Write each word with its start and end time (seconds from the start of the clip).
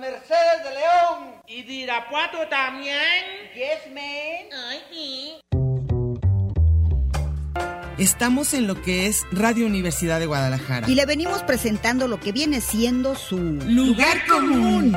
Mercedes 0.00 0.64
de 0.64 0.70
León. 0.70 1.42
¿Y 1.46 1.62
de 1.62 1.72
Irapuato 1.74 2.38
también? 2.48 2.96
Yes, 3.54 3.92
man. 3.92 4.48
Ay, 4.68 4.80
sí. 4.90 5.34
Estamos 7.98 8.54
en 8.54 8.66
lo 8.66 8.80
que 8.80 9.08
es 9.08 9.26
Radio 9.30 9.66
Universidad 9.66 10.18
de 10.18 10.24
Guadalajara. 10.24 10.88
Y 10.88 10.94
le 10.94 11.04
venimos 11.04 11.42
presentando 11.42 12.08
lo 12.08 12.18
que 12.18 12.32
viene 12.32 12.62
siendo 12.62 13.14
su 13.14 13.36
Lugar 13.38 14.26
común. 14.26 14.96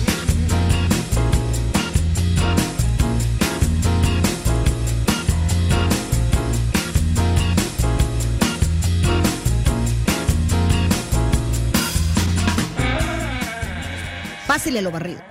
Pásele 14.61 14.83
lo 14.83 14.91
barrido. 14.91 15.23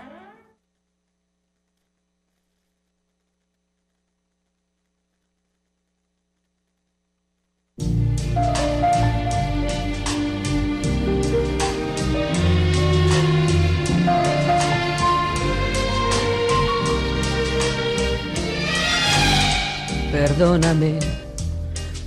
Perdóname 20.11 20.99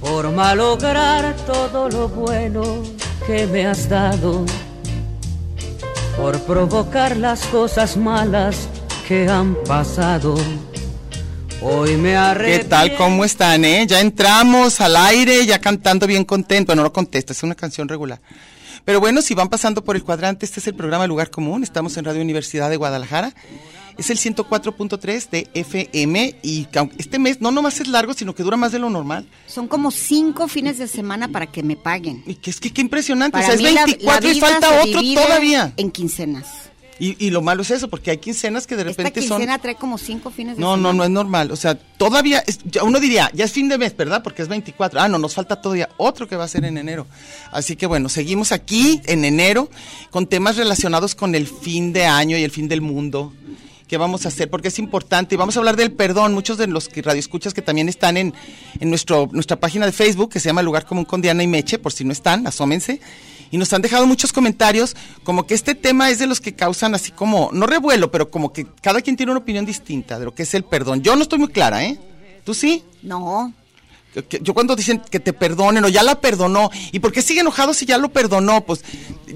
por 0.02 0.30
malograr 0.32 1.34
todo 1.46 1.88
lo 1.88 2.10
bueno 2.10 2.84
que 3.26 3.48
me 3.48 3.66
has 3.66 3.88
dado, 3.88 4.46
por 6.18 6.40
provocar 6.42 7.18
las 7.18 7.46
cosas 7.48 7.98
malas 7.98 8.68
que 9.08 9.28
han 9.28 9.56
pasado. 9.64 10.36
Hoy 11.62 11.96
me 11.96 12.10
¿Qué 12.10 12.16
arrepiento. 12.18 12.68
tal? 12.70 12.96
¿Cómo 12.96 13.24
están, 13.24 13.64
eh? 13.66 13.86
Ya 13.88 14.02
entramos 14.02 14.82
al 14.82 14.96
aire, 14.96 15.46
ya 15.46 15.60
cantando 15.60 16.06
bien 16.08 16.26
contento. 16.26 16.76
No 16.76 16.92
contesta, 16.92 17.34
es 17.34 17.42
una 17.44 17.56
canción 17.56 17.88
regular. 17.88 18.20
Pero 18.86 19.00
bueno, 19.00 19.22
si 19.22 19.34
van 19.34 19.48
pasando 19.48 19.84
por 19.84 19.96
el 19.96 20.04
cuadrante, 20.04 20.46
este 20.46 20.60
es 20.60 20.68
el 20.68 20.76
programa 20.76 21.08
Lugar 21.08 21.30
Común. 21.30 21.64
Estamos 21.64 21.96
en 21.96 22.04
Radio 22.04 22.22
Universidad 22.22 22.70
de 22.70 22.76
Guadalajara. 22.76 23.34
Es 23.98 24.10
el 24.10 24.18
104.3 24.18 25.30
de 25.30 25.48
FM 25.54 26.36
y 26.42 26.68
este 26.98 27.20
mes 27.20 27.42
no 27.42 27.52
nomás 27.52 27.80
es 27.80 27.88
largo, 27.88 28.14
sino 28.14 28.34
que 28.34 28.44
dura 28.44 28.58
más 28.58 28.72
de 28.72 28.80
lo 28.80 28.90
normal. 28.90 29.28
Son 29.48 29.68
como 29.68 29.92
cinco 29.92 30.48
fines 30.48 30.78
de 30.78 30.88
semana 30.88 31.28
para 31.28 31.48
que 31.48 31.64
me 31.64 31.76
paguen. 31.76 32.24
Y 32.26 32.36
que 32.36 32.50
es 32.50 32.60
que 32.60 32.72
qué 32.72 32.82
impresionante. 32.82 33.34
Para 33.34 33.44
o 33.44 33.46
sea, 33.48 33.56
es 33.56 33.62
mí 33.62 33.66
la- 33.76 33.86
la 34.14 34.20
24 34.20 34.32
y 34.32 34.40
falta 34.40 34.82
otro 34.82 35.02
todavía. 35.26 35.74
En 35.78 35.92
quincenas. 35.92 36.48
Y, 37.00 37.16
y 37.26 37.32
lo 37.32 37.42
malo 37.42 37.64
es 37.64 37.72
eso, 37.72 37.90
porque 37.90 38.12
hay 38.12 38.18
quincenas 38.18 38.68
que 38.68 38.76
de 38.76 38.84
Esta 38.84 39.02
repente 39.04 39.22
son... 39.24 39.38
quincena 39.40 39.58
trae 39.58 39.76
como 39.76 39.98
cinco 39.98 40.30
fines 40.30 40.56
de 40.56 40.62
No, 40.62 40.76
semana. 40.76 40.84
no, 40.90 40.94
no 40.94 41.04
es 41.04 41.10
normal. 41.10 41.52
O 41.52 41.56
sea, 41.56 41.76
todavía, 41.76 42.44
es- 42.46 42.60
ya 42.66 42.84
uno 42.84 43.00
diría, 43.00 43.30
ya 43.34 43.46
es 43.46 43.52
fin 43.52 43.68
de 43.68 43.78
mes, 43.80 43.98
¿verdad? 43.98 44.22
Porque 44.24 44.44
es 44.44 44.48
24. 44.48 45.02
Ah, 45.02 45.08
no, 45.10 45.18
nos 45.18 45.34
falta 45.34 45.60
todavía 45.60 45.90
otro 45.98 46.28
que 46.28 46.36
va 46.36 46.44
a 46.46 46.48
ser 46.48 46.66
en 46.66 46.78
enero. 46.78 47.08
Así 47.52 47.76
que 47.76 47.88
bueno, 47.88 48.10
seguimos 48.10 48.52
aquí 48.52 49.02
en 49.06 49.26
enero 49.26 49.70
con 50.12 50.28
temas 50.28 50.56
relacionados 50.56 51.16
con 51.16 51.34
el 51.36 51.48
fin 51.48 51.94
de 51.94 52.06
año 52.06 52.38
y 52.38 52.44
el 52.44 52.52
fin 52.52 52.68
del 52.68 52.82
mundo. 52.82 53.34
¿Qué 53.94 53.98
vamos 53.98 54.26
a 54.26 54.30
hacer? 54.30 54.50
Porque 54.50 54.70
es 54.70 54.80
importante. 54.80 55.36
Y 55.36 55.38
vamos 55.38 55.56
a 55.56 55.60
hablar 55.60 55.76
del 55.76 55.92
perdón. 55.92 56.34
Muchos 56.34 56.58
de 56.58 56.66
los 56.66 56.90
que 56.90 57.04
radioescuchas 57.04 57.54
que 57.54 57.62
también 57.62 57.90
están 57.90 58.18
en, 58.18 58.34
en 58.80 58.90
nuestro, 58.90 59.30
nuestra 59.32 59.60
página 59.60 59.86
de 59.86 59.92
Facebook, 59.92 60.32
que 60.32 60.40
se 60.40 60.50
llama 60.50 60.64
Lugar 60.64 60.88
Común 60.88 61.06
con 61.06 61.22
Diana 61.22 61.44
y 61.44 61.48
Meche, 61.48 61.78
por 61.78 61.94
si 61.94 62.04
no 62.04 62.12
están, 62.12 62.48
asómense. 62.48 63.00
Y 63.52 63.60
nos 63.60 63.72
han 63.72 63.84
dejado 63.84 64.08
muchos 64.08 64.34
comentarios, 64.34 64.96
como 65.24 65.46
que 65.46 65.54
este 65.54 65.76
tema 65.76 66.10
es 66.10 66.18
de 66.18 66.26
los 66.26 66.42
que 66.42 66.56
causan 66.56 66.96
así 66.96 67.12
como, 67.12 67.52
no 67.54 67.68
revuelo, 67.68 68.10
pero 68.10 68.32
como 68.32 68.52
que 68.52 68.66
cada 68.82 69.00
quien 69.00 69.16
tiene 69.16 69.32
una 69.32 69.42
opinión 69.42 69.64
distinta 69.64 70.18
de 70.18 70.26
lo 70.26 70.34
que 70.34 70.42
es 70.42 70.56
el 70.56 70.64
perdón. 70.64 71.04
Yo 71.04 71.16
no 71.16 71.22
estoy 71.22 71.38
muy 71.38 71.50
clara, 71.50 71.86
¿eh? 71.86 72.00
¿Tú 72.44 72.56
sí? 72.56 72.84
No, 73.04 73.54
Yo 74.42 74.56
cuando 74.56 74.76
dicen 74.76 75.04
que 75.08 75.20
te 75.20 75.34
perdonen 75.34 75.86
o 75.86 75.90
ya 75.90 76.02
la 76.02 76.20
perdonó, 76.20 76.72
¿y 76.92 76.98
por 76.98 77.12
qué 77.12 77.22
sigue 77.22 77.42
enojado 77.42 77.76
si 77.76 77.86
ya 77.86 78.00
lo 78.00 78.10
perdonó? 78.10 78.62
Pues 78.62 78.84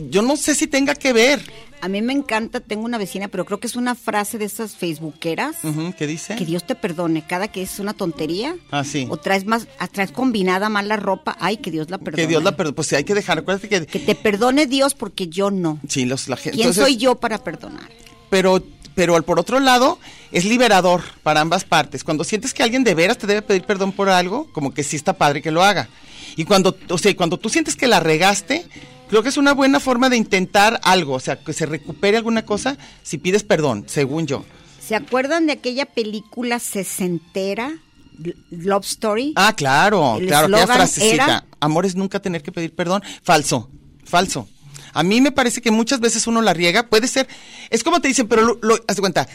yo 0.09 0.23
no 0.23 0.35
sé 0.35 0.55
si 0.55 0.65
tenga 0.65 0.95
que 0.95 1.13
ver. 1.13 1.66
A 1.81 1.87
mí 1.89 2.01
me 2.01 2.13
encanta, 2.13 2.59
tengo 2.59 2.85
una 2.85 2.97
vecina, 2.97 3.27
pero 3.27 3.45
creo 3.45 3.59
que 3.59 3.67
es 3.67 3.75
una 3.75 3.95
frase 3.95 4.37
de 4.37 4.45
esas 4.45 4.75
facebookeras. 4.75 5.57
Ujú, 5.63 5.93
¿Qué 5.97 6.07
dice? 6.07 6.35
Que 6.35 6.45
Dios 6.45 6.65
te 6.65 6.75
perdone, 6.75 7.25
cada 7.25 7.47
que 7.49 7.61
es 7.61 7.79
una 7.79 7.93
tontería. 7.93 8.55
Ah, 8.71 8.83
sí. 8.83 9.07
O 9.09 9.17
traes 9.17 9.45
más, 9.45 9.67
ah, 9.79 9.87
traes 9.87 10.11
combinada 10.11 10.69
mal 10.69 10.87
la 10.87 10.97
ropa, 10.97 11.37
ay, 11.39 11.57
que 11.57 11.71
Dios 11.71 11.89
la 11.89 11.97
perdone. 11.97 12.23
Que 12.23 12.27
Dios 12.27 12.43
la 12.43 12.55
perdone. 12.55 12.75
Pues 12.75 12.87
sí, 12.87 12.95
hay 12.95 13.03
que 13.03 13.13
dejar. 13.13 13.37
Acuérdate 13.39 13.69
que. 13.69 13.85
Que 13.85 13.99
te 13.99 14.15
perdone 14.15 14.65
Dios 14.65 14.93
porque 14.95 15.27
yo 15.27 15.51
no. 15.51 15.79
Sí, 15.87 16.05
los, 16.05 16.27
la 16.27 16.35
gente. 16.37 16.51
¿Quién 16.57 16.69
entonces- 16.69 16.83
soy 16.83 16.97
yo 16.97 17.15
para 17.15 17.43
perdonar? 17.43 17.89
pero 18.29 18.61
pero 18.93 19.15
al- 19.15 19.23
por 19.23 19.39
otro 19.39 19.59
lado 19.59 19.99
es 20.31 20.43
liberador 20.43 21.03
para 21.23 21.39
ambas 21.41 21.63
partes. 21.63 22.03
Cuando 22.03 22.23
sientes 22.23 22.53
que 22.53 22.63
alguien 22.63 22.83
de 22.83 22.95
veras 22.95 23.17
te 23.19 23.27
debe 23.27 23.43
pedir 23.43 23.63
perdón 23.63 23.91
por 23.91 24.09
algo, 24.09 24.51
como 24.51 24.73
que 24.73 24.83
sí 24.83 24.95
está 24.95 25.13
padre 25.13 25.41
que 25.43 25.51
lo 25.51 25.63
haga. 25.63 25.87
Y 26.35 26.43
cuando, 26.45 26.75
o 26.89 26.97
sea, 26.97 27.15
cuando 27.15 27.37
tú 27.37 27.47
sientes 27.49 27.75
que 27.75 27.85
la 27.87 27.99
regaste, 27.99 28.65
creo 29.09 29.23
que 29.23 29.29
es 29.29 29.37
una 29.37 29.53
buena 29.53 29.79
forma 29.79 30.09
de 30.09 30.17
intentar 30.17 30.79
algo, 30.83 31.13
o 31.13 31.19
sea, 31.19 31.37
que 31.39 31.53
se 31.53 31.65
recupere 31.65 32.17
alguna 32.17 32.45
cosa 32.45 32.77
si 33.03 33.17
pides 33.17 33.43
perdón, 33.43 33.85
según 33.87 34.27
yo. 34.27 34.43
¿Se 34.85 34.95
acuerdan 34.95 35.45
de 35.47 35.53
aquella 35.53 35.85
película 35.85 36.59
sesentera, 36.59 37.71
Love 38.49 38.85
Story? 38.85 39.33
Ah, 39.35 39.53
claro, 39.55 40.17
El 40.17 40.27
claro, 40.27 40.47
aquella 40.47 40.67
frasecita. 40.67 41.13
era- 41.23 41.45
Amor 41.59 41.85
es 41.85 41.95
nunca 41.95 42.19
tener 42.21 42.41
que 42.43 42.51
pedir 42.51 42.73
perdón. 42.75 43.01
Falso, 43.23 43.69
falso. 44.05 44.47
A 44.93 45.03
mí 45.03 45.21
me 45.21 45.31
parece 45.31 45.61
que 45.61 45.71
muchas 45.71 45.99
veces 45.99 46.25
uno 46.27 46.41
la 46.41 46.53
riega, 46.53 46.87
puede 46.87 47.07
ser, 47.07 47.27
es 47.69 47.83
como 47.83 47.99
te 48.01 48.07
dicen, 48.07 48.27
pero 48.27 48.43
lo, 48.43 48.59
lo- 48.61 48.79
haz 48.87 48.95
de 48.95 49.01
cuenta, 49.01 49.27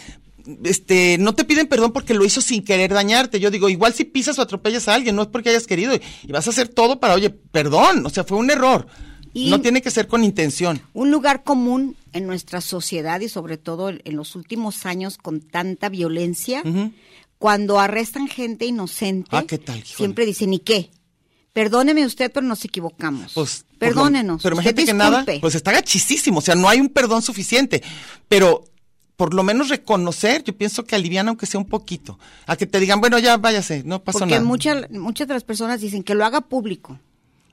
este, 0.65 1.19
no 1.19 1.35
te 1.35 1.45
piden 1.45 1.67
perdón 1.69 1.93
porque 1.93 2.15
lo 2.15 2.25
hizo 2.25 2.41
sin 2.41 2.65
querer 2.65 2.93
dañarte. 2.93 3.39
Yo 3.41 3.51
digo, 3.51 3.69
igual 3.69 3.93
si 3.95 4.05
pisas 4.05 4.39
o 4.39 4.43
atropellas 4.43 4.89
a 4.89 4.95
alguien, 4.95 5.15
no 5.15 5.23
es 5.23 5.29
porque 5.29 5.51
hayas 5.51 5.67
querido, 5.67 5.95
y 5.95 6.33
vas 6.33 6.47
a 6.47 6.51
hacer 6.51 6.69
todo 6.69 6.99
para, 6.99 7.15
oye, 7.15 7.31
perdón, 7.31 8.05
o 8.07 8.11
sea, 8.11 8.25
fue 8.25 8.39
un 8.39 8.51
error. 8.51 8.87
Y- 9.35 9.51
no 9.51 9.61
tiene 9.61 9.81
que 9.83 9.91
ser 9.91 10.07
con 10.09 10.25
intención. 10.25 10.81
Un 10.93 11.11
lugar 11.11 11.43
común 11.43 11.97
en 12.13 12.27
nuestra 12.27 12.61
sociedad 12.61 13.21
y 13.21 13.29
sobre 13.29 13.57
todo 13.57 13.89
en 13.91 14.17
los 14.17 14.37
últimos 14.37 14.85
años 14.87 15.17
con 15.19 15.41
tanta 15.41 15.89
violencia, 15.89 16.63
cuando 17.39 17.81
arrestan 17.81 18.29
gente 18.29 18.67
inocente, 18.67 19.29
Ah, 19.33 19.45
¿qué 19.47 19.59
tal, 19.59 19.79
híjole? 19.79 19.97
siempre 19.97 20.27
dicen, 20.27 20.53
¿y 20.55 20.59
qué? 20.61 20.91
Perdóneme 21.53 22.07
usted, 22.07 22.31
pero 22.33 22.47
nos 22.47 22.65
equivocamos. 22.65 23.33
Pues, 23.35 23.65
por 23.65 23.73
lo- 23.73 23.79
Perdónenos. 23.79 24.43
pero 24.43 24.55
imagínate 24.55 24.85
que 24.87 24.95
nada, 24.95 25.25
pues 25.41 25.55
está 25.55 25.73
gachisísimo, 25.73 26.39
o 26.39 26.43
sea, 26.43 26.55
no 26.55 26.69
hay 26.69 26.81
un 26.81 26.89
perdón 26.89 27.21
suficiente. 27.23 27.83
Pero 28.29 28.65
por 29.17 29.35
lo 29.35 29.43
menos 29.43 29.69
reconocer, 29.69 30.43
yo 30.45 30.57
pienso 30.57 30.85
que 30.85 30.95
aliviana 30.95 31.29
aunque 31.31 31.47
sea 31.47 31.61
un 31.61 31.67
poquito. 31.69 32.19
A 32.47 32.57
que 32.57 32.67
te 32.67 32.81
digan, 32.81 33.01
bueno, 33.01 33.19
ya 33.19 33.37
váyase, 33.37 33.83
no 33.85 34.03
pasó 34.03 34.21
Porque 34.21 34.35
nada. 34.37 34.45
muchas 34.47 34.91
muchas 34.91 35.29
de 35.29 35.35
las 35.35 35.45
personas 35.45 35.81
dicen 35.81 36.03
que 36.03 36.15
lo 36.15 36.25
haga 36.25 36.41
público. 36.43 36.99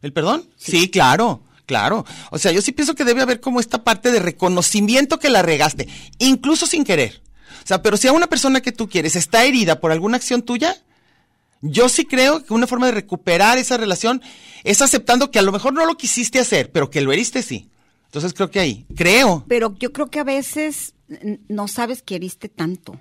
¿El 0.02 0.14
perdón? 0.14 0.46
Sí. 0.56 0.90
claro, 0.90 1.42
claro. 1.70 2.04
O 2.32 2.40
sea, 2.40 2.52
yo 2.52 2.64
sí 2.64 2.72
pienso 2.72 2.96
que 2.96 3.06
debe 3.06 3.22
haber 3.22 3.40
como 3.42 3.60
esta 3.60 3.84
parte 3.84 4.12
de 4.12 4.20
reconocimiento 4.20 5.20
que 5.20 5.30
la 5.30 5.44
regaste, 5.44 5.88
incluso 6.18 6.66
sin 6.66 6.84
querer. 6.84 7.22
O 7.64 7.68
sea, 7.68 7.84
pero 7.84 7.96
si 7.96 8.08
a 8.08 8.12
una 8.12 8.26
persona 8.26 8.60
que 8.60 8.72
tú 8.72 8.90
quieres 8.90 9.16
está 9.16 9.44
herida 9.46 9.80
por 9.80 9.92
alguna 9.92 10.18
acción 10.18 10.42
tuya, 10.42 10.76
yo 11.62 11.88
sí 11.88 12.06
creo 12.06 12.44
que 12.44 12.56
una 12.56 12.66
forma 12.66 12.88
de 12.88 12.94
recuperar 12.94 13.60
esa 13.60 13.78
relación 13.78 14.20
es 14.64 14.82
aceptando 14.82 15.30
que 15.30 15.38
a 15.38 15.44
lo 15.44 15.52
mejor 15.52 15.74
no 15.74 15.86
lo 15.86 15.96
quisiste 15.96 16.40
hacer, 16.40 16.72
pero 16.72 16.90
que 16.90 17.02
lo 17.02 17.12
heriste 17.12 17.44
sí. 17.44 17.70
Entonces 18.06 18.34
creo 18.34 18.50
que 18.50 18.60
ahí, 18.60 18.88
creo 18.96 19.46
Pero 19.48 19.76
yo 19.78 19.94
creo 19.94 20.10
que 20.10 20.20
a 20.20 20.24
veces 20.24 20.96
no 21.48 21.68
sabes 21.68 22.02
que 22.02 22.16
heriste 22.16 22.50
tanto. 22.50 23.00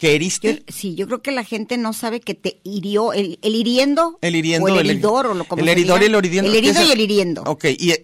Que 0.00 0.08
Yo- 0.08 0.14
heriste. 0.14 0.64
sí, 0.68 0.94
yo 0.96 1.06
creo 1.06 1.20
que 1.22 1.30
la 1.30 1.44
gente 1.44 1.76
no 1.78 1.92
sabe 1.92 2.20
que 2.20 2.34
te 2.34 2.58
hirió, 2.64 3.12
el, 3.12 3.38
el 3.42 3.54
hiriendo, 3.54 4.18
El 4.22 4.34
hiriendo, 4.34 4.64
o 4.66 4.68
el 4.68 4.80
el- 4.80 4.90
heridor, 4.90 5.26
o 5.26 5.34
lo 5.34 5.44
como 5.44 5.62
el 5.62 5.68
heridor 5.68 6.02
y 6.02 6.06
el 6.06 6.14
hiriendo. 6.24 6.50
El 6.50 6.56
herido 6.56 6.74
¿Qué 6.74 6.82
es 6.82 6.88
y 6.88 6.92
el 6.92 7.00
hiriendo. 7.02 7.42
Ok, 7.44 7.66
y 7.78 7.90
eh, 7.90 8.02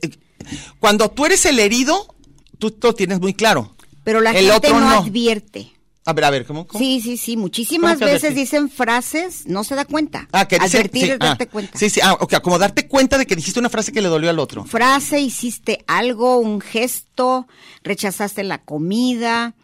cuando 0.78 1.10
tú 1.10 1.24
eres 1.26 1.44
el 1.46 1.58
herido, 1.58 2.14
tú 2.58 2.76
lo 2.82 2.94
tienes 2.94 3.18
muy 3.20 3.34
claro. 3.34 3.74
Pero 4.04 4.20
la 4.20 4.30
el 4.30 4.36
gente 4.50 4.52
otro 4.68 4.78
no, 4.78 4.88
no. 4.90 4.98
advierte. 4.98 5.72
A 6.08 6.12
ver, 6.12 6.24
a 6.24 6.30
ver, 6.30 6.46
¿cómo? 6.46 6.68
cómo? 6.68 6.78
Sí, 6.78 7.00
sí, 7.00 7.16
sí. 7.16 7.36
Muchísimas 7.36 7.94
¿Cómo 7.94 8.06
que 8.06 8.12
veces 8.12 8.30
advertir? 8.30 8.44
dicen 8.44 8.70
frases, 8.70 9.46
no 9.46 9.64
se 9.64 9.74
da 9.74 9.84
cuenta. 9.84 10.28
Ah, 10.30 10.46
que 10.46 10.56
dice- 10.60 10.76
Advertir 10.78 11.02
sí, 11.02 11.10
es 11.10 11.18
darte 11.18 11.44
ah, 11.44 11.50
cuenta. 11.50 11.76
Sí, 11.76 11.90
sí, 11.90 12.00
ah, 12.00 12.12
ok, 12.20 12.40
como 12.42 12.58
darte 12.60 12.86
cuenta 12.86 13.18
de 13.18 13.26
que 13.26 13.34
dijiste 13.34 13.58
una 13.58 13.70
frase 13.70 13.90
que 13.90 14.00
le 14.00 14.08
dolió 14.08 14.30
al 14.30 14.38
otro. 14.38 14.64
Frase, 14.66 15.18
hiciste 15.18 15.82
algo, 15.88 16.36
un 16.38 16.60
gesto, 16.60 17.48
rechazaste 17.82 18.44
la 18.44 18.58
comida, 18.62 19.54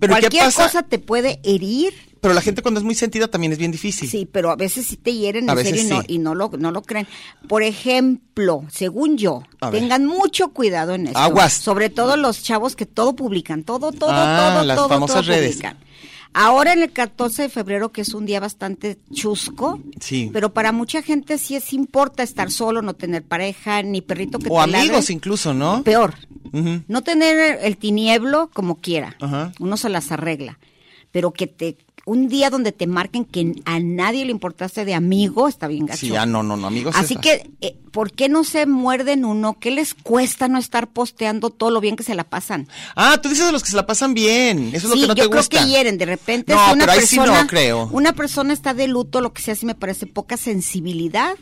Pero 0.00 0.14
¿qué 0.14 0.20
Cualquier 0.20 0.44
pasa? 0.44 0.62
cosa 0.64 0.82
te 0.82 0.98
puede 0.98 1.40
herir, 1.44 1.92
Pero 2.20 2.32
la 2.34 2.40
gente 2.40 2.62
cuando 2.62 2.78
es 2.80 2.84
muy 2.84 2.94
sentida 2.94 3.28
también 3.28 3.52
es 3.52 3.58
bien 3.58 3.70
difícil. 3.72 4.08
sí, 4.08 4.26
pero 4.30 4.50
a 4.50 4.56
veces 4.56 4.86
sí 4.86 4.96
te 4.96 5.12
hieren 5.12 5.50
A 5.50 5.52
en 5.52 5.58
serio 5.58 5.72
veces 5.72 5.86
y, 5.86 5.90
no, 5.90 6.00
sí. 6.00 6.06
y 6.08 6.18
no, 6.18 6.34
lo, 6.34 6.50
no 6.56 6.70
lo 6.70 6.82
creen. 6.82 7.06
Por 7.48 7.62
ejemplo, 7.62 8.64
según 8.70 9.16
yo, 9.18 9.42
A 9.60 9.70
ver. 9.70 9.80
tengan 9.80 10.06
mucho 10.06 10.48
cuidado 10.48 10.94
en 10.94 11.08
esto. 11.08 11.18
Aguas. 11.18 11.52
Sobre 11.52 11.90
todo 11.90 12.16
los 12.16 12.42
chavos 12.42 12.76
que 12.76 12.86
todo 12.86 13.14
publican, 13.14 13.62
todo, 13.64 13.92
todo, 13.92 14.10
Ah, 14.12 14.52
todo, 14.54 14.64
las 14.64 14.76
todo, 14.76 14.88
famosas 14.88 15.16
todo 15.16 15.34
redes. 15.34 15.52
publican. 15.56 15.78
Ahora 16.34 16.72
en 16.72 16.82
el 16.82 16.90
14 16.92 17.42
de 17.42 17.48
febrero, 17.48 17.92
que 17.92 18.00
es 18.00 18.12
un 18.12 18.26
día 18.26 18.40
bastante 18.40 18.98
chusco, 19.12 19.80
Sí. 20.00 20.30
pero 20.32 20.52
para 20.52 20.72
mucha 20.72 21.00
gente 21.00 21.38
sí 21.38 21.54
es 21.54 21.72
importa 21.72 22.22
estar 22.24 22.50
solo, 22.50 22.82
no 22.82 22.94
tener 22.94 23.22
pareja, 23.22 23.82
ni 23.84 24.02
perrito 24.02 24.38
que 24.40 24.48
o 24.50 24.64
te 24.64 24.70
ladre. 24.72 24.88
amigos 24.88 25.10
incluso, 25.10 25.54
¿no? 25.54 25.82
Peor. 25.84 26.14
No 26.86 27.02
tener 27.02 27.58
el 27.62 27.76
tinieblo 27.76 28.50
como 28.52 28.76
quiera. 28.80 29.16
Ajá. 29.20 29.52
Uno 29.58 29.76
se 29.76 29.88
las 29.88 30.12
arregla. 30.12 30.58
Pero 31.10 31.32
que 31.32 31.46
te 31.46 31.76
un 32.06 32.28
día 32.28 32.50
donde 32.50 32.72
te 32.72 32.86
marquen 32.86 33.24
que 33.24 33.54
a 33.64 33.80
nadie 33.80 34.24
le 34.24 34.30
importaste 34.30 34.84
de 34.84 34.94
amigo, 34.94 35.48
está 35.48 35.66
bien 35.68 35.86
gacho. 35.86 36.00
Sí, 36.00 36.14
ah, 36.16 36.26
no, 36.26 36.42
no, 36.42 36.56
no, 36.56 36.66
amigos. 36.66 36.94
Así 36.96 37.16
que, 37.16 37.50
eh, 37.62 37.76
¿por 37.92 38.12
qué 38.12 38.28
no 38.28 38.44
se 38.44 38.66
muerden 38.66 39.24
uno? 39.24 39.58
¿Qué 39.58 39.70
les 39.70 39.94
cuesta 39.94 40.46
no 40.48 40.58
estar 40.58 40.88
posteando 40.88 41.50
todo 41.50 41.70
lo 41.70 41.80
bien 41.80 41.96
que 41.96 42.02
se 42.02 42.14
la 42.14 42.24
pasan? 42.24 42.68
Ah, 42.94 43.18
tú 43.22 43.28
dices 43.28 43.46
de 43.46 43.52
los 43.52 43.62
que 43.62 43.70
se 43.70 43.76
la 43.76 43.86
pasan 43.86 44.12
bien. 44.14 44.68
Eso 44.74 44.86
es 44.88 44.90
lo 44.90 44.94
que 44.96 45.00
no 45.00 45.06
yo 45.08 45.14
te 45.24 45.28
creo 45.30 45.40
gusta. 45.40 45.60
que 45.62 45.66
hieren. 45.68 45.96
De 45.96 46.06
repente, 46.06 46.52
No, 46.54 46.66
si 46.66 46.72
una 46.72 46.80
pero 46.86 46.92
ahí 46.92 47.06
sí 47.06 47.16
persona, 47.16 47.42
no 47.42 47.46
creo. 47.48 47.88
una 47.92 48.12
persona 48.12 48.52
está 48.52 48.74
de 48.74 48.86
luto, 48.86 49.20
lo 49.20 49.32
que 49.32 49.40
sea, 49.42 49.54
sí 49.54 49.64
me 49.64 49.74
parece 49.74 50.06
poca 50.06 50.36
sensibilidad 50.36 51.34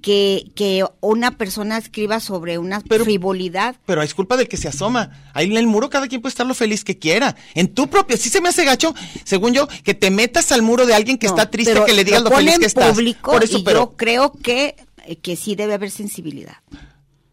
que, 0.00 0.50
que 0.54 0.84
una 1.00 1.36
persona 1.38 1.78
escriba 1.78 2.20
sobre 2.20 2.58
una 2.58 2.80
Pero- 2.80 3.04
frivolidad. 3.04 3.76
Pero 3.86 4.02
es 4.02 4.14
culpa 4.14 4.36
del 4.36 4.48
que 4.48 4.56
se 4.56 4.68
asoma. 4.68 5.10
Ahí 5.34 5.46
en 5.46 5.56
el 5.56 5.66
muro 5.66 5.90
cada 5.90 6.08
quien 6.08 6.20
puede 6.20 6.30
estar 6.30 6.46
lo 6.46 6.54
feliz 6.54 6.84
que 6.84 6.98
quiera. 6.98 7.36
En 7.54 7.74
tu 7.74 7.88
propia, 7.88 8.16
sí 8.16 8.28
se 8.28 8.40
me 8.40 8.48
hace 8.48 8.64
gacho, 8.64 8.94
según 9.24 9.52
yo, 9.54 9.68
que 9.84 9.94
te 9.94 10.10
metas 10.10 10.52
al 10.52 10.62
muro 10.62 10.86
de 10.86 10.94
alguien 10.94 11.18
que 11.18 11.26
No, 11.26 11.32
está 11.34 11.50
triste, 11.50 11.74
que 11.86 11.92
le 11.94 12.04
digas 12.04 12.22
lo, 12.22 12.30
feliz 12.30 12.58
que 12.58 12.66
estás. 12.66 12.90
público 12.90 13.32
Por 13.32 13.44
eso, 13.44 13.58
y 13.58 13.62
pero 13.62 13.80
yo 13.80 13.96
creo 13.96 14.32
que, 14.32 14.76
eh, 15.04 15.16
que 15.16 15.36
sí 15.36 15.54
debe 15.54 15.74
haber 15.74 15.90
sensibilidad. 15.90 16.56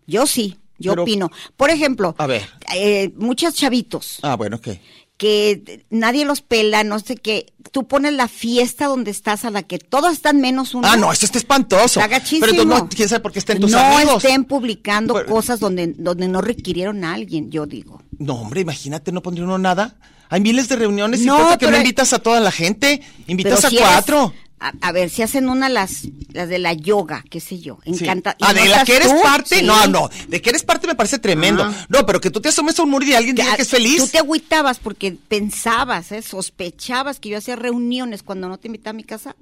Yo 0.07 0.25
sí, 0.27 0.57
yo 0.79 0.91
Pero- 0.91 1.03
opino. 1.03 1.31
Por 1.55 1.69
ejemplo, 1.69 2.15
A 2.17 2.27
ver. 2.27 2.47
eh, 2.75 3.11
muchos 3.15 3.53
chavitos 3.53 4.19
Ah, 4.21 4.35
bueno, 4.35 4.57
ok. 4.57 4.69
Que 5.17 5.85
nadie 5.89 6.25
los 6.25 6.41
pela, 6.41 6.83
no 6.83 6.99
sé 6.99 7.15
qué. 7.15 7.53
Tú 7.71 7.87
pones 7.87 8.13
la 8.13 8.27
fiesta 8.27 8.87
donde 8.87 9.11
estás 9.11 9.45
a 9.45 9.51
la 9.51 9.63
que 9.63 9.79
todos 9.79 10.11
están 10.13 10.41
menos 10.41 10.73
uno. 10.73 10.87
Ah, 10.89 10.97
no, 10.97 11.11
eso 11.13 11.25
está 11.25 11.37
espantoso. 11.37 11.99
Está 11.99 12.07
gachísimo. 12.07 12.45
Pero 12.47 12.65
no, 12.65 12.89
quién 12.89 13.07
sabe 13.07 13.21
por 13.21 13.31
qué 13.31 13.39
estén 13.39 13.59
tus 13.59 13.71
no 13.71 13.79
amigos. 13.79 14.23
estén 14.23 14.43
publicando 14.45 15.13
Pero- 15.13 15.27
cosas 15.27 15.59
donde, 15.59 15.87
donde 15.97 16.27
no 16.27 16.41
requirieron 16.41 17.03
a 17.05 17.13
alguien, 17.13 17.51
yo 17.51 17.65
digo. 17.65 18.01
No, 18.17 18.35
hombre, 18.35 18.61
imagínate, 18.61 19.11
no 19.11 19.21
pondría 19.21 19.45
uno 19.45 19.57
nada. 19.57 19.95
Hay 20.29 20.41
miles 20.41 20.67
de 20.67 20.77
reuniones 20.77 21.21
y 21.21 21.25
No, 21.25 21.37
pasa 21.37 21.57
que 21.59 21.69
no 21.69 21.77
invitas 21.77 22.11
a 22.13 22.19
toda 22.19 22.39
la 22.39 22.51
gente, 22.51 23.01
invitas 23.27 23.63
a 23.65 23.69
si 23.69 23.77
eres- 23.77 23.87
cuatro. 23.87 24.33
A, 24.67 24.73
a 24.87 24.91
ver, 24.91 25.09
si 25.09 25.21
hacen 25.21 25.49
una 25.49 25.69
las, 25.69 26.07
las 26.31 26.47
de 26.49 26.57
la 26.59 26.73
yoga, 26.73 27.23
qué 27.29 27.39
sé 27.39 27.59
yo, 27.59 27.79
Sí. 27.85 27.91
encanta. 28.03 28.35
¿y 28.39 28.43
Ah, 28.45 28.53
de 28.53 28.65
la 28.67 28.83
que 28.85 28.95
eres 28.95 29.09
tú? 29.09 29.21
parte, 29.21 29.57
Sí. 29.59 29.63
no, 29.65 29.87
no, 29.87 30.09
de 30.27 30.41
que 30.41 30.49
eres 30.49 30.63
parte 30.63 30.87
me 30.87 30.95
parece 30.95 31.19
tremendo. 31.19 31.63
Ah. 31.63 31.73
No, 31.89 32.05
pero 32.05 32.19
que 32.21 32.29
tú 32.31 32.39
te 32.41 32.49
asomes 32.49 32.79
a 32.79 32.83
un 32.83 32.89
muro 32.89 33.05
y 33.05 33.13
alguien 33.13 33.35
diga 33.35 33.55
que 33.55 33.63
es 33.63 33.69
feliz. 33.69 33.97
Tú 33.97 34.07
te 34.07 34.17
agüitabas 34.19 34.79
porque 34.79 35.11
pensabas, 35.27 36.11
¿eh? 36.11 36.21
sospechabas 36.21 37.19
que 37.19 37.29
yo 37.29 37.37
hacía 37.37 37.55
reuniones 37.55 38.23
cuando 38.23 38.47
no 38.49 38.57
te 38.57 38.67
invitaba 38.67 38.91
a 38.91 38.93
mi 38.93 39.03
casa. 39.03 39.35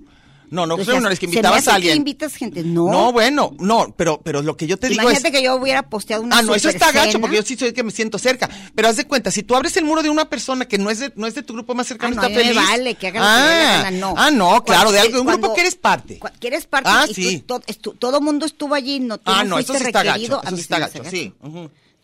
No, 0.51 0.65
no, 0.67 0.75
Decías, 0.75 0.95
reuniones 0.95 1.17
que 1.17 1.25
"Se 1.27 1.29
me 1.29 1.35
invitabas 1.37 1.67
a 1.67 1.71
que 1.71 1.75
alguien. 1.77 1.97
invitas 1.97 2.35
gente. 2.35 2.61
No. 2.63 2.91
No, 2.91 3.11
bueno, 3.13 3.55
no, 3.59 3.93
pero, 3.97 4.19
pero 4.21 4.41
lo 4.41 4.57
que 4.57 4.67
yo 4.67 4.77
te 4.77 4.89
digo 4.89 5.01
Imagínate 5.01 5.29
es. 5.29 5.33
que 5.33 5.41
yo 5.43 5.55
hubiera 5.55 5.83
posteado 5.89 6.21
una 6.23 6.37
Ah, 6.37 6.41
no, 6.41 6.53
eso 6.53 6.67
está 6.67 6.91
gacho 6.91 7.21
porque 7.21 7.37
yo 7.37 7.41
sí 7.43 7.55
soy 7.55 7.71
que 7.71 7.83
me 7.83 7.91
siento 7.91 8.19
cerca. 8.19 8.49
Pero 8.75 8.89
haz 8.89 8.97
de 8.97 9.05
cuenta, 9.05 9.31
si 9.31 9.43
tú 9.43 9.55
abres 9.55 9.77
el 9.77 9.85
muro 9.85 10.03
de 10.03 10.09
una 10.09 10.25
persona 10.29 10.65
que 10.67 10.77
no 10.77 10.89
es 10.89 10.99
de, 10.99 11.13
no 11.15 11.25
es 11.25 11.35
de 11.35 11.43
tu 11.43 11.53
grupo 11.53 11.73
más 11.73 11.85
Ah, 11.85 11.89
cercano, 11.89 12.15
no, 12.15 12.21
está 12.21 12.25
a 12.27 12.29
mí 12.29 12.35
me 12.35 12.43
feliz. 12.53 12.55
vale 12.69 12.95
que 12.95 13.07
haga 13.07 13.19
lo 13.21 13.25
que 13.25 13.31
le 13.31 13.55
dé 13.55 13.63
la 13.63 13.79
ah, 13.79 13.83
gana, 13.83 13.97
no. 13.97 14.13
ah, 14.17 14.29
no, 14.31 14.63
claro, 14.65 14.91
de 14.91 14.99
algo, 14.99 15.13
de 15.13 15.19
un 15.21 15.25
Cuando- 15.25 15.41
grupo 15.47 15.55
que 15.55 15.61
eres 15.61 15.75
parte. 15.75 16.19
Que 16.39 16.47
eres 16.47 16.65
parte 16.67 16.89
Ah, 16.93 17.05
y 17.15 17.37
tú- 17.39 17.59
to- 17.79 17.93
todo 17.93 18.19
mundo 18.19 18.45
estuvo 18.45 18.75
allí, 18.75 18.99
no, 18.99 19.17
tú 19.19 19.23
Ah, 19.31 19.43
no 19.45 19.51
no, 19.51 19.59
eso 19.59 19.73
sí 19.73 19.83
está 19.85 20.03
gacho. 20.03 20.21
Eso 20.43 20.55
sí 20.55 20.61
está 20.61 20.79
gacho, 20.79 21.01
sí. 21.09 21.33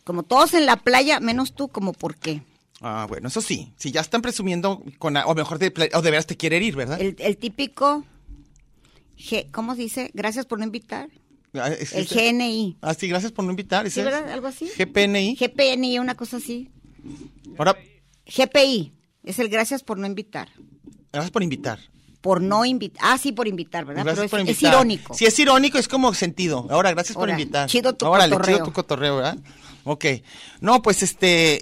Como 0.06 0.24
todos 0.24 0.54
en 0.54 0.66
la 0.66 0.78
playa, 0.78 1.20
menos 1.20 1.54
tú, 1.54 1.68
como 1.68 1.92
por 1.92 2.16
qué. 2.16 2.42
Ah, 2.82 3.08
bueno, 3.10 3.28
eso 3.28 3.42
sí. 3.42 3.74
Si 3.76 3.92
ya 3.92 4.00
están 4.02 4.22
presumiendo 4.22 4.84
con, 5.00 5.18
o 5.18 5.34
mejor 5.36 5.60
de, 5.60 5.74
o 5.94 6.02
de 6.02 6.12
veras 6.12 6.28
te 6.28 6.38
quiere 6.38 6.58
herir, 6.58 6.76
¿verdad? 6.76 7.02
El, 7.02 7.16
el 7.20 7.36
típico, 7.36 8.06
G- 9.18 9.50
¿cómo 9.52 9.76
se 9.76 9.82
dice? 9.82 10.12
Gracias 10.14 10.46
por 10.46 10.60
no 10.60 10.66
invitar. 10.66 11.10
Ah, 11.54 11.70
es- 11.70 11.94
El 11.94 12.04
es- 12.06 12.14
GNI. 12.14 12.78
Ah, 12.82 12.94
sí, 12.94 13.08
gracias 13.08 13.32
por 13.32 13.44
no 13.46 13.52
invitar. 13.52 13.90
¿Sí, 13.90 14.00
es. 14.00 14.06
verdad? 14.06 14.30
¿Algo 14.32 14.48
así? 14.48 14.70
GPNI. 14.78 15.36
GPNI, 15.36 16.00
una 16.00 16.16
cosa 16.16 16.38
así. 16.38 16.70
Ahora, 17.58 17.76
GPI, 18.26 18.94
es 19.24 19.40
el 19.40 19.50
gracias 19.50 19.84
por 19.84 19.98
no 19.98 20.06
invitar. 20.08 20.50
gracias 21.12 21.32
por 21.32 21.42
invitar. 21.44 21.80
Por 22.22 22.42
no 22.42 22.66
invitar. 22.66 23.02
Ah, 23.04 23.18
sí, 23.18 23.32
por 23.32 23.48
invitar, 23.48 23.86
¿verdad? 23.86 24.04
Gracias 24.04 24.26
Pero 24.26 24.30
por 24.32 24.40
es, 24.42 24.44
es 24.50 24.50
invitar. 24.58 24.74
irónico. 24.74 25.14
Si 25.14 25.26
es 25.26 25.40
irónico, 25.40 25.78
es 25.78 25.88
como 25.88 26.14
sentido. 26.14 26.68
Ahora, 26.70 26.92
gracias 26.92 27.14
por 27.16 27.30
Ahora, 27.30 27.40
invitar. 27.40 27.70
chido 27.70 27.94
tu 27.96 28.06
Órale, 28.06 28.32
cotorreo. 28.34 28.56
chido 28.58 28.66
tu 28.66 28.74
cotorreo, 28.74 29.16
¿verdad? 29.18 29.38
Ok. 29.86 30.06
No, 30.60 30.82
pues 30.82 31.04
este. 31.04 31.62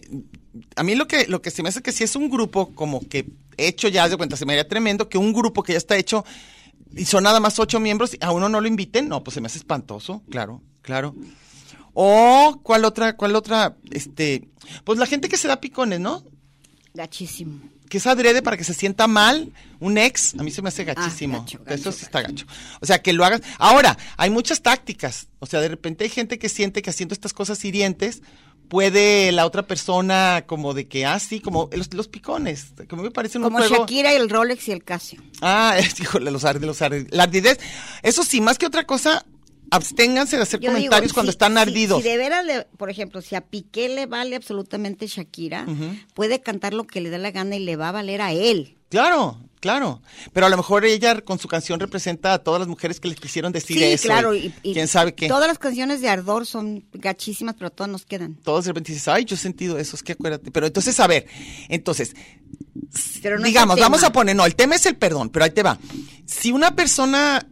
A 0.76 0.84
mí 0.84 0.96
lo 0.96 1.08
que, 1.08 1.28
lo 1.28 1.42
que 1.42 1.52
se 1.52 1.62
me 1.62 1.70
hace 1.70 1.82
que 1.82 1.92
si 1.92 2.04
es 2.04 2.16
un 2.16 2.30
grupo 2.30 2.74
como 2.74 3.02
que 3.08 3.28
hecho 3.58 3.88
ya, 3.90 4.10
de 4.10 4.18
cuenta, 4.18 4.38
se 4.38 4.46
me 4.46 4.54
haría 4.54 4.68
tremendo 4.68 5.08
que 5.10 5.18
un 5.18 5.34
grupo 5.34 5.62
que 5.62 5.74
ya 5.74 5.78
está 5.78 5.98
hecho 5.98 6.26
y 6.96 7.06
son 7.06 7.24
nada 7.24 7.40
más 7.40 7.60
ocho 7.60 7.80
miembros, 7.80 8.14
y 8.14 8.18
a 8.22 8.32
uno 8.32 8.50
no 8.50 8.62
lo 8.62 8.68
inviten, 8.68 9.10
no, 9.10 9.24
pues 9.24 9.36
se 9.36 9.42
me 9.42 9.48
hace 9.48 9.58
espantoso, 9.58 10.24
claro, 10.30 10.62
claro. 10.82 11.16
O, 11.94 12.60
¿cuál 12.64 12.86
otra, 12.86 13.16
cuál 13.16 13.36
otra? 13.36 13.76
Este, 13.92 14.48
pues 14.84 15.00
la 15.00 15.06
gente 15.06 15.30
que 15.30 15.38
se 15.38 15.48
da 15.48 15.62
picones, 15.62 16.00
¿no? 16.00 16.24
Gachísimo. 16.94 17.60
que 17.90 17.98
es 17.98 18.08
adrede 18.08 18.42
para 18.42 18.58
que 18.58 18.64
se 18.64 18.74
sienta 18.74 19.08
mal 19.08 19.52
un 19.80 19.98
ex, 19.98 20.34
a 20.40 20.44
mí 20.44 20.52
se 20.52 20.62
me 20.62 20.70
hace 20.70 20.84
gachísimo. 20.86 21.38
Ah, 21.38 21.42
gacho, 21.42 21.58
Eso 21.68 21.84
gacho, 21.84 21.92
sí 21.92 22.06
está 22.06 22.22
gacho. 22.22 22.46
O 22.82 22.86
sea, 22.86 23.02
que 23.02 23.14
lo 23.14 23.24
hagas. 23.26 23.42
Ahora, 23.60 23.98
hay 24.18 24.30
muchas 24.30 24.62
tácticas. 24.62 25.28
O 25.40 25.46
sea, 25.46 25.62
de 25.62 25.68
repente 25.68 26.06
hay 26.06 26.10
gente 26.10 26.40
que 26.40 26.50
siente 26.50 26.82
que 26.82 26.90
haciendo 26.90 27.14
estas 27.14 27.34
cosas 27.34 27.64
hirientes 27.64 28.22
puede 28.68 29.32
la 29.32 29.46
otra 29.46 29.64
persona 29.68 30.44
como 30.48 30.74
de 30.74 30.88
que, 30.88 31.06
ah, 31.06 31.20
sí, 31.20 31.40
como 31.40 31.70
los, 31.72 31.94
los 31.94 32.08
picones. 32.08 32.74
Que 32.88 32.96
me 32.96 33.12
parecen 33.12 33.42
un 33.44 33.48
Como 33.50 33.58
juego. 33.60 33.76
Shakira 33.84 34.14
y 34.14 34.18
el 34.18 34.30
Rolex 34.30 34.68
y 34.68 34.72
el 34.72 34.84
Casio. 34.84 35.22
Ah, 35.42 35.76
es, 35.78 36.00
híjole, 36.00 36.32
los 36.32 36.46
ardides, 36.46 36.68
los 36.68 36.82
ardides. 36.82 37.08
La 37.12 37.24
ardidez. 37.24 37.60
Eso 38.04 38.24
sí, 38.24 38.42
más 38.42 38.58
que 38.58 38.66
otra 38.66 38.86
cosa, 38.86 39.26
absténganse 39.72 40.38
de 40.38 40.44
hacer 40.44 40.60
Yo 40.60 40.70
digo, 40.70 40.76
comentarios 40.76 41.14
cuando 41.14 41.32
están 41.32 41.58
ardidos. 41.58 42.02
Si, 42.02 42.08
de 42.10 42.18
veras, 42.18 42.46
le- 42.46 42.66
por 42.78 42.90
ejemplo, 42.90 43.22
si 43.22 43.36
a 43.36 43.42
Piqué 43.42 43.90
le 43.90 44.06
vale 44.06 44.36
absolutamente 44.36 45.08
Shakira, 45.08 45.66
puede 46.14 46.42
cantar 46.42 46.74
lo 46.74 46.86
que 46.86 47.02
le 47.02 47.10
dé 47.10 47.18
la 47.18 47.32
gana 47.32 47.56
y 47.56 47.60
le 47.60 47.76
va 47.76 47.90
a 47.90 47.94
valer 47.94 48.22
a 48.22 48.32
él. 48.32 48.78
Claro, 48.90 49.40
claro. 49.66 50.02
Pero 50.32 50.46
a 50.46 50.50
lo 50.50 50.58
mejor 50.58 50.86
ella 50.86 51.20
con 51.22 51.40
su 51.40 51.48
canción 51.48 51.80
representa 51.80 52.34
a 52.34 52.40
todas 52.40 52.60
las 52.60 52.68
mujeres 52.68 53.00
que 53.00 53.08
les 53.08 53.20
quisieron 53.20 53.52
decir 53.52 53.78
Sí, 53.80 53.84
eso. 53.84 54.08
claro. 54.08 54.36
y 54.36 54.52
quién 54.62 54.88
sabe 54.88 55.16
qué. 55.16 55.28
Todas 55.28 55.48
las 55.48 55.58
canciones 55.58 56.02
de 56.02 56.10
Ardor 56.10 56.46
son 56.46 56.86
gachísimas, 56.94 57.56
pero 57.58 57.72
todas 57.72 57.90
nos 57.92 58.06
quedan. 58.06 58.36
Todos 58.36 58.66
de 58.66 58.70
repente 58.72 58.92
dices, 58.92 59.08
ay, 59.08 59.26
yo 59.26 59.34
he 59.36 59.40
sentido 59.40 59.80
eso, 59.80 59.96
es 59.96 60.04
que 60.04 60.12
acuérdate. 60.12 60.52
Pero 60.52 60.68
entonces, 60.68 61.00
a 61.00 61.08
ver, 61.08 61.26
entonces, 61.68 62.14
Pero 63.24 63.40
no 63.40 63.46
digamos, 63.46 63.80
vamos 63.80 64.04
a 64.04 64.12
poner, 64.12 64.36
no, 64.36 64.46
el 64.46 64.56
tema 64.56 64.76
es 64.76 64.86
el 64.86 64.96
perdón, 64.98 65.30
pero 65.30 65.46
ahí 65.46 65.52
te 65.52 65.64
va. 65.64 65.80
Si 66.28 66.52
una 66.52 66.76
persona 66.76 67.48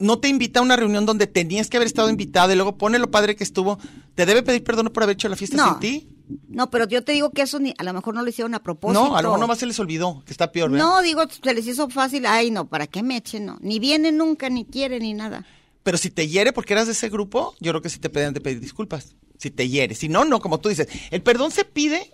no 0.00 0.18
te 0.18 0.28
invita 0.28 0.58
a 0.58 0.62
una 0.62 0.74
reunión 0.76 1.06
donde 1.06 1.26
tenías 1.28 1.70
que 1.70 1.76
haber 1.76 1.86
estado 1.86 2.10
invitada 2.10 2.52
y 2.52 2.56
luego 2.56 2.76
pone 2.76 2.98
lo 2.98 3.10
padre 3.10 3.36
que 3.36 3.44
estuvo, 3.44 3.78
¿te 4.16 4.26
debe 4.26 4.42
pedir 4.42 4.64
perdón 4.64 4.90
por 4.92 5.04
haber 5.04 5.14
hecho 5.14 5.28
la 5.28 5.36
fiesta 5.36 5.56
No. 5.56 5.70
sin 5.70 5.78
ti? 5.80 6.08
No, 6.48 6.70
pero 6.70 6.88
yo 6.88 7.04
te 7.04 7.12
digo 7.12 7.30
que 7.30 7.42
eso 7.42 7.58
ni, 7.58 7.74
a 7.76 7.84
lo 7.84 7.92
mejor 7.92 8.14
no 8.14 8.22
lo 8.22 8.28
hicieron 8.28 8.54
a 8.54 8.62
propósito. 8.62 9.08
No, 9.08 9.16
a 9.16 9.22
lo 9.22 9.28
mejor 9.28 9.40
nomás 9.40 9.58
se 9.58 9.66
les 9.66 9.78
olvidó, 9.78 10.22
que 10.24 10.32
está 10.32 10.52
peor, 10.52 10.70
¿verdad? 10.70 10.86
No, 10.86 11.02
digo, 11.02 11.22
se 11.28 11.54
les 11.54 11.66
hizo 11.66 11.88
fácil. 11.90 12.24
Ay, 12.26 12.50
no, 12.50 12.66
¿para 12.66 12.86
qué 12.86 13.02
me 13.02 13.16
echen? 13.16 13.46
No. 13.46 13.58
Ni 13.60 13.78
viene 13.78 14.10
nunca, 14.10 14.48
ni 14.48 14.64
quiere, 14.64 15.00
ni 15.00 15.12
nada. 15.12 15.44
Pero 15.82 15.98
si 15.98 16.10
te 16.10 16.26
hiere 16.26 16.52
porque 16.52 16.72
eras 16.72 16.86
de 16.86 16.92
ese 16.92 17.10
grupo, 17.10 17.54
yo 17.60 17.72
creo 17.72 17.82
que 17.82 17.90
sí 17.90 17.98
te 17.98 18.08
pedían 18.08 18.32
de 18.32 18.40
pedir 18.40 18.60
disculpas. 18.60 19.14
Si 19.38 19.50
te 19.50 19.68
hiere. 19.68 19.94
Si 19.94 20.08
no, 20.08 20.24
no, 20.24 20.40
como 20.40 20.58
tú 20.58 20.70
dices. 20.70 20.88
El 21.10 21.22
perdón 21.22 21.50
se 21.50 21.64
pide 21.64 22.10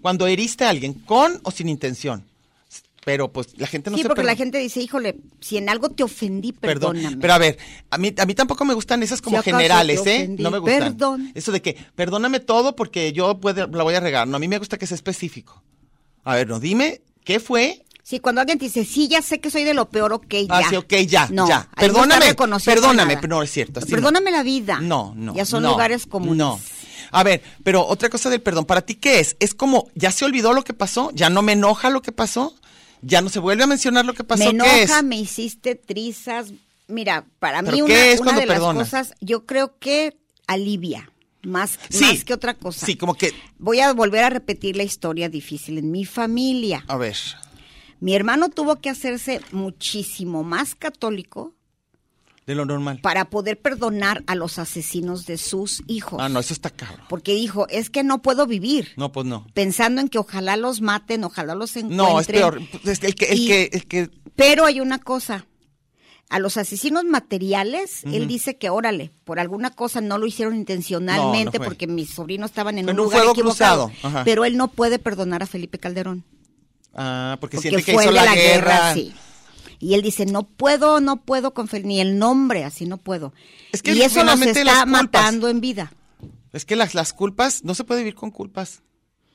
cuando 0.00 0.26
heriste 0.26 0.64
a 0.64 0.70
alguien, 0.70 0.94
con 0.94 1.40
o 1.44 1.52
sin 1.52 1.68
intención. 1.68 2.24
Pero 3.04 3.32
pues 3.32 3.58
la 3.58 3.66
gente 3.66 3.90
no 3.90 3.96
sí, 3.96 4.02
se 4.02 4.08
porque 4.08 4.22
la 4.22 4.36
gente 4.36 4.58
dice, 4.58 4.80
híjole, 4.80 5.16
si 5.40 5.56
en 5.56 5.68
algo 5.68 5.88
te 5.90 6.04
ofendí, 6.04 6.52
Perdón. 6.52 6.92
perdóname. 6.92 7.16
Pero 7.20 7.32
a 7.32 7.38
ver, 7.38 7.58
a 7.90 7.98
mí, 7.98 8.14
a 8.16 8.24
mí 8.26 8.34
tampoco 8.34 8.64
me 8.64 8.74
gustan 8.74 9.02
esas 9.02 9.20
como 9.20 9.38
Si 9.38 9.42
generales, 9.42 10.06
¿eh? 10.06 10.28
No 10.38 10.52
me 10.52 10.58
gustan. 10.58 10.78
perdón. 10.78 11.32
Eso 11.34 11.50
de 11.50 11.60
que, 11.60 11.76
perdóname 11.96 12.38
todo 12.38 12.76
porque 12.76 13.12
yo 13.12 13.40
puede- 13.40 13.66
la 13.66 13.82
voy 13.82 13.94
a 13.94 14.00
regar. 14.00 14.28
No, 14.28 14.36
a 14.36 14.38
mí 14.38 14.46
me 14.46 14.58
gusta 14.58 14.78
que 14.78 14.86
sea 14.86 14.94
específico. 14.94 15.62
A 16.22 16.36
ver, 16.36 16.48
no, 16.48 16.60
dime, 16.60 17.02
¿qué 17.24 17.40
fue? 17.40 17.84
Sí, 18.04 18.20
cuando 18.20 18.40
alguien 18.40 18.58
te 18.58 18.66
dice, 18.66 18.84
sí, 18.84 19.08
ya 19.08 19.20
sé 19.20 19.40
que 19.40 19.50
soy 19.50 19.64
de 19.64 19.74
lo 19.74 19.88
peor, 19.88 20.12
ok, 20.12 20.34
ya. 20.48 20.58
Ah, 20.58 20.62
sí, 20.68 20.76
ok, 20.76 20.92
ya, 21.06 21.28
no, 21.30 21.48
ya. 21.48 21.68
ahí 21.74 21.88
no 21.88 21.94
Perdóname, 21.94 22.34
perdóname, 22.64 23.16
pero 23.16 23.36
no 23.36 23.42
es 23.42 23.50
cierto, 23.50 23.80
así 23.80 23.90
no. 23.90 23.96
Perdóname 23.96 24.30
la 24.30 24.44
vida. 24.44 24.78
No, 24.80 25.12
no. 25.16 25.34
Ya 25.34 25.44
son 25.44 25.64
no, 25.64 25.70
lugares 25.70 26.06
comunes. 26.06 26.36
No. 26.36 26.60
A 27.10 27.22
ver, 27.24 27.42
pero 27.62 27.84
otra 27.86 28.08
cosa 28.08 28.30
del 28.30 28.40
perdón, 28.40 28.64
¿para 28.64 28.80
ti 28.82 28.94
qué 28.94 29.20
es? 29.20 29.36
¿Es 29.40 29.54
como, 29.54 29.88
ya 29.94 30.10
se 30.12 30.24
olvidó 30.24 30.52
lo 30.52 30.62
que 30.64 30.72
pasó? 30.72 31.10
¿Ya 31.14 31.30
no 31.30 31.42
me 31.42 31.52
enoja 31.52 31.90
lo 31.90 32.00
que 32.00 32.12
pasó? 32.12 32.54
¿Ya 33.02 33.20
no 33.20 33.28
se 33.28 33.40
vuelve 33.40 33.64
a 33.64 33.66
mencionar 33.66 34.04
lo 34.04 34.14
que 34.14 34.24
pasó? 34.24 34.44
Me 34.44 34.50
enoja, 34.50 35.02
me 35.02 35.16
hiciste 35.18 35.74
trizas. 35.74 36.52
Mira, 36.88 37.26
para 37.38 37.62
¿Pero 37.62 37.72
mí 37.76 37.82
una, 37.82 38.06
es 38.06 38.20
una 38.20 38.38
de 38.38 38.46
las 38.46 38.60
cosas, 38.60 39.14
yo 39.20 39.44
creo 39.44 39.78
que 39.78 40.16
alivia. 40.46 41.10
más, 41.42 41.78
Sí. 41.90 42.04
más 42.04 42.24
que 42.24 42.34
otra 42.34 42.54
cosa. 42.54 42.86
Sí, 42.86 42.96
como 42.96 43.14
que, 43.14 43.32
Voy 43.58 43.80
a 43.80 43.92
volver 43.92 44.22
a 44.24 44.30
repetir 44.30 44.76
la 44.76 44.84
historia 44.84 45.28
difícil 45.28 45.78
en 45.78 45.90
mi 45.90 46.04
familia. 46.04 46.84
a 46.88 46.96
ver, 46.96 47.16
Mi 48.00 48.14
hermano 48.14 48.48
tuvo 48.48 48.76
que 48.80 48.88
hacerse 48.90 49.40
muchísimo 49.52 50.42
más 50.44 50.74
católico 50.74 51.54
de 52.46 52.54
lo 52.56 52.64
normal. 52.64 52.98
para 53.02 53.26
poder 53.30 53.60
perdonar 53.60 54.24
a 54.26 54.34
los 54.34 54.58
asesinos 54.58 55.26
de 55.26 55.38
sus 55.38 55.82
hijos. 55.86 56.18
Ah, 56.20 56.28
no, 56.28 56.40
eso 56.40 56.52
está 56.52 56.70
cabrón. 56.70 57.06
Porque 57.08 57.34
dijo, 57.34 57.68
es 57.68 57.88
que 57.90 58.02
no 58.02 58.20
puedo 58.22 58.46
vivir 58.46 58.92
No, 58.96 59.12
pues 59.12 59.26
no. 59.26 59.46
pensando 59.54 60.00
en 60.00 60.08
que 60.08 60.18
ojalá 60.18 60.56
los 60.56 60.80
maten, 60.80 61.22
ojalá 61.24 61.54
los 61.54 61.76
encuentren. 61.76 61.96
No, 61.96 62.18
es 62.20 62.26
peor. 62.26 62.60
Es 62.84 62.98
que 62.98 63.06
el 63.06 63.14
que, 63.14 63.24
el 63.26 63.46
que, 63.46 63.70
el 63.72 63.86
que, 63.86 64.10
Pero 64.34 64.64
hay 64.66 64.80
una 64.80 64.98
cosa. 64.98 65.46
A 66.30 66.38
los 66.38 66.56
asesinos 66.56 67.04
materiales, 67.04 68.04
él 68.04 68.26
dice 68.26 68.56
que 68.56 68.70
órale, 68.70 69.12
por 69.24 69.38
alguna 69.38 69.68
cosa 69.70 70.00
no 70.00 70.16
lo 70.16 70.26
hicieron 70.26 70.56
intencionalmente 70.56 71.44
No, 71.44 71.52
no 71.52 71.58
fue. 71.58 71.66
porque 71.66 71.86
mis 71.86 72.08
sobrinos 72.08 72.50
estaban 72.50 72.78
en 72.78 72.86
un 72.86 72.90
un 72.92 72.96
lugar 72.96 73.18
fuego 73.18 73.32
equivocado. 73.32 73.88
cruzado, 73.88 74.08
ajá. 74.08 74.24
Pero 74.24 74.46
él 74.46 74.56
no 74.56 74.68
puede 74.68 74.98
perdonar 74.98 75.42
a 75.42 75.46
Felipe 75.46 75.78
Calderón. 75.78 76.24
ah, 76.94 77.36
porque, 77.38 77.58
Porque 77.58 77.68
siente 77.68 77.84
que 77.84 77.92
fue 77.92 78.04
hizo 78.04 78.12
la, 78.12 78.24
la 78.24 78.34
guerra, 78.34 78.72
guerra. 78.72 78.94
sí. 78.94 79.12
Y 79.82 79.94
él 79.94 80.02
dice, 80.02 80.26
no 80.26 80.44
puedo, 80.44 81.00
no 81.00 81.16
puedo 81.24 81.54
con 81.54 81.68
ni 81.82 82.00
el 82.00 82.16
nombre, 82.16 82.62
así 82.62 82.86
no 82.86 82.98
puedo. 82.98 83.34
Es 83.72 83.82
que 83.82 83.92
y 83.92 84.02
eso 84.02 84.22
nos 84.22 84.40
está 84.40 84.86
matando 84.86 85.48
en 85.48 85.60
vida. 85.60 85.92
Es 86.52 86.64
que 86.64 86.76
las, 86.76 86.94
las 86.94 87.12
culpas, 87.12 87.64
no 87.64 87.74
se 87.74 87.82
puede 87.82 88.02
vivir 88.02 88.14
con 88.14 88.30
culpas, 88.30 88.82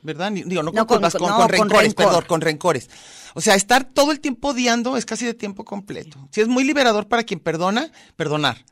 ¿verdad? 0.03 0.31
Digo, 0.31 0.63
no 0.63 0.71
con 0.71 0.75
No, 0.77 0.87
culpas, 0.87 1.15
con, 1.15 1.27
no, 1.27 1.35
con 1.35 1.47
con 1.47 1.49
rencores, 1.49 1.89
rencor. 1.89 2.05
perdón, 2.05 2.23
con 2.29 2.39
rencores. 2.39 2.89
O 3.35 3.41
sea, 3.41 3.55
estar 3.55 3.83
todo 3.83 4.13
el 4.13 4.21
tiempo 4.21 4.49
odiando 4.51 4.95
es 4.95 5.05
casi 5.05 5.25
de 5.25 5.33
tiempo 5.33 5.65
completo. 5.65 6.17
Si 6.31 6.39
es 6.39 6.47
muy 6.47 6.63
liberador 6.63 7.09
para 7.09 7.23
quien 7.23 7.41
perdona, 7.41 7.91
perdonar. 8.15 8.63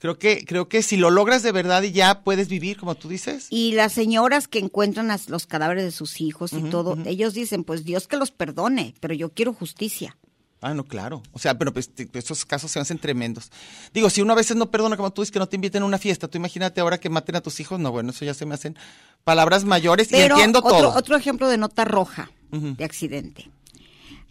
Creo 0.00 0.18
que, 0.18 0.44
creo 0.44 0.68
que 0.68 0.82
si 0.82 0.96
lo 0.96 1.10
logras 1.10 1.44
de 1.44 1.52
verdad 1.52 1.84
y 1.84 1.92
ya 1.92 2.24
puedes 2.24 2.48
vivir, 2.48 2.76
como 2.76 2.96
tú 2.96 3.08
dices. 3.08 3.46
Y 3.50 3.72
las 3.72 3.92
señoras 3.92 4.48
que 4.48 4.58
encuentran 4.58 5.16
los 5.28 5.46
cadáveres 5.46 5.84
de 5.84 5.92
sus 5.92 6.20
hijos 6.20 6.54
y 6.54 6.62
todo, 6.62 6.98
ellos 7.04 7.34
dicen, 7.34 7.62
pues 7.62 7.84
Dios 7.84 8.08
que 8.08 8.16
los 8.16 8.32
perdone, 8.32 8.94
pero 8.98 9.14
yo 9.14 9.32
quiero 9.32 9.52
justicia. 9.52 10.16
Ah, 10.62 10.74
no, 10.74 10.84
claro. 10.84 11.22
O 11.32 11.38
sea, 11.38 11.56
pero 11.56 11.72
pues, 11.72 11.90
esos 12.12 12.44
casos 12.44 12.70
se 12.70 12.78
hacen 12.80 12.98
tremendos. 12.98 13.50
Digo, 13.94 14.10
si 14.10 14.20
uno 14.20 14.34
a 14.34 14.36
veces 14.36 14.56
no 14.56 14.70
perdona, 14.70 14.96
como 14.96 15.10
tú 15.10 15.22
dices, 15.22 15.32
que 15.32 15.38
no 15.38 15.48
te 15.48 15.56
inviten 15.56 15.82
a 15.82 15.86
una 15.86 15.96
fiesta, 15.98 16.28
tú 16.28 16.36
imagínate 16.36 16.80
ahora 16.82 16.98
que 16.98 17.08
maten 17.08 17.36
a 17.36 17.40
tus 17.40 17.60
hijos, 17.60 17.80
no, 17.80 17.90
bueno, 17.92 18.10
eso 18.10 18.24
ya 18.26 18.34
se 18.34 18.44
me 18.44 18.54
hacen 18.54 18.76
palabras 19.24 19.64
mayores 19.64 20.12
y 20.12 20.16
entiendo 20.16 20.58
otro, 20.58 20.70
todo. 20.70 20.94
otro 20.94 21.16
ejemplo 21.16 21.48
de 21.48 21.56
nota 21.56 21.84
roja 21.86 22.30
de 22.50 22.84
accidente. 22.84 23.50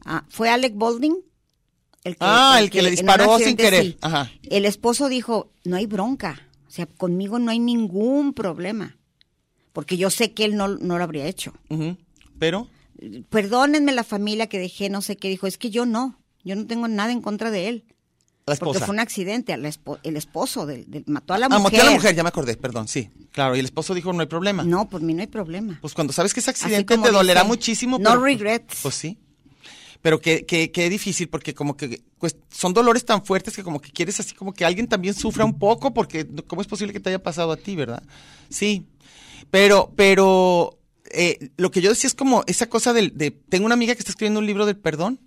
Ah, 0.05 0.24
fue 0.29 0.50
Alec 0.50 0.74
Baldwin. 0.75 1.17
El 2.03 2.13
que, 2.13 2.19
Ah, 2.21 2.57
el 2.59 2.69
que 2.69 2.81
le 2.81 2.91
disparó 2.91 3.39
sin 3.39 3.57
querer. 3.57 3.83
sí. 3.83 3.98
Ajá. 4.01 4.31
El 4.43 4.65
esposo 4.65 5.09
dijo, 5.09 5.51
no 5.65 5.75
hay 5.77 5.86
bronca. 5.88 6.48
O 6.67 6.71
sea, 6.71 6.86
conmigo 6.86 7.39
no 7.39 7.50
hay 7.51 7.59
ningún 7.59 8.33
problema. 8.33 8.98
Porque 9.74 9.98
yo 9.98 10.09
sé 10.09 10.33
que 10.33 10.45
él 10.45 10.55
no, 10.55 10.67
no 10.67 10.98
lo 10.98 11.03
habría 11.03 11.25
hecho. 11.25 11.53
Pero, 12.38 12.67
Perdónenme 13.29 13.93
la 13.93 14.03
familia 14.03 14.48
que 14.48 14.59
dejé, 14.59 14.89
no 14.89 15.01
sé 15.01 15.15
qué. 15.15 15.29
Dijo, 15.29 15.48
es 15.48 15.57
que 15.57 15.69
yo 15.69 15.86
no. 15.86 16.18
Yo 16.49 16.55
no 16.55 16.65
tengo 16.67 16.87
nada 16.87 17.11
en 17.11 17.21
contra 17.21 17.51
de 17.51 17.67
él. 17.69 17.83
la 18.45 18.55
Porque 18.55 18.71
esposa. 18.77 18.85
fue 18.87 18.93
un 18.95 18.99
accidente. 18.99 19.53
al 19.53 19.63
espo- 19.65 19.99
el 20.01 20.17
esposo 20.17 20.65
del, 20.65 20.89
del- 20.89 21.03
mató 21.05 21.33
a 21.35 21.37
la 21.37 21.45
Ah, 21.45 21.49
mujer. 21.59 21.63
mató 21.71 21.81
a 21.81 21.85
la 21.85 21.91
mujer, 21.91 22.15
ya 22.15 22.23
me 22.23 22.29
acordé, 22.29 22.57
perdón, 22.57 22.87
sí. 22.87 23.09
Claro, 23.31 23.55
y 23.55 23.59
el 23.59 23.65
esposo 23.65 23.93
dijo, 23.93 24.11
no 24.11 24.21
hay 24.21 24.27
problema. 24.27 24.63
No, 24.63 24.89
por 24.89 25.01
mí 25.01 25.13
no 25.13 25.21
hay 25.21 25.27
problema. 25.27 25.77
Pues 25.81 25.93
cuando 25.93 26.11
sabes 26.13 26.33
que 26.33 26.39
ese 26.39 26.49
Así 26.49 26.63
accidente 26.63 26.97
te 26.97 27.11
dolerá 27.11 27.41
dice, 27.41 27.47
muchísimo. 27.47 27.99
no 27.99 28.09
pero, 28.09 28.21
pues, 28.21 28.33
regrets. 28.33 28.79
Pues 28.81 28.95
sí. 28.95 29.19
Pero 30.01 30.19
qué, 30.21 30.45
qué, 30.47 30.71
qué 30.71 30.89
difícil, 30.89 31.27
porque 31.29 31.53
como 31.53 31.75
que 31.77 32.01
pues, 32.17 32.37
son 32.49 32.73
dolores 32.73 33.05
tan 33.05 33.23
fuertes 33.23 33.55
que 33.55 33.63
como 33.63 33.79
que 33.81 33.91
quieres 33.91 34.19
así 34.19 34.33
como 34.33 34.53
que 34.53 34.65
alguien 34.65 34.87
también 34.87 35.13
sufra 35.13 35.43
un 35.45 35.59
poco, 35.59 35.93
porque 35.93 36.25
¿cómo 36.47 36.61
es 36.61 36.67
posible 36.67 36.93
que 36.93 36.99
te 37.01 37.09
haya 37.09 37.21
pasado 37.21 37.51
a 37.51 37.57
ti, 37.57 37.75
verdad? 37.75 38.01
Sí. 38.49 38.87
Pero, 39.51 39.91
pero 39.95 40.79
eh, 41.11 41.49
lo 41.57 41.69
que 41.69 41.81
yo 41.81 41.89
decía 41.89 42.07
es 42.07 42.15
como 42.15 42.43
esa 42.47 42.67
cosa 42.67 42.93
del, 42.93 43.15
de, 43.17 43.31
tengo 43.31 43.65
una 43.65 43.73
amiga 43.75 43.93
que 43.93 43.99
está 43.99 44.11
escribiendo 44.11 44.39
un 44.39 44.45
libro 44.47 44.65
del 44.65 44.77
perdón. 44.77 45.19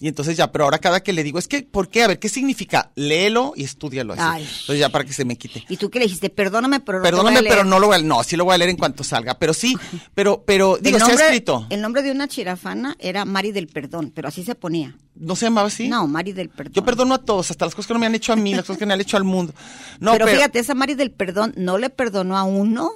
Y 0.00 0.08
entonces 0.08 0.36
ya, 0.36 0.50
pero 0.50 0.64
ahora 0.64 0.78
cada 0.78 1.00
que 1.02 1.12
le 1.12 1.22
digo, 1.22 1.38
es 1.38 1.46
que, 1.46 1.62
¿por 1.62 1.88
qué? 1.88 2.02
A 2.02 2.08
ver, 2.08 2.18
¿qué 2.18 2.28
significa? 2.28 2.90
Léelo 2.96 3.52
y 3.54 3.62
estúdialo 3.62 4.14
así. 4.14 4.22
Ay. 4.24 4.42
Entonces 4.42 4.78
ya 4.80 4.88
para 4.88 5.04
que 5.04 5.12
se 5.12 5.24
me 5.24 5.36
quite. 5.36 5.64
Y 5.68 5.76
tú 5.76 5.88
que 5.88 6.00
le 6.00 6.06
dijiste, 6.06 6.30
perdóname, 6.30 6.80
pero 6.80 6.98
no 6.98 7.04
te 7.04 7.10
voy 7.10 7.18
a 7.18 7.22
Perdóname, 7.22 7.42
leer". 7.42 7.54
pero 7.54 7.64
no 7.64 7.78
lo 7.78 7.86
voy 7.86 7.96
a 7.96 7.98
no, 8.00 8.22
sí 8.24 8.36
lo 8.36 8.44
voy 8.44 8.54
a 8.54 8.58
leer 8.58 8.70
en 8.70 8.76
cuanto 8.76 9.04
salga, 9.04 9.38
pero 9.38 9.54
sí, 9.54 9.76
pero, 10.14 10.42
pero, 10.44 10.78
digo, 10.80 10.96
el 10.96 11.00
se 11.00 11.04
ha 11.04 11.08
nombre, 11.08 11.24
escrito. 11.26 11.66
El 11.70 11.80
nombre 11.80 12.02
de 12.02 12.10
una 12.10 12.26
chirafana 12.26 12.96
era 12.98 13.24
Mari 13.24 13.52
del 13.52 13.68
Perdón, 13.68 14.10
pero 14.14 14.26
así 14.28 14.42
se 14.42 14.56
ponía. 14.56 14.96
¿No 15.14 15.36
se 15.36 15.46
llamaba 15.46 15.68
así? 15.68 15.88
No, 15.88 16.08
Mari 16.08 16.32
del 16.32 16.48
Perdón. 16.48 16.72
Yo 16.72 16.84
perdono 16.84 17.14
a 17.14 17.18
todos, 17.24 17.52
hasta 17.52 17.64
las 17.64 17.74
cosas 17.76 17.86
que 17.86 17.94
no 17.94 18.00
me 18.00 18.06
han 18.06 18.16
hecho 18.16 18.32
a 18.32 18.36
mí, 18.36 18.52
las 18.52 18.64
cosas 18.64 18.78
que 18.78 18.86
me 18.86 18.94
han 18.94 19.00
hecho 19.00 19.16
al 19.16 19.24
mundo. 19.24 19.54
No, 20.00 20.10
pero, 20.12 20.24
pero, 20.26 20.36
fíjate, 20.38 20.58
esa 20.58 20.74
Mari 20.74 20.94
del 20.96 21.12
Perdón 21.12 21.54
no 21.56 21.78
le 21.78 21.88
perdonó 21.88 22.36
a 22.36 22.42
uno. 22.42 22.90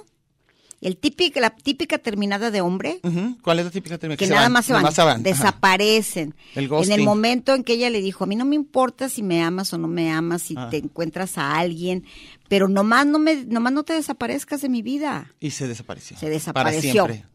El 0.81 0.95
típica, 0.95 1.41
la 1.41 1.49
típica 1.49 1.97
terminada 1.97 2.51
de 2.51 2.61
hombre, 2.61 3.01
¿Cuál 3.41 3.59
es 3.59 3.65
la 3.65 3.71
típica 3.71 3.97
terminación? 3.97 4.29
que 4.29 4.33
nada 4.33 4.47
más 4.47 4.65
se 4.65 4.73
van, 4.73 5.21
desaparecen. 5.23 6.33
El 6.55 6.71
en 6.71 6.91
el 6.93 7.03
momento 7.03 7.53
en 7.53 7.63
que 7.65 7.73
ella 7.73 7.89
le 7.89 8.01
dijo, 8.01 8.23
a 8.23 8.27
mí 8.27 8.35
no 8.37 8.45
me 8.45 8.55
importa 8.55 9.09
si 9.09 9.21
me 9.21 9.41
amas 9.43 9.73
o 9.73 9.77
no 9.77 9.87
me 9.89 10.09
amas, 10.11 10.41
si 10.43 10.55
Ah. 10.57 10.69
te 10.69 10.77
encuentras 10.77 11.37
a 11.37 11.57
alguien, 11.57 12.05
pero 12.47 12.67
nomás 12.69 13.05
no 13.05 13.19
me, 13.19 13.43
nomás 13.45 13.73
no 13.73 13.83
te 13.83 13.93
desaparezcas 13.93 14.61
de 14.61 14.69
mi 14.69 14.81
vida. 14.81 15.33
Y 15.41 15.51
se 15.51 15.67
desapareció. 15.67 16.17
Se 16.17 16.29
desapareció. 16.29 17.03
Para 17.03 17.13
siempre. 17.15 17.29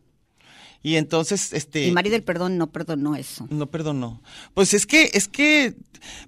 Y 0.82 0.96
entonces, 0.96 1.52
este. 1.54 1.86
Y 1.86 1.92
Mari 1.92 2.10
del 2.10 2.22
Perdón 2.22 2.58
no 2.58 2.70
perdonó 2.70 3.16
eso. 3.16 3.46
No 3.50 3.66
perdonó. 3.70 4.20
Pues 4.52 4.74
es 4.74 4.84
que, 4.86 5.10
es 5.14 5.28
que, 5.28 5.74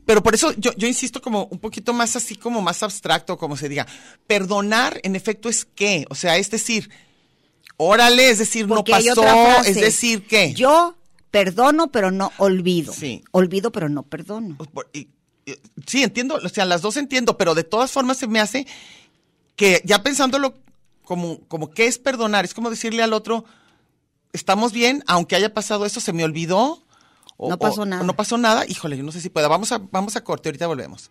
pero 0.06 0.23
por 0.23 0.35
eso 0.35 0.52
yo, 0.56 0.73
yo 0.78 0.87
insisto 0.88 1.20
como 1.20 1.44
un 1.50 1.58
poquito 1.58 1.92
más 1.92 2.16
así, 2.16 2.37
como 2.37 2.62
más 2.62 2.82
abstracto, 2.82 3.37
como 3.37 3.56
se 3.58 3.68
diga. 3.68 3.87
Perdonar, 4.26 4.99
en 5.02 5.14
efecto, 5.14 5.49
es 5.50 5.66
qué. 5.66 6.06
O 6.08 6.14
sea, 6.14 6.38
es 6.38 6.50
decir, 6.50 6.88
órale, 7.76 8.30
es 8.30 8.38
decir, 8.38 8.66
Porque 8.66 8.92
no 8.92 8.99
pasó, 8.99 9.23
frase, 9.23 9.71
es 9.71 9.76
decir, 9.80 10.26
¿qué? 10.26 10.54
Yo 10.54 10.95
perdono, 11.30 11.88
pero 11.88 12.11
no 12.11 12.33
olvido. 12.38 12.92
Sí. 12.92 13.23
Olvido, 13.33 13.71
pero 13.73 13.88
no 13.88 14.02
perdono. 14.02 14.56
Pues, 14.73 14.87
sí, 15.87 16.02
entiendo, 16.02 16.40
o 16.42 16.49
sea, 16.49 16.64
las 16.64 16.83
dos 16.83 16.97
entiendo, 16.97 17.37
pero 17.37 17.54
de 17.54 17.64
todas 17.64 17.90
formas 17.92 18.16
se 18.18 18.26
me 18.26 18.40
hace 18.40 18.66
que 19.56 19.80
ya 19.85 20.02
pensándolo 20.02 20.54
como, 21.04 21.40
como 21.49 21.71
qué 21.71 21.87
es 21.87 21.99
perdonar, 21.99 22.45
es 22.45 22.52
como 22.54 22.71
decirle 22.71 23.02
al 23.02 23.12
otro, 23.12 23.45
estamos 24.33 24.73
bien, 24.73 25.04
aunque 25.06 25.37
haya 25.37 25.52
pasado 25.54 25.87
eso, 25.87 26.00
se 26.00 26.12
me 26.12 26.25
olvidó. 26.25 26.83
o- 27.37 27.50
No 27.50 27.59
pasó 27.59 27.85
nada. 27.85 28.02
o 28.02 28.04
no 28.06 28.16
pasó 28.16 28.38
nada, 28.38 28.64
híjole, 28.66 28.97
yo 28.97 29.02
no 29.04 29.12
sé 29.12 29.21
si 29.21 29.28
pueda. 29.28 29.47
Vamos 29.49 29.71
a, 29.73 29.78
vamos 29.90 30.16
a 30.16 30.25
corte, 30.25 30.49
ahorita 30.49 30.66
volvemos. 30.66 31.11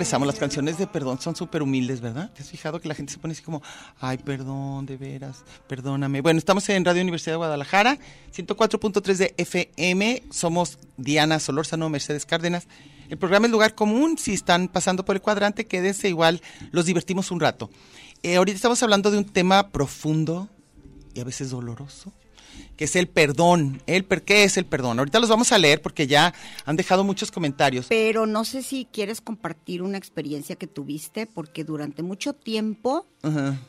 Regresamos, 0.00 0.26
las 0.26 0.38
canciones 0.38 0.78
de 0.78 0.86
perdón 0.86 1.20
son 1.20 1.36
súper 1.36 1.60
humildes, 1.60 2.00
¿verdad? 2.00 2.30
¿Te 2.32 2.42
has 2.42 2.48
fijado 2.48 2.80
que 2.80 2.88
la 2.88 2.94
gente 2.94 3.12
se 3.12 3.18
pone 3.18 3.32
así 3.32 3.42
como, 3.42 3.60
ay, 4.00 4.16
perdón, 4.16 4.86
de 4.86 4.96
veras, 4.96 5.44
perdóname? 5.68 6.22
Bueno, 6.22 6.38
estamos 6.38 6.66
en 6.70 6.86
Radio 6.86 7.02
Universidad 7.02 7.34
de 7.34 7.36
Guadalajara, 7.36 7.98
104.3 8.34 9.16
de 9.16 9.34
FM, 9.36 10.22
somos 10.30 10.78
Diana 10.96 11.38
Solórzano, 11.38 11.90
Mercedes 11.90 12.24
Cárdenas. 12.24 12.66
El 13.10 13.18
programa 13.18 13.44
es 13.44 13.52
Lugar 13.52 13.74
Común, 13.74 14.16
si 14.16 14.32
están 14.32 14.68
pasando 14.68 15.04
por 15.04 15.16
el 15.16 15.20
cuadrante, 15.20 15.66
quédense 15.66 16.08
igual, 16.08 16.40
los 16.70 16.86
divertimos 16.86 17.30
un 17.30 17.40
rato. 17.40 17.68
Eh, 18.22 18.36
ahorita 18.36 18.56
estamos 18.56 18.82
hablando 18.82 19.10
de 19.10 19.18
un 19.18 19.26
tema 19.26 19.68
profundo 19.68 20.48
y 21.12 21.20
a 21.20 21.24
veces 21.24 21.50
doloroso, 21.50 22.10
que 22.80 22.84
es 22.84 22.96
el 22.96 23.08
perdón. 23.08 23.82
El 23.86 24.04
per 24.06 24.22
¿Qué 24.22 24.44
es 24.44 24.56
el 24.56 24.64
perdón? 24.64 24.98
Ahorita 24.98 25.20
los 25.20 25.28
vamos 25.28 25.52
a 25.52 25.58
leer 25.58 25.82
porque 25.82 26.06
ya 26.06 26.32
han 26.64 26.76
dejado 26.76 27.04
muchos 27.04 27.30
comentarios. 27.30 27.86
Pero 27.90 28.26
no 28.26 28.46
sé 28.46 28.62
si 28.62 28.86
quieres 28.90 29.20
compartir 29.20 29.82
una 29.82 29.98
experiencia 29.98 30.56
que 30.56 30.66
tuviste, 30.66 31.26
porque 31.26 31.62
durante 31.62 32.02
mucho 32.02 32.32
tiempo, 32.32 33.06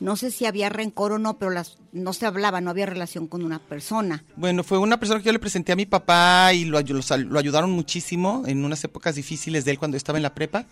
no 0.00 0.16
sé 0.16 0.30
si 0.30 0.46
había 0.46 0.70
rencor 0.70 1.12
o 1.12 1.18
no, 1.18 1.38
pero 1.38 1.50
las, 1.50 1.76
no 1.92 2.14
se 2.14 2.24
hablaba, 2.24 2.62
no 2.62 2.70
había 2.70 2.86
relación 2.86 3.26
con 3.26 3.44
una 3.44 3.58
persona. 3.58 4.24
Bueno, 4.36 4.64
fue 4.64 4.78
una 4.78 4.98
persona 4.98 5.20
que 5.20 5.26
yo 5.26 5.32
le 5.32 5.38
presenté 5.38 5.72
a 5.72 5.76
mi 5.76 5.84
papá 5.84 6.54
y 6.54 6.64
lo, 6.64 6.78
ayudaron 6.78 7.70
muchísimo 7.70 8.44
en 8.46 8.64
unas 8.64 8.82
épocas 8.82 9.14
difíciles 9.14 9.66
de 9.66 9.72
él 9.72 9.78
cuando 9.78 9.98
estaba 9.98 10.18
en 10.18 10.22
la 10.22 10.34
prepa. 10.34 10.64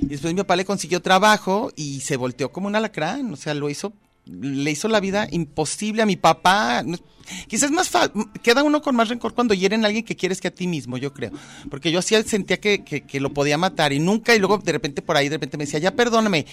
Y 0.00 0.06
después 0.06 0.32
mi 0.32 0.38
papá 0.38 0.54
le 0.54 0.64
consiguió 0.64 1.02
trabajo 1.02 1.72
y 1.74 2.02
se 2.02 2.16
volteó 2.16 2.52
como 2.52 2.68
un 2.68 2.76
alacrán, 2.76 3.32
o 3.32 3.36
sea, 3.36 3.52
lo 3.54 3.68
hizo, 3.68 3.92
le 4.26 4.70
hizo 4.70 4.88
la 4.88 5.00
vida 5.00 5.28
imposible 5.30 6.02
a 6.02 6.06
mi 6.06 6.16
papá. 6.16 6.84
Quizás 7.48 7.70
más 7.70 7.88
fa- 7.88 8.10
queda 8.42 8.62
uno 8.62 8.82
con 8.82 8.94
más 8.96 9.08
rencor 9.08 9.32
cuando 9.34 9.54
hieren 9.54 9.82
a 9.84 9.86
alguien 9.86 10.04
que 10.04 10.14
quieres 10.16 10.40
que 10.40 10.48
a 10.48 10.50
ti 10.54 10.66
mismo, 10.66 10.98
yo 10.98 11.12
creo. 11.14 11.30
Porque 11.70 11.90
yo 11.90 11.98
así 11.98 12.14
sentía 12.24 12.58
que, 12.58 12.84
que- 12.84 13.20
lo 13.20 13.32
podía 13.32 13.56
matar 13.58 13.92
y 13.92 13.98
nunca, 14.00 14.34
y 14.34 14.38
luego 14.38 14.58
de 14.58 14.72
repente 14.72 15.00
por 15.02 15.16
ahí, 15.16 15.28
de 15.28 15.36
repente 15.36 15.56
me 15.56 15.64
decía, 15.64 15.78
ya 15.80 15.94
perdóname. 15.94 16.46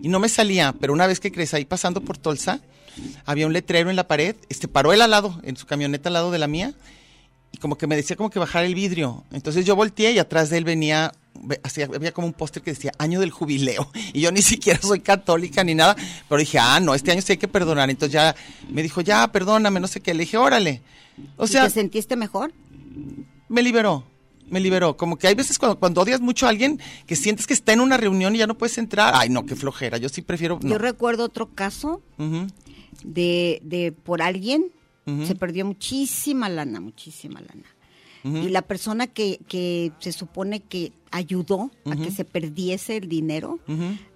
Y 0.00 0.08
no 0.08 0.20
me 0.20 0.28
salía, 0.28 0.74
pero 0.78 0.92
una 0.92 1.06
vez 1.06 1.20
que 1.20 1.32
crees 1.32 1.54
ahí 1.54 1.64
pasando 1.64 2.00
por 2.02 2.18
Tolsa, 2.18 2.60
había 3.24 3.46
un 3.46 3.52
letrero 3.52 3.90
en 3.90 3.96
la 3.96 4.06
pared, 4.08 4.36
este 4.48 4.68
paró 4.68 4.92
él 4.92 5.00
al 5.02 5.10
lado, 5.10 5.40
en 5.44 5.56
su 5.56 5.66
camioneta 5.66 6.08
al 6.08 6.14
lado 6.14 6.30
de 6.30 6.38
la 6.38 6.46
mía, 6.48 6.74
y 7.52 7.58
como 7.58 7.78
que 7.78 7.86
me 7.86 7.96
decía 7.96 8.16
como 8.16 8.28
que 8.28 8.38
bajar 8.38 8.64
el 8.64 8.74
vidrio. 8.74 9.24
Entonces 9.32 9.64
yo 9.64 9.76
volteé 9.76 10.12
y 10.12 10.18
atrás 10.18 10.50
de 10.50 10.58
él 10.58 10.64
venía, 10.64 11.12
ve- 11.27 11.27
así, 11.62 11.82
había 11.82 12.12
como 12.12 12.26
un 12.26 12.32
póster 12.32 12.62
que 12.62 12.72
decía 12.72 12.92
año 12.98 13.20
del 13.20 13.30
jubileo. 13.30 13.90
Y 14.12 14.20
yo 14.20 14.32
ni 14.32 14.42
siquiera 14.42 14.80
soy 14.80 15.00
católica 15.00 15.62
ni 15.64 15.74
nada, 15.74 15.96
pero 16.28 16.38
dije, 16.40 16.58
ah, 16.58 16.80
no, 16.80 16.94
este 16.94 17.12
año 17.12 17.22
sí 17.22 17.32
hay 17.32 17.38
que 17.38 17.48
perdonar. 17.48 17.90
Entonces 17.90 18.12
ya 18.12 18.34
me 18.68 18.82
dijo, 18.82 19.00
ya, 19.00 19.30
perdóname, 19.30 19.80
no 19.80 19.86
sé 19.86 20.00
qué. 20.00 20.14
Le 20.14 20.20
dije, 20.20 20.36
órale. 20.36 20.82
O 21.36 21.44
¿Y 21.44 21.48
sea, 21.48 21.64
¿Te 21.64 21.70
sentiste 21.70 22.16
mejor? 22.16 22.52
me 23.48 23.62
liberó. 23.62 24.04
Me 24.50 24.60
liberó. 24.60 24.96
Como 24.96 25.18
que 25.18 25.26
hay 25.26 25.34
veces 25.34 25.58
cuando, 25.58 25.78
cuando 25.78 26.00
odias 26.00 26.20
mucho 26.20 26.46
a 26.46 26.48
alguien 26.48 26.80
que 27.06 27.16
sientes 27.16 27.46
que 27.46 27.52
está 27.54 27.72
en 27.74 27.80
una 27.80 27.96
reunión 27.98 28.34
y 28.34 28.38
ya 28.38 28.46
no 28.46 28.56
puedes 28.56 28.78
entrar. 28.78 29.12
Ay, 29.14 29.28
no, 29.28 29.44
qué 29.44 29.54
flojera. 29.56 29.98
Yo 29.98 30.08
sí 30.08 30.22
prefiero. 30.22 30.58
No. 30.62 30.70
Yo 30.70 30.78
recuerdo 30.78 31.24
otro 31.24 31.54
caso 31.54 32.02
de, 33.04 33.60
de 33.62 33.92
por 33.92 34.22
alguien, 34.22 34.72
se 35.26 35.34
perdió 35.34 35.64
muchísima 35.64 36.48
lana, 36.48 36.80
muchísima 36.80 37.40
lana. 37.40 37.64
Y 38.24 38.48
la 38.48 38.62
persona 38.62 39.06
que, 39.06 39.40
que 39.48 39.92
se 40.00 40.12
supone 40.12 40.60
que 40.60 40.92
ayudó 41.10 41.70
a 41.86 41.96
que 41.96 42.10
se 42.10 42.24
perdiese 42.24 42.96
el 42.98 43.08
dinero, 43.08 43.58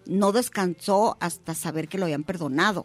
no 0.06 0.32
descansó 0.32 1.16
hasta 1.20 1.54
saber 1.54 1.88
que 1.88 1.98
lo 1.98 2.04
habían 2.04 2.24
perdonado. 2.24 2.84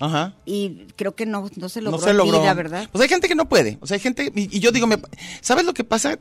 Ajá. 0.00 0.34
Y 0.46 0.86
creo 0.96 1.14
que 1.14 1.26
no, 1.26 1.50
no 1.56 1.68
se 1.68 1.80
logró, 1.82 1.98
no 1.98 2.04
se 2.04 2.12
logró. 2.14 2.40
vida, 2.40 2.54
¿verdad? 2.54 2.88
Pues 2.92 3.02
hay 3.02 3.08
gente 3.08 3.26
que 3.28 3.34
no 3.34 3.48
puede. 3.48 3.78
O 3.80 3.86
sea, 3.86 3.96
hay 3.96 4.00
gente. 4.00 4.32
Y, 4.34 4.56
y 4.56 4.60
yo 4.60 4.70
digo, 4.70 4.86
me- 4.86 4.98
¿sabes 5.40 5.64
lo 5.64 5.74
que 5.74 5.82
pasa? 5.84 6.18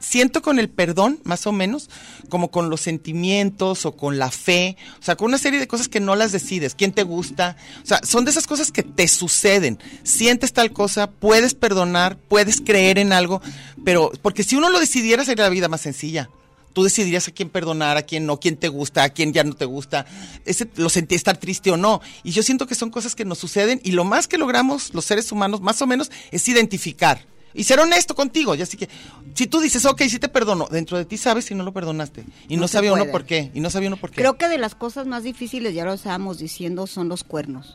Siento 0.00 0.40
con 0.40 0.58
el 0.58 0.70
perdón, 0.70 1.20
más 1.24 1.46
o 1.46 1.52
menos, 1.52 1.90
como 2.30 2.50
con 2.50 2.70
los 2.70 2.80
sentimientos 2.80 3.84
o 3.84 3.92
con 3.96 4.18
la 4.18 4.30
fe, 4.30 4.78
o 4.98 5.02
sea, 5.02 5.14
con 5.14 5.28
una 5.28 5.36
serie 5.36 5.60
de 5.60 5.68
cosas 5.68 5.88
que 5.88 6.00
no 6.00 6.16
las 6.16 6.32
decides. 6.32 6.74
¿Quién 6.74 6.92
te 6.92 7.02
gusta? 7.02 7.56
O 7.82 7.86
sea, 7.86 8.00
son 8.02 8.24
de 8.24 8.30
esas 8.30 8.46
cosas 8.46 8.72
que 8.72 8.82
te 8.82 9.06
suceden. 9.08 9.78
Sientes 10.02 10.54
tal 10.54 10.72
cosa, 10.72 11.10
puedes 11.10 11.54
perdonar, 11.54 12.16
puedes 12.16 12.62
creer 12.62 12.98
en 12.98 13.12
algo, 13.12 13.42
pero 13.84 14.10
porque 14.22 14.42
si 14.42 14.56
uno 14.56 14.70
lo 14.70 14.80
decidiera 14.80 15.22
sería 15.24 15.44
la 15.44 15.50
vida 15.50 15.68
más 15.68 15.82
sencilla. 15.82 16.30
Tú 16.72 16.84
decidirías 16.84 17.28
a 17.28 17.32
quién 17.32 17.50
perdonar, 17.50 17.96
a 17.96 18.02
quién 18.02 18.24
no, 18.24 18.38
quién 18.38 18.56
te 18.56 18.68
gusta, 18.68 19.02
a 19.02 19.10
quién 19.10 19.32
ya 19.32 19.44
no 19.44 19.54
te 19.54 19.64
gusta, 19.64 20.06
ese 20.46 20.68
lo 20.76 20.88
sentí 20.88 21.16
estar 21.16 21.36
triste 21.36 21.70
o 21.72 21.76
no. 21.76 22.00
Y 22.22 22.30
yo 22.30 22.42
siento 22.42 22.66
que 22.66 22.74
son 22.74 22.90
cosas 22.90 23.14
que 23.14 23.26
nos 23.26 23.38
suceden 23.38 23.80
y 23.84 23.90
lo 23.90 24.04
más 24.04 24.28
que 24.28 24.38
logramos 24.38 24.94
los 24.94 25.04
seres 25.04 25.30
humanos, 25.30 25.60
más 25.60 25.82
o 25.82 25.86
menos, 25.86 26.10
es 26.30 26.48
identificar 26.48 27.26
y 27.54 27.64
ser 27.64 27.80
honesto 27.80 28.14
contigo. 28.14 28.54
Y 28.54 28.62
así 28.62 28.76
que, 28.76 28.88
si 29.34 29.46
tú 29.46 29.60
dices, 29.60 29.84
ok, 29.84 30.02
sí 30.08 30.18
te 30.18 30.28
perdono, 30.28 30.68
dentro 30.70 30.96
de 30.98 31.04
ti 31.04 31.16
sabes 31.16 31.44
si 31.46 31.54
no 31.54 31.64
lo 31.64 31.72
perdonaste. 31.72 32.24
Y 32.48 32.56
no, 32.56 32.62
No 32.62 32.68
sabía 32.68 32.92
uno 32.92 33.06
por 33.06 33.24
qué. 33.24 33.50
Y 33.54 33.60
no 33.60 33.70
sabía 33.70 33.88
uno 33.88 33.96
por 33.96 34.10
qué. 34.10 34.16
Creo 34.16 34.36
que 34.38 34.48
de 34.48 34.58
las 34.58 34.74
cosas 34.74 35.06
más 35.06 35.22
difíciles, 35.24 35.74
ya 35.74 35.84
lo 35.84 35.92
estábamos 35.92 36.38
diciendo, 36.38 36.86
son 36.86 37.08
los 37.08 37.24
cuernos. 37.24 37.74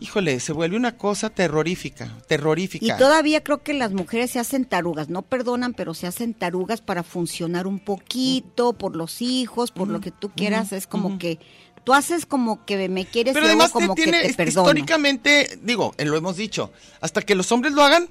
Híjole, 0.00 0.40
se 0.40 0.52
vuelve 0.52 0.76
una 0.76 0.96
cosa 0.96 1.30
terrorífica, 1.30 2.12
terrorífica. 2.28 2.84
Y 2.84 2.98
todavía 2.98 3.42
creo 3.42 3.62
que 3.62 3.74
las 3.74 3.92
mujeres 3.92 4.30
se 4.30 4.38
hacen 4.38 4.64
tarugas, 4.64 5.08
no 5.08 5.22
perdonan, 5.22 5.74
pero 5.74 5.94
se 5.94 6.06
hacen 6.06 6.34
tarugas 6.34 6.80
para 6.80 7.02
funcionar 7.02 7.66
un 7.66 7.78
poquito, 7.78 8.72
por 8.74 8.96
los 8.96 9.22
hijos, 9.22 9.70
por 9.70 9.88
lo 9.88 10.00
que 10.00 10.10
tú 10.10 10.30
quieras. 10.30 10.72
Es 10.72 10.86
como 10.86 11.18
que 11.18 11.38
tú 11.84 11.92
haces 11.94 12.26
como 12.26 12.64
que 12.64 12.88
me 12.88 13.04
quieres 13.06 13.34
Pero 13.34 13.46
y 13.46 13.54
luego 13.54 13.62
además 13.64 13.94
te 13.96 14.02
tiene, 14.02 14.18
que 14.18 14.24
te 14.24 14.30
es- 14.30 14.36
perdono. 14.36 14.68
históricamente, 14.68 15.58
digo, 15.62 15.94
eh, 15.98 16.04
lo 16.04 16.16
hemos 16.16 16.36
dicho, 16.36 16.72
hasta 17.00 17.22
que 17.22 17.34
los 17.34 17.50
hombres 17.52 17.72
lo 17.74 17.82
hagan, 17.82 18.08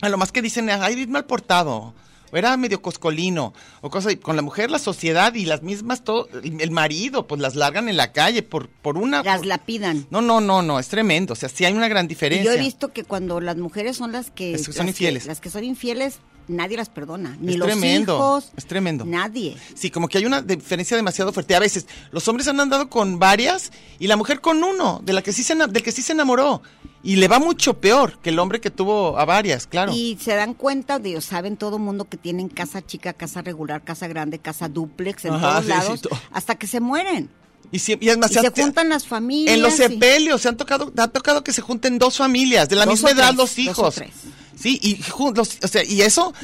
a 0.00 0.08
lo 0.08 0.18
más 0.18 0.32
que 0.32 0.42
dicen, 0.42 0.68
ay, 0.70 1.06
mal 1.06 1.24
portado, 1.26 1.94
o 2.32 2.36
era 2.36 2.56
medio 2.56 2.80
coscolino, 2.80 3.52
o 3.80 3.90
cosas, 3.90 4.12
y 4.12 4.16
con 4.16 4.36
la 4.36 4.42
mujer, 4.42 4.70
la 4.70 4.78
sociedad 4.78 5.34
y 5.34 5.44
las 5.46 5.62
mismas, 5.62 6.04
todo, 6.04 6.28
el 6.42 6.70
marido, 6.70 7.26
pues 7.26 7.40
las 7.40 7.56
largan 7.56 7.88
en 7.88 7.96
la 7.96 8.12
calle 8.12 8.42
por, 8.42 8.68
por 8.68 8.96
una... 8.96 9.22
Las 9.22 9.38
por- 9.38 9.46
lapidan. 9.46 10.06
No, 10.10 10.20
no, 10.22 10.40
no, 10.40 10.62
no, 10.62 10.78
es 10.78 10.88
tremendo, 10.88 11.32
o 11.32 11.36
sea, 11.36 11.48
sí 11.48 11.64
hay 11.64 11.72
una 11.72 11.88
gran 11.88 12.04
Y 12.06 12.08
diferencia. 12.08 12.44
yo 12.52 12.56
he 12.56 12.60
visto 12.62 12.92
que 12.92 13.02
cuando 13.04 13.40
las 13.40 13.56
mujeres 13.56 13.96
son 13.96 14.12
las 14.12 14.30
que, 14.30 14.52
Las 14.52 14.66
que 14.66 14.72
son 14.72 14.86
las 14.86 14.92
infieles. 14.94 15.26
las 15.26 15.40
que 15.40 15.50
son 15.50 15.64
infieles, 15.64 16.18
nadie 16.46 16.76
las 16.76 16.88
perdona, 16.88 17.36
ni 17.40 17.52
Es 17.54 17.58
los 17.58 17.66
tremendo, 17.66 18.14
hijos, 18.16 18.52
es 18.56 18.64
tremendo. 18.66 19.04
nadie. 19.04 19.56
Sí, 19.74 19.90
como 19.90 20.06
que 20.08 20.18
hay 20.18 20.26
una 20.26 20.40
diferencia 20.40 20.96
demasiado 20.96 21.32
fuerte. 21.32 21.54
A 21.56 21.60
veces 21.60 21.86
los 22.12 22.26
hombres 22.28 22.46
han 22.48 22.60
andado 22.60 22.88
con 22.88 23.18
varias 23.18 23.72
y 23.98 24.06
la 24.06 24.16
mujer 24.16 24.40
con 24.40 24.62
uno, 24.62 25.00
de 25.04 25.12
la 25.14 25.22
que 25.22 25.32
sí 25.32 25.42
se, 25.42 25.54
del 25.56 25.82
que 25.82 25.90
sí 25.92 26.00
se 26.02 26.12
enamoró. 26.12 26.62
Y 27.02 27.16
le 27.16 27.28
va 27.28 27.38
mucho 27.38 27.74
peor 27.80 28.18
que 28.18 28.28
el 28.28 28.38
hombre 28.38 28.60
que 28.60 28.70
tuvo 28.70 29.18
a 29.18 29.24
varias, 29.24 29.66
claro. 29.66 29.92
Y 29.94 30.18
se 30.20 30.34
dan 30.34 30.52
cuenta, 30.52 30.98
de, 30.98 31.18
saben 31.22 31.56
todo 31.56 31.78
mundo 31.78 32.04
que 32.06 32.18
tienen 32.18 32.48
casa 32.48 32.84
chica, 32.84 33.14
casa 33.14 33.40
regular, 33.40 33.82
casa 33.82 34.06
grande, 34.06 34.38
casa 34.38 34.68
duplex 34.68 35.24
en 35.24 35.32
Ajá, 35.34 35.48
todos 35.50 35.62
sí, 35.64 35.68
lados, 35.70 36.00
sí, 36.02 36.08
hasta 36.30 36.56
que 36.56 36.66
se 36.66 36.80
mueren. 36.80 37.30
Y, 37.72 37.78
sie- 37.78 37.96
y 38.00 38.08
es 38.10 38.18
más, 38.18 38.30
Y 38.32 38.34
se 38.34 38.50
juntan 38.50 38.88
las 38.90 39.06
familias. 39.06 39.54
En 39.56 39.62
los 39.62 39.74
y- 39.74 39.76
sepelios 39.78 40.42
se 40.42 40.48
han 40.48 40.56
tocado, 40.58 40.92
ha 40.96 41.08
tocado 41.08 41.42
que 41.42 41.52
se 41.52 41.62
junten 41.62 41.98
dos 41.98 42.16
familias, 42.18 42.68
de 42.68 42.76
la 42.76 42.84
Dos 42.84 42.94
misma 42.94 43.10
edad 43.12 43.28
tres, 43.28 43.36
los 43.36 43.48
dos 43.50 43.58
o 43.58 43.60
hijos. 43.62 43.94
tres. 43.94 44.10
Sí, 44.56 44.78
y, 44.82 44.96
los- 45.34 45.58
o 45.62 45.68
sea, 45.68 45.82
y 45.84 46.02
eso, 46.02 46.34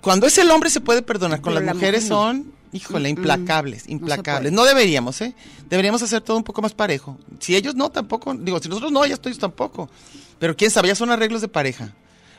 cuando 0.00 0.26
es 0.28 0.38
el 0.38 0.50
hombre 0.50 0.70
se 0.70 0.80
puede 0.80 1.02
perdonar, 1.02 1.40
con 1.40 1.54
Pero 1.54 1.64
las 1.64 1.66
la 1.66 1.74
mujeres 1.74 2.02
mujer 2.04 2.10
no. 2.16 2.22
son, 2.22 2.52
híjole, 2.72 3.08
implacables, 3.08 3.88
implacables. 3.88 4.52
No, 4.52 4.64
deberíamos, 4.64 5.20
¿eh? 5.20 5.34
Deberíamos 5.68 6.02
hacer 6.02 6.20
todo 6.22 6.36
un 6.36 6.44
poco 6.44 6.62
más 6.62 6.74
parejo. 6.74 7.18
Si 7.40 7.54
ellos 7.56 7.74
no, 7.74 7.90
tampoco, 7.90 8.34
digo, 8.34 8.58
si 8.60 8.68
nosotros 8.68 8.92
no, 8.92 9.04
ellos 9.04 9.20
ellos 9.24 9.38
tampoco. 9.38 9.88
Pero 10.38 10.56
quién 10.56 10.70
sabe, 10.70 10.88
ya 10.88 10.94
son 10.94 11.10
arreglos 11.10 11.40
de 11.40 11.48
pareja. 11.48 11.92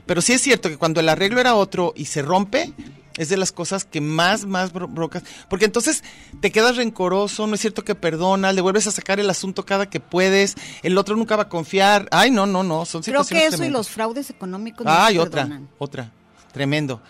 Pero 0.06 0.22
sí 0.22 0.34
es 0.34 0.42
cierto 0.42 0.68
que 0.70 0.78
cuando 0.78 1.00
el 1.00 1.08
arreglo 1.08 1.40
era 1.40 1.56
otro 1.56 1.94
y 1.96 2.06
se 2.06 2.22
rompe, 2.22 2.74
Es 3.16 3.30
de 3.30 3.38
las 3.38 3.52
cosas 3.52 3.86
que 3.86 4.02
más, 4.02 4.48
más 4.48 4.74
bro- 4.74 4.92
brocas. 4.92 5.22
Porque 5.48 5.66
entonces 5.66 6.04
te 6.42 6.52
quedas 6.52 6.78
rencoroso, 6.78 7.46
no 7.46 7.54
es 7.54 7.62
cierto 7.62 7.84
que 7.86 7.94
perdonas, 7.94 8.56
le 8.56 8.62
vuelves 8.62 8.88
a 8.88 8.92
sacar 8.92 9.20
el 9.20 9.30
asunto 9.30 9.68
cada 9.68 9.88
que 9.88 10.00
puedes, 10.00 10.56
el 10.82 10.98
otro 10.98 11.16
nunca 11.16 11.36
va 11.36 11.44
a 11.44 11.48
confiar. 11.50 12.08
Ay, 12.10 12.32
no, 12.32 12.48
no, 12.48 12.64
no, 12.64 12.86
son 12.86 13.04
Creo 13.04 13.24
situaciones 13.24 13.50
que 13.52 13.56
eso 13.58 13.66
y 13.66 13.70
los 13.70 13.88
fraudes 13.88 14.32
económicos 14.32 14.84
no 14.84 14.92
Ay, 14.92 15.20
otra, 15.20 15.44
perdonan. 15.44 15.70
otra. 15.78 16.12
Tremendo, 16.52 17.02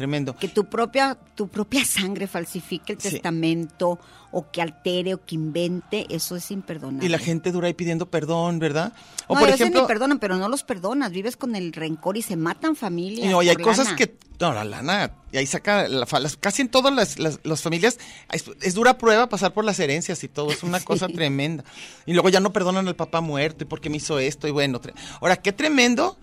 tremendo. 0.00 0.34
Que 0.36 0.48
tu 0.48 0.64
propia, 0.64 1.16
tu 1.34 1.48
propia 1.48 1.84
sangre 1.84 2.26
falsifique 2.26 2.92
el 2.94 3.00
Sí. 3.00 3.10
testamento 3.10 3.98
o 4.32 4.50
que 4.50 4.62
altere 4.62 5.14
o 5.14 5.24
que 5.24 5.34
invente, 5.34 6.06
eso 6.08 6.36
es 6.36 6.50
imperdonable. 6.50 7.04
Y 7.04 7.08
la 7.08 7.18
gente 7.18 7.50
dura 7.52 7.66
ahí 7.66 7.74
pidiendo 7.74 8.06
perdón, 8.10 8.58
¿verdad? 8.58 8.92
O 9.26 9.34
no, 9.34 9.40
por 9.40 9.48
a 9.48 9.52
veces 9.52 9.60
ejemplo, 9.62 9.82
ni 9.82 9.86
perdonan, 9.88 10.18
pero 10.18 10.36
no 10.36 10.48
los 10.48 10.62
perdonas. 10.62 11.10
Vives 11.12 11.36
con 11.36 11.54
el 11.56 11.72
rencor 11.72 12.16
y 12.16 12.22
se 12.22 12.36
matan 12.36 12.76
familias. 12.76 13.26
y 13.26 13.28
no, 13.30 13.42
y 13.42 13.48
hay 13.48 13.56
cosas 13.56 13.86
lana. 13.86 13.96
que, 13.96 14.16
no, 14.40 14.52
la 14.54 14.64
lana, 14.64 15.12
y 15.32 15.36
ahí 15.38 15.46
saca, 15.46 15.88
la 15.88 16.06
las- 16.20 16.36
casi 16.36 16.62
en 16.62 16.68
todas 16.68 16.94
las, 16.94 17.18
las- 17.18 17.40
las 17.42 17.60
familias, 17.62 17.98
es, 18.32 18.44
es 18.62 18.74
dura 18.74 18.96
prueba 18.98 19.28
pasar 19.28 19.52
por 19.52 19.64
las 19.64 19.78
herencias 19.80 20.22
y 20.24 20.28
todo, 20.28 20.50
es 20.52 20.62
una 20.62 20.78
cosa 20.84 21.08
tremenda. 21.08 21.64
Y 22.06 22.12
luego 22.12 22.28
ya 22.28 22.40
no 22.40 22.52
perdonan 22.52 22.86
al 22.88 22.96
papá 22.96 23.20
muerto 23.20 23.64
y 23.64 23.66
porque 23.66 23.90
me 23.90 23.96
hizo 23.98 24.18
esto 24.18 24.46
y 24.48 24.52
bueno. 24.52 24.80
Ahora, 25.20 25.36
qué 25.36 25.52
tremendo 25.52 26.16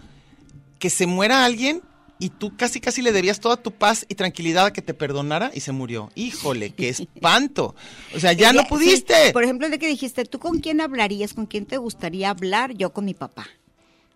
que 0.79 0.89
se 0.89 1.07
muera 1.07 1.43
alguien 1.43 1.81
y 2.19 2.29
tú 2.29 2.55
casi 2.57 2.79
casi 2.79 3.01
le 3.01 3.11
debías 3.11 3.39
toda 3.39 3.57
tu 3.57 3.71
paz 3.71 4.05
y 4.09 4.15
tranquilidad 4.15 4.65
a 4.65 4.73
que 4.73 4.81
te 4.81 4.93
perdonara 4.93 5.51
y 5.53 5.59
se 5.59 5.71
murió. 5.71 6.09
Híjole, 6.15 6.71
qué 6.71 6.89
espanto. 6.89 7.75
O 8.15 8.19
sea, 8.19 8.33
ya 8.33 8.53
no 8.53 8.63
pudiste. 8.65 9.13
sí, 9.27 9.33
por 9.33 9.43
ejemplo, 9.43 9.69
de 9.69 9.77
que 9.79 9.87
dijiste, 9.87 10.25
¿tú 10.25 10.39
con 10.39 10.59
quién 10.59 10.81
hablarías? 10.81 11.33
¿Con 11.33 11.45
quién 11.45 11.65
te 11.65 11.77
gustaría 11.77 12.29
hablar? 12.29 12.73
Yo 12.73 12.91
con 12.91 13.05
mi 13.05 13.13
papá. 13.13 13.47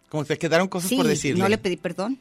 Como 0.10 0.24
que 0.24 0.30
te 0.36 0.40
quedaron 0.40 0.68
cosas 0.68 0.90
Sí, 0.90 0.98
por 0.98 1.08
decirle. 1.08 1.42
no 1.42 1.48
le 1.50 1.58
pedí 1.58 1.78
perdón. 1.78 2.20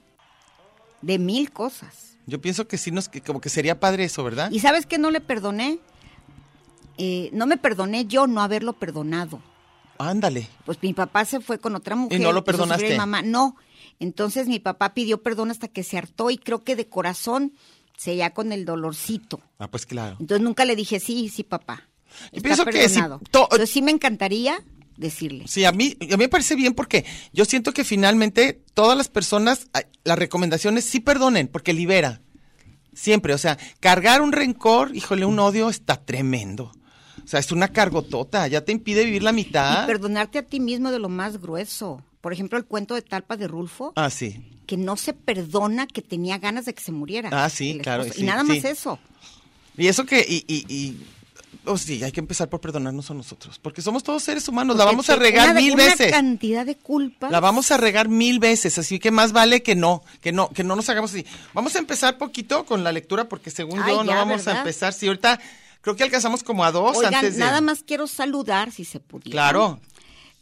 De 1.02 1.18
mil 1.18 1.50
cosas. 1.50 2.16
Yo 2.26 2.40
pienso 2.40 2.68
que 2.68 2.76
sí 2.78 2.90
nos, 2.90 3.08
que 3.08 3.20
como 3.22 3.40
que 3.40 3.48
sería 3.48 3.80
padre 3.80 4.04
eso, 4.04 4.22
¿verdad? 4.22 4.50
¿Y 4.52 4.60
sabes 4.60 4.86
qué 4.86 4.98
no 4.98 5.10
le 5.10 5.20
perdoné? 5.20 5.78
Eh, 6.98 7.30
no 7.32 7.46
me 7.46 7.56
perdoné 7.56 8.04
yo 8.04 8.26
no 8.26 8.42
haberlo 8.42 8.74
perdonado. 8.74 9.40
Ándale. 9.98 10.46
Pues 10.64 10.78
mi 10.82 10.92
papá 10.92 11.24
se 11.24 11.40
fue 11.40 11.58
con 11.58 11.74
otra 11.74 11.96
mujer. 11.96 12.20
no 12.20 12.32
lo 12.32 12.44
perdonaste? 12.44 12.90
Mi 12.90 12.96
mamá, 12.96 13.22
no. 13.22 13.56
Entonces 14.00 14.48
mi 14.48 14.58
papá 14.58 14.94
pidió 14.94 15.22
perdón 15.22 15.50
hasta 15.50 15.68
que 15.68 15.84
se 15.84 15.98
hartó 15.98 16.30
y 16.30 16.38
creo 16.38 16.64
que 16.64 16.74
de 16.74 16.88
corazón 16.88 17.52
se 17.96 18.16
ya 18.16 18.30
con 18.30 18.50
el 18.50 18.64
dolorcito. 18.64 19.40
Ah, 19.58 19.70
pues 19.70 19.84
claro. 19.84 20.16
Entonces 20.18 20.42
nunca 20.42 20.64
le 20.64 20.74
dije, 20.74 20.98
sí, 20.98 21.28
sí, 21.28 21.44
papá. 21.44 21.86
Yo 22.32 22.42
pienso 22.42 22.64
que 22.64 22.88
sí, 22.88 22.98
Entonces 22.98 23.70
sí 23.70 23.82
me 23.82 23.90
encantaría 23.90 24.64
decirle. 24.96 25.46
Sí, 25.46 25.64
a 25.66 25.72
mí, 25.72 25.96
a 26.00 26.04
mí 26.04 26.16
me 26.16 26.28
parece 26.28 26.56
bien 26.56 26.74
porque 26.74 27.04
yo 27.32 27.44
siento 27.44 27.72
que 27.72 27.84
finalmente 27.84 28.62
todas 28.74 28.96
las 28.96 29.08
personas, 29.08 29.68
las 30.02 30.18
recomendaciones 30.18 30.86
sí 30.86 31.00
perdonen, 31.00 31.46
porque 31.46 31.74
libera. 31.74 32.22
Siempre, 32.94 33.34
o 33.34 33.38
sea, 33.38 33.58
cargar 33.80 34.22
un 34.22 34.32
rencor, 34.32 34.96
híjole, 34.96 35.26
un 35.26 35.38
odio 35.38 35.68
está 35.70 36.02
tremendo. 36.04 36.72
O 37.22 37.28
sea, 37.28 37.38
es 37.38 37.52
una 37.52 37.68
cargotota, 37.68 38.48
ya 38.48 38.64
te 38.64 38.72
impide 38.72 39.04
vivir 39.04 39.22
la 39.22 39.32
mitad. 39.32 39.84
Y 39.84 39.86
perdonarte 39.86 40.38
a 40.38 40.42
ti 40.42 40.58
mismo 40.58 40.90
de 40.90 40.98
lo 40.98 41.08
más 41.08 41.40
grueso. 41.40 42.02
Por 42.20 42.32
ejemplo, 42.32 42.58
el 42.58 42.64
cuento 42.66 42.94
de 42.94 43.02
Talpa 43.02 43.36
de 43.36 43.48
Rulfo, 43.48 43.92
Ah, 43.96 44.10
sí. 44.10 44.44
que 44.66 44.76
no 44.76 44.96
se 44.96 45.12
perdona 45.14 45.86
que 45.86 46.02
tenía 46.02 46.38
ganas 46.38 46.66
de 46.66 46.74
que 46.74 46.82
se 46.82 46.92
muriera. 46.92 47.30
Ah, 47.32 47.48
sí, 47.48 47.78
claro, 47.82 48.04
sí, 48.04 48.10
y 48.16 48.22
nada 48.24 48.42
sí. 48.42 48.48
más 48.48 48.64
eso. 48.64 48.98
Y 49.76 49.86
eso 49.86 50.04
que, 50.04 50.20
y, 50.28 50.44
y, 50.46 50.66
y 50.72 51.06
oh, 51.64 51.78
sí, 51.78 52.02
hay 52.04 52.12
que 52.12 52.20
empezar 52.20 52.50
por 52.50 52.60
perdonarnos 52.60 53.10
a 53.10 53.14
nosotros, 53.14 53.58
porque 53.58 53.80
somos 53.80 54.02
todos 54.02 54.22
seres 54.22 54.46
humanos, 54.48 54.76
la 54.76 54.84
vamos 54.84 55.08
a 55.08 55.16
regar 55.16 55.50
una- 55.52 55.60
mil 55.60 55.72
una 55.72 55.84
veces. 55.84 56.10
cantidad 56.12 56.66
de 56.66 56.76
culpas. 56.76 57.30
La 57.32 57.40
vamos 57.40 57.70
a 57.70 57.78
regar 57.78 58.08
mil 58.10 58.38
veces, 58.38 58.76
así 58.76 58.98
que 58.98 59.10
más 59.10 59.32
vale 59.32 59.62
que 59.62 59.74
no, 59.74 60.02
que 60.20 60.32
no, 60.32 60.50
que 60.50 60.62
no 60.64 60.76
nos 60.76 60.88
hagamos 60.90 61.12
así. 61.12 61.24
Vamos 61.54 61.74
a 61.76 61.78
empezar 61.78 62.18
poquito 62.18 62.66
con 62.66 62.84
la 62.84 62.92
lectura, 62.92 63.28
porque 63.28 63.50
según 63.50 63.80
Ay, 63.82 63.92
yo 63.94 64.04
no 64.04 64.10
ya, 64.12 64.16
vamos 64.18 64.46
a 64.46 64.58
empezar. 64.58 64.92
Sí, 64.92 65.06
ahorita 65.06 65.40
creo 65.80 65.96
que 65.96 66.02
alcanzamos 66.04 66.42
como 66.42 66.64
a 66.64 66.72
dos 66.72 66.98
Oigan, 66.98 67.14
antes 67.14 67.34
de. 67.36 67.40
nada 67.40 67.62
más 67.62 67.82
quiero 67.82 68.06
saludar, 68.06 68.70
si 68.72 68.84
se 68.84 69.00
pudiera. 69.00 69.30
Claro. 69.32 69.80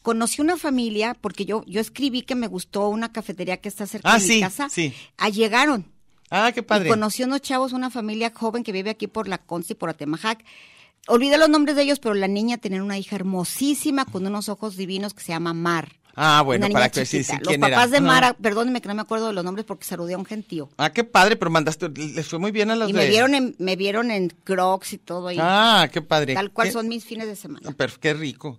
Conocí 0.03 0.41
una 0.41 0.57
familia, 0.57 1.15
porque 1.21 1.45
yo, 1.45 1.65
yo 1.67 1.81
escribí 1.81 2.23
que 2.23 2.35
me 2.35 2.47
gustó 2.47 2.89
una 2.89 3.13
cafetería 3.13 3.59
que 3.59 3.69
está 3.69 3.87
cerca 3.87 4.11
Ah, 4.13 4.19
de 4.19 4.25
sí, 4.25 4.35
mi 4.37 4.41
casa. 4.41 4.69
sí. 4.71 4.95
Ah, 5.17 5.29
llegaron. 5.29 5.85
Ah, 6.31 6.51
qué 6.53 6.61
Y 6.61 6.63
padre. 6.63 6.89
conocí 6.89 7.23
unos 7.25 7.41
chavos, 7.43 7.73
una 7.73 7.91
familia 7.91 8.33
joven 8.35 8.63
que 8.63 8.73
vive 8.73 8.91
aquí 8.91 9.07
por 9.07 9.29
la 9.29 9.39
Conci, 9.39 9.75
por 9.75 9.91
Atemajac. 9.91 10.45
Olvidé 11.07 11.39
los 11.39 11.49
nombres 11.49 11.75
de 11.77 11.83
ellos, 11.83 12.01
pero 12.01 12.15
la 12.15 12.29
niña 12.29 12.59
tenía 12.59 12.83
una 12.83 12.99
hija 12.99 13.17
hermosísima 13.17 14.05
con 14.05 14.27
unos 14.27 14.49
ojos 14.49 14.77
divinos 14.77 15.15
que 15.15 15.23
se 15.23 15.33
llama 15.33 15.55
Mar. 15.55 15.93
Ah, 16.21 16.43
bueno, 16.45 16.69
para 16.71 16.89
que 16.91 17.07
sí, 17.07 17.23
sí, 17.23 17.33
Los 17.39 17.47
quién 17.49 17.61
papás 17.61 17.77
era. 17.79 17.87
de 17.87 17.97
Ajá. 17.99 18.07
Mara, 18.07 18.33
perdónenme 18.35 18.81
que 18.81 18.89
no 18.89 18.95
me 18.95 19.03
acuerdo 19.03 19.29
de 19.29 19.33
los 19.33 19.45
nombres 19.45 19.65
porque 19.65 19.85
saludé 19.85 20.15
a 20.15 20.19
un 20.19 20.25
gentío. 20.27 20.69
Ah, 20.77 20.91
qué 20.93 21.05
padre, 21.05 21.37
pero 21.37 21.49
mandaste, 21.51 21.89
les 21.91 22.27
fue 22.27 22.41
muy 22.41 22.51
bien 22.51 22.71
a 22.73 22.77
las 22.77 22.91
Y 22.91 22.93
de. 22.93 22.99
me 22.99 23.09
vieron 23.09 23.35
en, 23.37 23.55
me 23.59 23.77
vieron 23.77 24.11
en 24.11 24.29
Crocs 24.43 24.95
y 24.95 24.99
todo 24.99 25.29
ahí. 25.29 25.39
Ah, 25.41 25.89
qué 25.93 26.03
padre. 26.03 26.35
tal 26.35 26.51
cual 26.51 26.69
Qué- 26.69 26.73
son 26.73 26.89
mis 26.89 27.05
fines 27.05 27.29
de 27.29 27.37
semana. 27.37 27.71
Pero 27.77 27.93
qué 28.01 28.15
rico. 28.15 28.59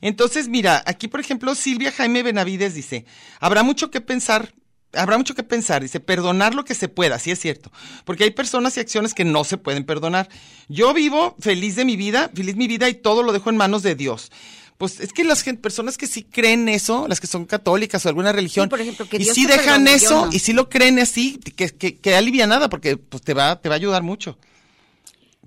Entonces, 0.00 0.48
mira, 0.48 0.82
aquí 0.86 1.08
por 1.08 1.20
ejemplo 1.20 1.54
Silvia 1.54 1.92
Jaime 1.92 2.22
Benavides 2.22 2.74
dice, 2.74 3.04
habrá 3.38 3.62
mucho 3.62 3.90
que 3.90 4.00
pensar, 4.00 4.54
habrá 4.92 5.18
mucho 5.18 5.34
que 5.34 5.42
pensar, 5.42 5.82
dice, 5.82 6.00
perdonar 6.00 6.54
lo 6.54 6.64
que 6.64 6.74
se 6.74 6.88
pueda, 6.88 7.18
sí 7.18 7.30
es 7.30 7.40
cierto, 7.40 7.70
porque 8.04 8.24
hay 8.24 8.30
personas 8.30 8.76
y 8.76 8.80
acciones 8.80 9.14
que 9.14 9.24
no 9.24 9.44
se 9.44 9.58
pueden 9.58 9.84
perdonar. 9.84 10.28
Yo 10.68 10.94
vivo 10.94 11.36
feliz 11.40 11.76
de 11.76 11.84
mi 11.84 11.96
vida, 11.96 12.30
feliz 12.34 12.56
mi 12.56 12.66
vida 12.66 12.88
y 12.88 12.94
todo 12.94 13.22
lo 13.22 13.32
dejo 13.32 13.50
en 13.50 13.56
manos 13.56 13.82
de 13.82 13.94
Dios. 13.94 14.30
Pues 14.78 14.98
es 15.00 15.12
que 15.12 15.24
las 15.24 15.44
personas 15.60 15.98
que 15.98 16.06
sí 16.06 16.22
creen 16.22 16.66
eso, 16.66 17.06
las 17.06 17.20
que 17.20 17.26
son 17.26 17.44
católicas 17.44 18.06
o 18.06 18.08
alguna 18.08 18.32
religión, 18.32 18.70
por 18.70 18.80
ejemplo, 18.80 19.06
que 19.06 19.18
y 19.18 19.26
sí 19.26 19.44
dejan 19.44 19.84
perdone, 19.84 19.92
eso 19.92 20.24
no. 20.24 20.32
y 20.32 20.38
sí 20.38 20.54
lo 20.54 20.70
creen 20.70 20.98
así, 20.98 21.36
que, 21.36 21.68
que, 21.68 21.98
que 21.98 22.14
alivia 22.14 22.46
nada 22.46 22.70
porque 22.70 22.96
pues 22.96 23.22
te 23.22 23.34
va, 23.34 23.60
te 23.60 23.68
va 23.68 23.74
a 23.74 23.76
ayudar 23.76 24.02
mucho. 24.02 24.38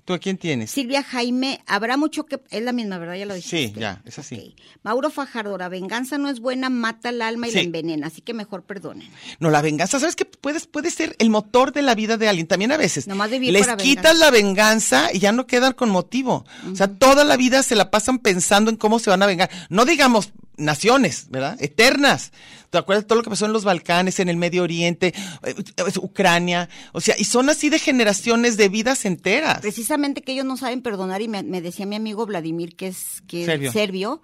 ¿Tú 0.04 0.12
a 0.12 0.18
quién 0.18 0.36
tienes? 0.36 0.70
Silvia 0.70 1.02
Jaime, 1.02 1.62
habrá 1.66 1.96
mucho 1.96 2.26
que... 2.26 2.38
Es 2.50 2.62
la 2.62 2.72
misma, 2.72 2.98
¿verdad? 2.98 3.14
Ya 3.14 3.24
lo 3.24 3.32
dijiste. 3.34 3.68
Sí, 3.68 3.80
ya, 3.80 4.02
es 4.04 4.18
así. 4.18 4.54
Mauro 4.82 5.08
Fajardo, 5.10 5.56
la 5.56 5.70
venganza 5.70 6.18
no 6.18 6.28
es 6.28 6.40
buena, 6.40 6.68
mata 6.68 7.08
el 7.08 7.22
alma 7.22 7.48
y 7.48 7.50
Sí. 7.52 7.56
la 7.56 7.62
envenena, 7.62 8.06
así 8.08 8.20
que 8.20 8.34
mejor 8.34 8.64
perdonen. 8.64 9.08
No, 9.40 9.48
la 9.50 9.62
venganza, 9.62 9.98
¿sabes 9.98 10.14
qué? 10.14 10.26
Puedes, 10.26 10.66
puede 10.66 10.90
ser 10.90 11.16
el 11.18 11.30
motor 11.30 11.72
de 11.72 11.80
la 11.80 11.94
vida 11.94 12.18
de 12.18 12.28
alguien. 12.28 12.46
También 12.46 12.70
a 12.72 12.76
veces. 12.76 13.06
Nomás 13.06 13.30
vivir 13.30 13.52
les 13.54 13.64
para 13.66 13.78
quitas 13.78 14.12
venganza. 14.12 14.24
la 14.24 14.30
venganza 14.30 15.08
y 15.14 15.18
ya 15.20 15.32
no 15.32 15.46
quedan 15.46 15.72
con 15.72 15.88
motivo. 15.88 16.44
O 16.70 16.76
sea, 16.76 16.88
toda 16.88 17.24
la 17.24 17.38
vida 17.38 17.62
se 17.62 17.74
la 17.74 17.90
pasan 17.90 18.18
pensando 18.18 18.70
en 18.70 18.76
cómo 18.76 18.98
se 18.98 19.08
van 19.08 19.22
a 19.22 19.26
vengar. 19.26 19.48
No 19.70 19.86
digamos 19.86 20.32
naciones, 20.56 21.26
¿verdad? 21.30 21.56
Eternas. 21.60 22.32
¿Te 22.70 22.78
acuerdas 22.78 23.04
de 23.04 23.08
todo 23.08 23.18
lo 23.18 23.22
que 23.22 23.30
pasó 23.30 23.46
en 23.46 23.52
los 23.52 23.64
Balcanes, 23.64 24.18
en 24.18 24.28
el 24.28 24.36
Medio 24.36 24.62
Oriente, 24.64 25.14
eh, 25.44 25.54
Ucrania? 25.98 26.68
O 26.92 27.00
sea, 27.00 27.14
y 27.16 27.24
son 27.24 27.48
así 27.48 27.70
de 27.70 27.78
generaciones 27.78 28.56
de 28.56 28.68
vidas 28.68 29.04
enteras. 29.04 29.60
Precisamente 29.60 30.22
que 30.22 30.32
ellos 30.32 30.44
no 30.44 30.56
saben 30.56 30.82
perdonar 30.82 31.22
y 31.22 31.28
me, 31.28 31.42
me 31.42 31.60
decía 31.60 31.86
mi 31.86 31.96
amigo 31.96 32.26
Vladimir, 32.26 32.74
que 32.74 32.88
es, 32.88 33.22
que 33.28 33.44
es 33.44 33.72
Serbio. 33.72 34.22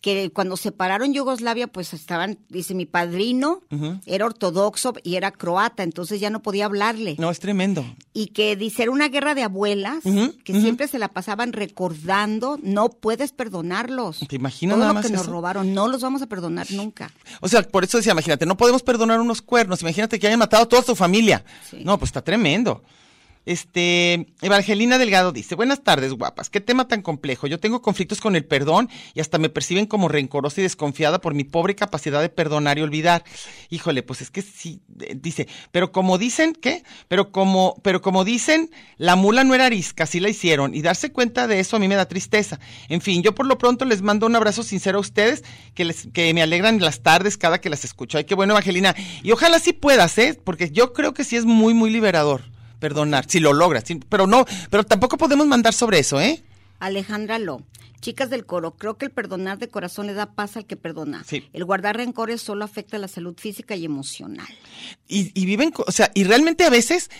Que 0.00 0.30
cuando 0.30 0.56
separaron 0.56 1.12
Yugoslavia, 1.12 1.66
pues 1.66 1.92
estaban, 1.92 2.38
dice, 2.48 2.74
mi 2.74 2.86
padrino 2.86 3.62
era 4.06 4.26
ortodoxo 4.26 4.94
y 5.02 5.16
era 5.16 5.32
croata, 5.32 5.82
entonces 5.82 6.20
ya 6.20 6.30
no 6.30 6.40
podía 6.40 6.66
hablarle. 6.66 7.16
No, 7.18 7.30
es 7.30 7.40
tremendo. 7.40 7.84
Y 8.12 8.28
que 8.28 8.54
dice, 8.54 8.84
era 8.84 8.92
una 8.92 9.08
guerra 9.08 9.34
de 9.34 9.42
abuelas, 9.42 10.04
que 10.44 10.60
siempre 10.60 10.86
se 10.86 10.98
la 10.98 11.08
pasaban 11.08 11.52
recordando, 11.52 12.58
no 12.62 12.90
puedes 12.90 13.32
perdonarlos. 13.32 14.20
¿Te 14.28 14.36
imaginas 14.36 14.74
Todo 14.74 14.80
nada 14.80 14.92
lo 14.92 14.94
más 14.94 15.06
que 15.06 15.12
nos 15.12 15.26
robaron, 15.26 15.74
no 15.74 15.88
los 15.88 16.00
vamos 16.00 16.22
a 16.22 16.26
perdonar 16.26 16.70
nunca. 16.70 17.10
O 17.40 17.48
sea, 17.48 17.62
por 17.62 17.84
eso 17.84 17.98
decía, 17.98 18.12
imagínate, 18.12 18.46
no 18.46 18.56
podemos 18.56 18.82
perdonar 18.82 19.20
unos 19.20 19.42
cuernos, 19.42 19.82
imagínate 19.82 20.18
que 20.18 20.28
hayan 20.28 20.38
matado 20.38 20.62
a 20.62 20.68
toda 20.68 20.82
su 20.82 20.94
familia. 20.94 21.44
Sí. 21.68 21.82
No, 21.84 21.98
pues 21.98 22.10
está 22.10 22.22
tremendo. 22.22 22.82
Este, 23.46 24.26
Evangelina 24.42 24.98
Delgado 24.98 25.32
dice, 25.32 25.54
buenas 25.54 25.82
tardes, 25.82 26.12
guapas, 26.12 26.50
qué 26.50 26.60
tema 26.60 26.86
tan 26.86 27.02
complejo. 27.02 27.46
Yo 27.46 27.58
tengo 27.58 27.80
conflictos 27.80 28.20
con 28.20 28.36
el 28.36 28.44
perdón 28.44 28.90
y 29.14 29.20
hasta 29.20 29.38
me 29.38 29.48
perciben 29.48 29.86
como 29.86 30.08
rencorosa 30.08 30.60
y 30.60 30.64
desconfiada 30.64 31.20
por 31.20 31.34
mi 31.34 31.44
pobre 31.44 31.74
capacidad 31.74 32.20
de 32.20 32.28
perdonar 32.28 32.78
y 32.78 32.82
olvidar. 32.82 33.24
Híjole, 33.70 34.02
pues 34.02 34.20
es 34.20 34.30
que 34.30 34.42
sí, 34.42 34.82
dice, 35.16 35.48
pero 35.72 35.92
como 35.92 36.18
dicen, 36.18 36.52
¿qué? 36.52 36.82
Pero 37.08 37.32
como, 37.32 37.80
pero 37.82 38.02
como 38.02 38.24
dicen, 38.24 38.70
la 38.98 39.16
mula 39.16 39.44
no 39.44 39.54
era 39.54 39.66
arisca, 39.66 40.04
así 40.04 40.20
la 40.20 40.28
hicieron, 40.28 40.74
y 40.74 40.82
darse 40.82 41.10
cuenta 41.10 41.46
de 41.46 41.60
eso 41.60 41.76
a 41.76 41.78
mí 41.78 41.88
me 41.88 41.94
da 41.94 42.06
tristeza. 42.06 42.60
En 42.88 43.00
fin, 43.00 43.22
yo 43.22 43.34
por 43.34 43.46
lo 43.46 43.58
pronto 43.58 43.84
les 43.84 44.02
mando 44.02 44.26
un 44.26 44.36
abrazo 44.36 44.62
sincero 44.62 44.98
a 44.98 45.00
ustedes, 45.00 45.42
que 45.74 45.84
les, 45.84 46.08
que 46.12 46.34
me 46.34 46.42
alegran 46.42 46.80
las 46.80 47.02
tardes 47.02 47.38
cada 47.38 47.60
que 47.60 47.70
las 47.70 47.84
escucho. 47.84 48.18
Ay, 48.18 48.24
qué 48.24 48.34
bueno, 48.34 48.52
Evangelina. 48.52 48.94
Y 49.22 49.32
ojalá 49.32 49.58
sí 49.58 49.72
puedas, 49.72 50.18
¿eh? 50.18 50.38
Porque 50.44 50.70
yo 50.70 50.92
creo 50.92 51.14
que 51.14 51.24
sí 51.24 51.36
es 51.36 51.44
muy, 51.44 51.72
muy 51.72 51.90
liberador 51.90 52.42
perdonar, 52.78 53.26
si 53.28 53.40
lo 53.40 53.52
logras. 53.52 53.84
pero 54.08 54.26
no, 54.26 54.44
pero 54.70 54.84
tampoco 54.84 55.16
podemos 55.18 55.46
mandar 55.46 55.74
sobre 55.74 55.98
eso, 55.98 56.20
¿eh? 56.20 56.42
Alejandra 56.78 57.38
Lo. 57.38 57.62
Chicas 58.00 58.30
del 58.30 58.46
coro, 58.46 58.76
creo 58.76 58.96
que 58.96 59.06
el 59.06 59.10
perdonar 59.10 59.58
de 59.58 59.68
corazón 59.68 60.06
le 60.06 60.14
da 60.14 60.26
paz 60.26 60.56
al 60.56 60.66
que 60.66 60.76
perdona. 60.76 61.24
Sí. 61.26 61.48
El 61.52 61.64
guardar 61.64 61.96
rencores 61.96 62.40
solo 62.40 62.64
afecta 62.64 62.96
la 62.96 63.08
salud 63.08 63.34
física 63.36 63.74
y 63.74 63.84
emocional. 63.84 64.46
y, 65.08 65.32
y 65.34 65.46
viven, 65.46 65.72
o 65.84 65.90
sea, 65.90 66.10
y 66.14 66.22
realmente 66.22 66.64
a 66.64 66.70
veces 66.70 67.10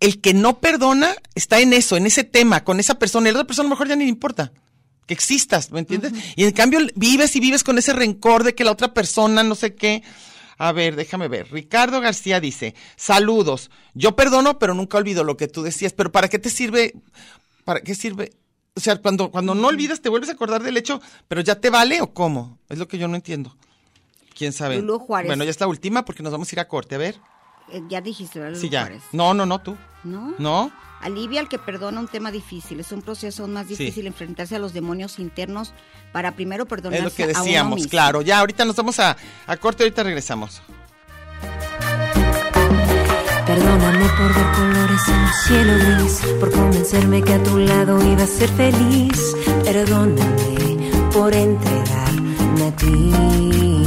el 0.00 0.20
que 0.20 0.34
no 0.34 0.58
perdona 0.58 1.14
está 1.36 1.60
en 1.60 1.72
eso, 1.72 1.96
en 1.96 2.06
ese 2.06 2.24
tema, 2.24 2.64
con 2.64 2.80
esa 2.80 2.98
persona, 2.98 3.28
y 3.28 3.32
la 3.32 3.38
otra 3.38 3.46
persona 3.46 3.66
a 3.66 3.70
lo 3.70 3.76
mejor 3.76 3.88
ya 3.88 3.94
ni 3.94 4.04
le 4.04 4.10
importa 4.10 4.52
que 5.06 5.14
existas, 5.14 5.70
¿me 5.70 5.78
entiendes? 5.78 6.12
Y 6.34 6.44
en 6.44 6.50
cambio 6.50 6.80
vives 6.96 7.36
y 7.36 7.40
vives 7.40 7.62
con 7.62 7.78
ese 7.78 7.92
rencor 7.92 8.44
de 8.44 8.54
que 8.54 8.64
la 8.64 8.72
otra 8.72 8.92
persona 8.92 9.42
no 9.42 9.54
sé 9.54 9.74
qué. 9.74 10.02
A 10.58 10.72
ver, 10.72 10.96
déjame 10.96 11.28
ver. 11.28 11.50
Ricardo 11.52 12.00
García 12.00 12.40
dice, 12.40 12.74
saludos. 12.96 13.70
Yo 13.94 14.16
perdono, 14.16 14.58
pero 14.58 14.74
nunca 14.74 14.98
olvido 14.98 15.22
lo 15.24 15.36
que 15.36 15.48
tú 15.48 15.62
decías. 15.62 15.92
Pero 15.92 16.10
¿para 16.12 16.28
qué 16.28 16.38
te 16.38 16.50
sirve? 16.50 16.94
¿Para 17.64 17.80
qué 17.80 17.94
sirve? 17.94 18.32
O 18.74 18.80
sea, 18.80 18.96
cuando, 18.96 19.30
cuando 19.30 19.54
no 19.54 19.68
olvidas, 19.68 20.00
te 20.00 20.08
vuelves 20.08 20.30
a 20.30 20.32
acordar 20.32 20.62
del 20.62 20.76
hecho, 20.76 21.00
pero 21.28 21.40
ya 21.40 21.60
te 21.60 21.70
vale 21.70 22.00
o 22.00 22.12
cómo? 22.12 22.58
Es 22.68 22.78
lo 22.78 22.88
que 22.88 22.98
yo 22.98 23.08
no 23.08 23.16
entiendo. 23.16 23.56
¿Quién 24.34 24.52
sabe? 24.52 24.76
Lulú 24.76 24.98
Juárez. 24.98 25.28
Bueno, 25.28 25.44
ya 25.44 25.50
es 25.50 25.60
la 25.60 25.66
última 25.66 26.04
porque 26.04 26.22
nos 26.22 26.32
vamos 26.32 26.50
a 26.50 26.54
ir 26.54 26.60
a 26.60 26.68
corte. 26.68 26.94
A 26.94 26.98
ver. 26.98 27.16
Eh, 27.72 27.82
ya 27.88 28.00
dijiste, 28.00 28.38
¿verdad? 28.38 28.58
Sí, 28.58 28.66
Lulú 28.66 28.72
ya. 28.72 28.80
Juárez? 28.82 29.02
No, 29.12 29.34
no, 29.34 29.46
no, 29.46 29.60
tú. 29.60 29.76
¿No? 30.04 30.34
No. 30.38 30.72
Alivia 31.00 31.40
al 31.40 31.48
que 31.48 31.58
perdona 31.58 32.00
un 32.00 32.08
tema 32.08 32.30
difícil. 32.30 32.80
Es 32.80 32.90
un 32.92 33.02
proceso 33.02 33.42
aún 33.42 33.52
más 33.52 33.68
difícil 33.68 34.06
enfrentarse 34.06 34.56
a 34.56 34.58
los 34.58 34.72
demonios 34.72 35.18
internos 35.18 35.72
para 36.12 36.32
primero 36.32 36.66
perdonarse 36.66 37.06
Es 37.06 37.12
lo 37.12 37.16
que 37.16 37.22
a 37.24 37.26
uno 37.26 37.38
decíamos, 37.44 37.74
mismo. 37.76 37.90
claro. 37.90 38.22
Ya, 38.22 38.38
ahorita 38.40 38.64
nos 38.64 38.76
vamos 38.76 38.98
a, 38.98 39.16
a 39.46 39.56
corte, 39.56 39.82
ahorita 39.84 40.02
regresamos. 40.02 40.62
Perdóname 43.46 44.04
por 44.18 44.34
ver 44.34 44.52
colores 44.56 45.08
en 45.08 45.14
un 45.14 45.32
cielo 45.46 45.96
gris, 46.00 46.20
por 46.40 46.50
convencerme 46.50 47.22
que 47.22 47.34
a 47.34 47.42
tu 47.44 47.58
lado 47.58 48.04
iba 48.04 48.24
a 48.24 48.26
ser 48.26 48.48
feliz. 48.50 49.36
Perdóname 49.64 50.90
por 51.12 51.32
entregarme 51.32 52.64
a 52.66 52.76
ti. 52.76 53.85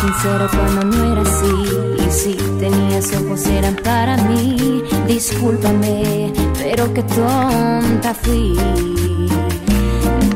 Sincero 0.00 0.48
cuando 0.50 0.96
no 0.96 1.12
era 1.12 1.22
así. 1.22 2.06
Y 2.06 2.10
si 2.10 2.34
tenías 2.58 3.12
ojos 3.14 3.46
eran 3.46 3.76
para 3.76 4.16
mí. 4.16 4.82
Discúlpame, 5.06 6.32
pero 6.58 6.92
qué 6.92 7.02
tonta 7.02 8.14
fui. 8.14 8.56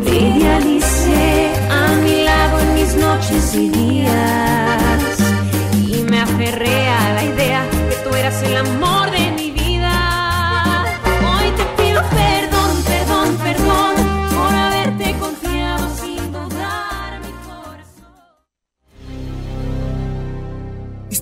Te 0.05 0.17
idealicé 0.17 1.51
a 1.71 1.95
mi 2.05 2.25
lado 2.25 2.61
en 2.61 2.75
mis 2.75 2.95
noches 2.97 3.55
y 3.55 3.69
días. 3.71 3.94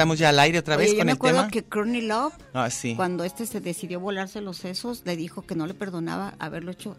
Estamos 0.00 0.18
ya 0.18 0.30
al 0.30 0.38
aire 0.38 0.58
otra 0.58 0.76
vez 0.76 0.88
Oye, 0.88 0.94
yo 0.94 0.98
con 1.00 1.06
me 1.06 1.12
el 1.12 1.16
acuerdo 1.16 1.38
tema. 1.40 1.50
que 1.50 1.62
Courtney 1.64 2.00
Love, 2.02 2.32
Ah, 2.54 2.70
sí. 2.70 2.94
cuando 2.96 3.24
este 3.24 3.44
se 3.46 3.60
decidió 3.60 4.00
volarse 4.00 4.40
los 4.40 4.56
sesos, 4.56 5.02
le 5.04 5.14
dijo 5.16 5.42
que 5.42 5.54
no 5.54 5.66
le 5.66 5.74
perdonaba 5.74 6.34
haberlo 6.38 6.70
hecho 6.72 6.96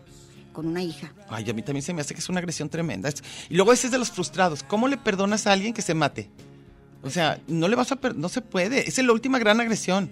con 0.54 0.68
una 0.68 0.84
hija. 0.84 1.14
Ay, 1.30 1.50
a 1.50 1.54
mí 1.54 1.64
también 1.64 1.82
se 1.82 1.94
me 1.94 2.02
hace 2.02 2.14
que 2.14 2.20
es 2.20 2.30
una 2.30 2.40
agresión 2.40 2.70
tremenda. 2.70 3.10
Y 3.50 3.56
luego 3.56 3.74
ese 3.74 3.88
es 3.88 3.92
de 3.92 3.98
los 3.98 4.12
frustrados. 4.12 4.64
¿Cómo 4.64 4.88
le 4.88 4.98
perdonas 4.98 5.48
a 5.48 5.54
alguien 5.54 5.74
que 5.74 5.82
se 5.82 5.94
mate? 5.94 6.30
O 7.02 7.10
sea, 7.10 7.40
no 7.48 7.68
le 7.68 7.76
vas 7.76 7.92
a 7.92 7.98
no 8.16 8.30
se 8.30 8.42
puede. 8.42 8.88
Esa 8.88 9.02
es 9.02 9.08
la 9.08 9.14
última 9.14 9.40
gran 9.40 9.60
agresión. 9.60 10.12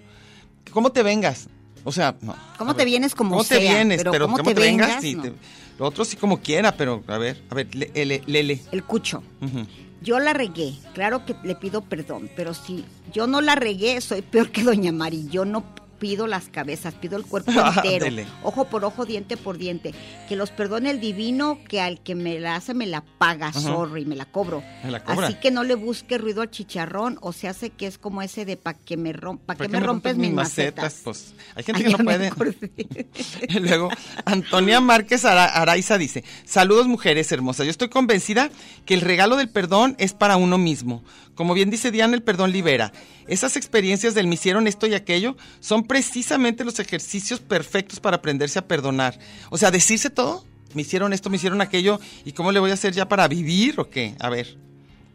¿Cómo 0.72 0.90
te 0.90 1.02
vengas? 1.04 1.48
O 1.84 1.92
sea, 1.92 2.16
no. 2.22 2.34
¿Cómo 2.58 2.74
te 2.74 2.84
vienes 2.84 3.14
como 3.14 3.30
¿Cómo 3.30 3.44
te 3.44 3.58
vienes? 3.58 3.98
Pero 3.98 4.10
Pero, 4.10 4.24
¿cómo 4.26 4.36
¿cómo, 4.38 4.48
te 4.48 4.54
te, 4.54 4.60
vengas? 4.60 4.88
vengas? 4.88 5.02
Sí, 5.02 5.14
No. 5.14 5.22
te- 5.22 5.32
lo 5.78 5.86
otro 5.86 6.04
sí 6.04 6.16
como 6.16 6.40
quiera, 6.40 6.76
pero 6.76 7.02
a 7.06 7.16
ver, 7.18 7.40
a 7.50 7.54
ver, 7.54 7.74
le- 7.74 7.90
le- 8.04 8.22
lele. 8.26 8.60
El 8.72 8.82
cucho. 8.84 9.22
Ujú. 9.40 9.66
Yo 10.02 10.18
la 10.18 10.32
regué, 10.32 10.74
claro 10.94 11.26
que 11.26 11.36
le 11.44 11.54
pido 11.54 11.82
perdón, 11.82 12.30
pero 12.34 12.54
si 12.54 12.86
yo 13.12 13.26
no 13.26 13.42
la 13.42 13.54
regué, 13.54 14.00
soy 14.00 14.22
peor 14.22 14.50
que 14.50 14.62
Doña 14.62 14.92
Mari. 14.92 15.28
Yo 15.28 15.44
no 15.44 15.62
pido 16.00 16.26
las 16.26 16.48
cabezas, 16.48 16.94
pido 16.94 17.16
el 17.16 17.24
cuerpo 17.24 17.52
entero, 17.76 18.06
ojo 18.42 18.64
por 18.64 18.84
ojo, 18.84 19.06
diente 19.06 19.36
por 19.36 19.56
diente. 19.58 19.94
Que 20.28 20.34
los 20.34 20.50
perdone 20.50 20.90
el 20.90 20.98
divino, 20.98 21.60
que 21.68 21.80
al 21.80 22.00
que 22.00 22.16
me 22.16 22.40
la 22.40 22.56
hace 22.56 22.74
me 22.74 22.86
la 22.86 23.02
paga, 23.02 23.48
Ajá. 23.48 23.60
sorry, 23.60 24.04
me 24.06 24.16
la 24.16 24.24
cobro. 24.24 24.64
Me 24.82 24.90
la. 24.90 24.98
Así 25.06 25.34
que 25.34 25.52
no 25.52 25.62
le 25.62 25.76
busque 25.76 26.18
ruido 26.18 26.42
al 26.42 26.50
chicharrón, 26.50 27.18
o 27.20 27.32
se 27.32 27.46
hace 27.46 27.70
que 27.70 27.86
es 27.86 27.98
como 27.98 28.22
ese 28.22 28.44
de 28.44 28.56
pa' 28.56 28.74
que 28.74 28.96
me, 28.96 29.12
rom 29.12 29.38
pa 29.38 29.54
¿Para 29.54 29.68
que 29.68 29.72
me 29.72 29.78
rompes 29.78 30.16
mis 30.16 30.32
macetas. 30.32 31.02
Pues 31.04 31.34
hay 31.54 31.62
gente 31.62 31.82
Ay, 31.84 31.92
que 31.92 31.96
no 31.96 31.98
me 31.98 32.04
puede. 32.30 32.30
Y 33.48 33.58
luego, 33.60 33.90
Antonia 34.24 34.80
Márquez 34.80 35.24
Ara- 35.24 35.44
Araiza 35.44 35.98
dice, 35.98 36.24
saludos 36.44 36.88
mujeres 36.88 37.30
hermosas, 37.30 37.66
yo 37.66 37.70
estoy 37.70 37.88
convencida 37.90 38.50
que 38.86 38.94
el 38.94 39.02
regalo 39.02 39.36
del 39.36 39.50
perdón 39.50 39.96
es 39.98 40.14
para 40.14 40.36
uno 40.36 40.56
mismo. 40.58 41.04
Como 41.34 41.54
bien 41.54 41.70
dice 41.70 41.90
Diana, 41.90 42.14
el 42.14 42.22
perdón 42.22 42.52
libera. 42.52 42.92
Esas 43.26 43.56
experiencias 43.56 44.14
del 44.14 44.26
me 44.26 44.34
hicieron 44.34 44.66
esto 44.66 44.86
y 44.86 44.94
aquello 44.94 45.36
son 45.60 45.84
precisamente 45.90 46.64
los 46.64 46.78
ejercicios 46.78 47.40
perfectos 47.40 47.98
para 47.98 48.18
aprenderse 48.18 48.60
a 48.60 48.68
perdonar. 48.68 49.18
O 49.50 49.58
sea, 49.58 49.72
decirse 49.72 50.08
todo, 50.08 50.44
me 50.72 50.82
hicieron 50.82 51.12
esto, 51.12 51.30
me 51.30 51.36
hicieron 51.36 51.60
aquello, 51.60 51.98
¿y 52.24 52.30
cómo 52.30 52.52
le 52.52 52.60
voy 52.60 52.70
a 52.70 52.74
hacer 52.74 52.92
ya 52.94 53.08
para 53.08 53.26
vivir 53.26 53.74
o 53.80 53.90
qué? 53.90 54.14
A 54.20 54.30
ver, 54.30 54.56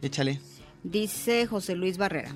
échale. 0.02 0.42
Dice 0.84 1.48
José 1.48 1.76
Luis 1.76 1.98
Barrera. 1.98 2.36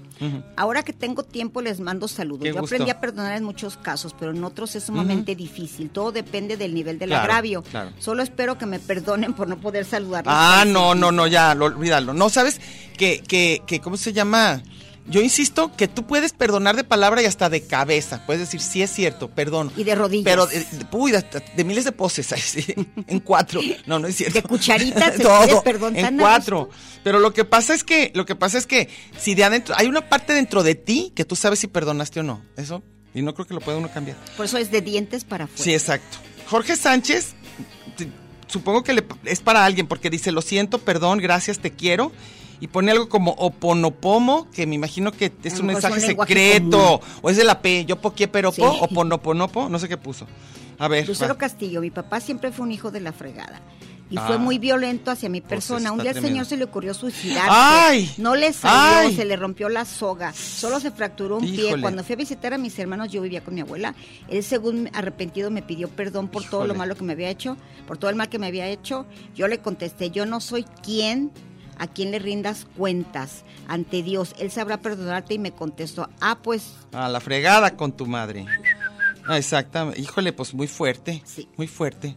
Ahora 0.56 0.84
que 0.84 0.94
tengo 0.94 1.24
tiempo 1.24 1.62
les 1.62 1.82
mando 1.82 2.08
saludos. 2.08 2.44
Qué 2.44 2.48
Yo 2.54 2.62
gusto. 2.62 2.76
aprendí 2.76 2.92
a 2.92 3.02
perdonar 3.02 3.36
en 3.36 3.44
muchos 3.44 3.76
casos, 3.76 4.16
pero 4.18 4.32
en 4.32 4.42
otros 4.42 4.74
es 4.78 4.86
sumamente 4.86 5.36
difícil. 5.36 5.90
Todo 5.90 6.14
depende 6.14 6.56
del 6.56 6.74
nivel 6.74 6.98
del 6.98 7.10
Claro, 7.10 7.24
agravio. 7.24 7.62
claro. 7.64 7.92
Solo 8.00 8.24
espero 8.24 8.58
que 8.58 8.66
me 8.66 8.80
perdonen 8.80 9.34
por 9.34 9.50
no 9.50 9.60
poder 9.60 9.84
saludarlos. 9.84 10.34
Ah, 10.36 10.64
no, 10.66 10.96
no, 10.96 11.12
no, 11.12 11.28
ya, 11.28 11.54
lo, 11.56 11.66
olvídalo. 11.66 12.14
No, 12.14 12.30
¿sabes? 12.30 12.62
Que, 12.98 13.22
que, 13.22 13.62
que, 13.68 13.82
¿cómo 13.82 13.98
se 13.98 14.14
llama? 14.14 14.64
Yo 15.10 15.22
insisto 15.22 15.76
que 15.76 15.88
tú 15.88 16.06
puedes 16.06 16.34
perdonar 16.34 16.76
de 16.76 16.84
palabra 16.84 17.22
y 17.22 17.26
hasta 17.26 17.50
de 17.50 17.64
cabeza. 17.66 18.24
Puedes 18.28 18.42
decir, 18.42 18.62
sí 18.62 18.84
es 18.84 18.92
cierto, 18.92 19.30
perdón. 19.30 19.72
Y 19.76 19.84
de 19.84 19.96
rodillas. 19.96 20.24
Pero, 20.26 20.46
de, 20.46 20.60
de- 20.60 20.86
uy, 20.92 21.12
de, 21.12 21.26
de 21.56 21.64
miles 21.64 21.84
de 21.86 21.92
poses, 21.92 22.32
en 23.08 23.20
cuatro. 23.20 23.60
No, 23.88 23.98
no 23.98 24.08
es 24.08 24.16
cierto. 24.18 24.36
De 24.40 24.44
cucharitas 24.48 25.16
Todo, 25.22 25.64
perdón 25.64 25.96
en 25.98 26.18
cuatro. 26.18 26.70
Pero 27.04 27.20
lo 27.20 27.34
que 27.34 27.44
pasa 27.44 27.74
es 27.74 27.84
que, 27.84 28.12
lo 28.14 28.26
que 28.26 28.36
pasa 28.36 28.58
es 28.60 28.68
que 28.68 28.88
si 29.20 29.34
de 29.34 29.44
adentro, 29.46 29.74
hay 29.78 29.88
una 29.88 30.08
parte 30.10 30.34
dentro 30.34 30.62
de 30.62 30.76
ti 30.76 31.12
que 31.16 31.26
tú 31.26 31.36
sabes 31.36 31.58
si 31.60 31.68
perdonaste 31.68 32.20
o 32.20 32.24
no. 32.24 32.44
Eso, 32.56 32.84
y 33.16 33.22
no 33.24 33.34
creo 33.34 33.48
que 33.48 33.56
lo 33.56 33.62
pueda 33.62 33.78
uno 33.80 33.90
cambiar. 33.92 34.16
Por 34.38 34.46
eso 34.46 34.58
es 34.60 34.70
de 34.70 34.82
dientes 34.82 35.24
para 35.24 35.46
afuera. 35.46 35.64
Sí, 35.64 35.74
exacto. 35.74 36.18
Jorge 36.48 36.76
Sánchez, 36.76 37.34
supongo 38.48 38.84
que 38.84 38.94
le- 38.94 39.06
es 39.26 39.40
para 39.42 39.66
alguien 39.66 39.88
porque 39.88 40.10
dice, 40.10 40.32
lo 40.32 40.42
siento, 40.42 40.80
perdón, 40.80 41.20
gracias, 41.20 41.60
te 41.60 41.72
quiero. 41.72 42.12
Y 42.62 42.68
pone 42.68 42.92
algo 42.92 43.08
como 43.10 43.32
oponopomo, 43.32 44.50
que 44.52 44.66
me 44.68 44.76
imagino 44.76 45.12
que 45.12 45.32
es 45.44 45.56
A 45.56 45.60
un 45.62 45.68
mensaje 45.68 46.00
secreto. 46.02 47.02
O 47.22 47.30
es 47.30 47.38
de 47.38 47.44
la 47.44 47.62
P, 47.62 47.86
yo 47.86 47.96
poqué 48.02 48.28
pero 48.28 48.52
Sí. 48.52 48.62
po, 48.62 48.68
oponoponopo, 48.70 49.70
no 49.70 49.80
sé 49.80 49.88
qué 49.88 49.98
puso. 49.98 50.26
A 50.78 50.88
ver. 50.88 51.08
Lucero 51.08 51.34
va. 51.34 51.38
Castillo, 51.38 51.82
mi 51.82 51.92
papá 51.92 52.20
siempre 52.20 52.52
fue 52.52 52.66
un 52.66 52.72
hijo 52.72 52.92
de 52.92 53.00
la 53.02 53.12
fregada. 53.14 53.62
Y 54.12 54.18
Ah. 54.18 54.24
fue 54.26 54.38
muy 54.40 54.58
violento 54.58 55.12
hacia 55.12 55.30
mi 55.30 55.40
persona. 55.40 55.80
está 55.82 55.92
un 55.92 56.00
día 56.00 56.10
al 56.10 56.14
tremendo. 56.16 56.34
señor 56.34 56.46
se 56.48 56.58
le 56.58 56.64
ocurrió 56.64 56.94
suicidarse. 56.96 57.48
¡Ay! 57.52 58.12
No 58.18 58.36
le 58.36 58.52
salió, 58.54 59.10
¡Ay! 59.10 59.16
se 59.16 59.24
le 59.24 59.36
rompió 59.36 59.70
la 59.70 59.86
soga. 59.86 60.34
Solo 60.34 60.80
se 60.80 60.90
fracturó 60.90 61.38
un 61.38 61.46
pie. 61.46 61.80
Cuando 61.80 62.04
fui 62.04 62.14
a 62.14 62.16
visitar 62.16 62.54
a 62.54 62.58
mis 62.58 62.78
hermanos, 62.80 63.12
yo 63.12 63.22
vivía 63.22 63.42
con 63.44 63.54
mi 63.54 63.62
abuela. 63.62 63.94
Él, 64.28 64.44
según 64.44 64.90
arrepentido, 64.94 65.52
me 65.52 65.62
pidió 65.62 65.90
perdón 65.90 66.28
por 66.28 66.44
todo 66.44 66.66
lo 66.66 66.74
malo 66.74 66.96
que 66.96 67.04
me 67.04 67.14
había 67.14 67.30
hecho, 67.30 67.56
por 67.88 68.00
todo 68.00 68.10
el 68.10 68.16
mal 68.16 68.30
que 68.30 68.40
me 68.40 68.48
había 68.48 68.68
hecho. 68.68 69.06
Yo 69.36 69.48
le 69.48 69.60
contesté, 69.60 70.10
yo 70.10 70.26
no 70.26 70.40
soy 70.42 70.64
quien 70.84 71.32
a 71.80 71.88
quien 71.88 72.12
le 72.12 72.20
rindas 72.20 72.68
cuentas 72.78 73.44
ante 73.68 74.04
Dios. 74.04 74.36
Él 74.38 74.52
sabrá 74.52 74.78
perdonarte 74.78 75.34
y 75.34 75.40
me 75.40 75.52
contestó, 75.52 76.10
ah, 76.22 76.38
pues 76.44 76.74
A 76.92 77.10
la 77.10 77.20
fregada 77.20 77.76
con 77.76 77.92
tu 77.92 78.06
madre. 78.06 78.46
Ah, 79.28 79.38
exactamente. 79.38 80.00
Híjole, 80.00 80.34
pues 80.34 80.54
muy 80.54 80.68
fuerte. 80.68 81.24
Sí. 81.26 81.48
Muy 81.58 81.68
fuerte. 81.68 82.16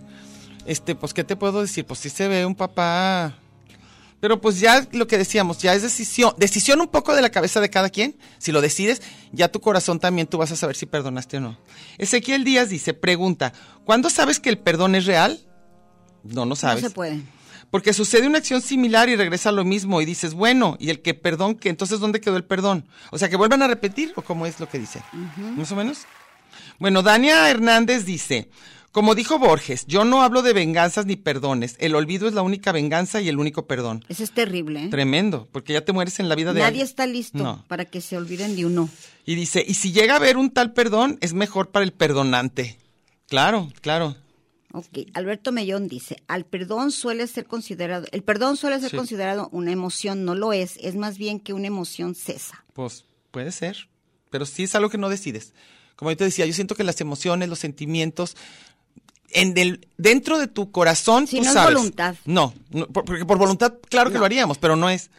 este, 0.66 0.94
pues, 0.94 1.14
¿qué 1.14 1.24
te 1.24 1.36
puedo 1.36 1.62
decir? 1.62 1.84
Pues 1.86 2.00
sí 2.00 2.10
se 2.10 2.28
ve 2.28 2.44
un 2.44 2.54
papá. 2.54 3.34
Pero 4.22 4.40
pues 4.40 4.60
ya 4.60 4.86
lo 4.92 5.08
que 5.08 5.18
decíamos, 5.18 5.58
ya 5.58 5.74
es 5.74 5.82
decisión, 5.82 6.32
decisión 6.38 6.80
un 6.80 6.86
poco 6.86 7.12
de 7.12 7.22
la 7.22 7.30
cabeza 7.30 7.60
de 7.60 7.70
cada 7.70 7.90
quien. 7.90 8.16
Si 8.38 8.52
lo 8.52 8.60
decides, 8.60 9.02
ya 9.32 9.48
tu 9.48 9.60
corazón 9.60 9.98
también 9.98 10.28
tú 10.28 10.38
vas 10.38 10.52
a 10.52 10.56
saber 10.56 10.76
si 10.76 10.86
perdonaste 10.86 11.38
o 11.38 11.40
no. 11.40 11.58
Ezequiel 11.98 12.44
Díaz 12.44 12.68
dice, 12.68 12.94
pregunta, 12.94 13.52
¿cuándo 13.84 14.10
sabes 14.10 14.38
que 14.38 14.48
el 14.48 14.58
perdón 14.58 14.94
es 14.94 15.06
real? 15.06 15.40
No, 16.22 16.46
no 16.46 16.54
sabes. 16.54 16.84
No 16.84 16.88
se 16.88 16.94
puede. 16.94 17.20
Porque 17.72 17.92
sucede 17.92 18.26
una 18.28 18.38
acción 18.38 18.60
similar 18.62 19.08
y 19.08 19.16
regresa 19.16 19.48
a 19.48 19.52
lo 19.52 19.64
mismo 19.64 20.00
y 20.00 20.04
dices, 20.04 20.34
bueno, 20.34 20.76
y 20.78 20.90
el 20.90 21.00
que 21.00 21.14
perdón, 21.14 21.54
que 21.56 21.70
entonces 21.70 21.98
¿dónde 21.98 22.20
quedó 22.20 22.36
el 22.36 22.44
perdón? 22.44 22.84
O 23.10 23.18
sea, 23.18 23.28
que 23.30 23.36
vuelvan 23.36 23.62
a 23.62 23.66
repetir 23.66 24.12
o 24.14 24.22
cómo 24.22 24.44
es 24.46 24.60
lo 24.60 24.68
que 24.68 24.78
dice. 24.78 25.02
Más 25.56 25.72
o 25.72 25.76
menos. 25.76 26.02
Bueno, 26.78 27.02
Dania 27.02 27.48
Hernández 27.48 28.04
dice, 28.04 28.50
como 28.90 29.14
dijo 29.14 29.38
Borges, 29.38 29.86
yo 29.86 30.04
no 30.04 30.22
hablo 30.22 30.42
de 30.42 30.52
venganzas 30.52 31.06
ni 31.06 31.16
perdones. 31.16 31.76
El 31.78 31.94
olvido 31.94 32.28
es 32.28 32.34
la 32.34 32.42
única 32.42 32.72
venganza 32.72 33.22
y 33.22 33.30
el 33.30 33.38
único 33.38 33.66
perdón. 33.66 34.04
Eso 34.10 34.22
es 34.22 34.32
terrible. 34.32 34.84
¿eh? 34.84 34.88
Tremendo, 34.88 35.48
porque 35.50 35.72
ya 35.72 35.82
te 35.82 35.92
mueres 35.94 36.20
en 36.20 36.28
la 36.28 36.34
vida 36.34 36.52
de 36.52 36.60
Nadie 36.60 36.66
alguien. 36.82 36.84
está 36.86 37.06
listo 37.06 37.38
No. 37.38 37.64
para 37.68 37.86
que 37.86 38.02
se 38.02 38.18
olviden 38.18 38.54
de 38.54 38.66
uno. 38.66 38.90
Y 39.24 39.34
dice, 39.34 39.64
y 39.66 39.72
si 39.74 39.92
llega 39.92 40.12
a 40.12 40.16
haber 40.16 40.36
un 40.36 40.50
tal 40.50 40.74
perdón, 40.74 41.16
es 41.22 41.32
mejor 41.32 41.70
para 41.70 41.84
el 41.86 41.92
perdonante. 41.94 42.76
Claro, 43.28 43.70
claro. 43.80 44.14
Ok, 44.74 45.08
Alberto 45.12 45.52
Mellón 45.52 45.86
dice, 45.86 46.22
al 46.28 46.46
perdón 46.46 46.92
suele 46.92 47.26
ser 47.26 47.44
considerado, 47.46 48.06
el 48.10 48.22
perdón 48.22 48.56
suele 48.56 48.80
ser 48.80 48.90
Sí. 48.90 48.96
considerado 48.96 49.48
una 49.52 49.70
emoción, 49.70 50.24
no 50.24 50.34
lo 50.34 50.52
es, 50.54 50.78
es 50.80 50.96
más 50.96 51.18
bien 51.18 51.40
que 51.40 51.52
una 51.52 51.66
emoción 51.66 52.14
cesa. 52.14 52.64
Pues 52.72 53.04
puede 53.30 53.52
ser, 53.52 53.88
pero 54.30 54.46
sí 54.46 54.62
es 54.62 54.74
algo 54.74 54.88
que 54.88 54.96
no 54.98 55.10
decides. 55.10 55.52
Como 55.94 56.10
yo 56.10 56.16
te 56.16 56.24
decía, 56.24 56.46
yo 56.46 56.54
siento 56.54 56.74
que 56.74 56.84
las 56.84 57.00
emociones, 57.02 57.50
los 57.50 57.58
sentimientos, 57.58 58.34
en 59.28 59.56
el, 59.58 59.86
dentro 59.98 60.38
de 60.38 60.46
tu 60.48 60.70
corazón, 60.72 61.26
tú 61.26 61.36
no 61.36 61.42
es 61.42 61.52
sabes. 61.52 61.74
voluntad. 61.74 62.14
No, 62.24 62.54
no, 62.70 62.86
por- 62.88 63.04
porque 63.04 63.24
por 63.26 63.36
voluntad, 63.38 63.74
claro 63.90 64.08
que 64.10 64.14
No. 64.14 64.20
lo 64.20 64.26
haríamos, 64.26 64.56
pero 64.58 64.74
no 64.76 64.88
es. 64.90 65.10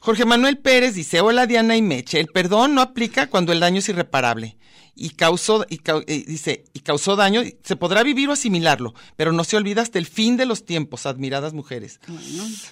Jorge 0.00 0.24
Manuel 0.24 0.58
Pérez 0.58 0.94
dice, 0.94 1.20
hola 1.20 1.46
Diana 1.46 1.76
y 1.76 1.82
Meche, 1.82 2.20
el 2.20 2.26
perdón 2.28 2.74
no 2.74 2.80
aplica 2.82 3.28
cuando 3.28 3.52
el 3.52 3.60
daño 3.60 3.78
es 3.78 3.88
irreparable 3.88 4.56
y 4.96 5.10
causó, 5.10 5.64
y 5.68 5.78
cau- 5.78 6.02
eh, 6.06 6.24
dice, 6.26 6.64
y 6.72 6.80
causó 6.80 7.14
daño, 7.16 7.42
se 7.62 7.76
podrá 7.76 8.02
vivir 8.02 8.28
o 8.28 8.32
asimilarlo, 8.32 8.94
pero 9.16 9.30
no 9.32 9.44
se 9.44 9.56
olvida 9.56 9.82
hasta 9.82 9.98
el 9.98 10.06
fin 10.06 10.36
de 10.36 10.46
los 10.46 10.64
tiempos, 10.64 11.04
admiradas 11.06 11.52
mujeres. 11.52 12.00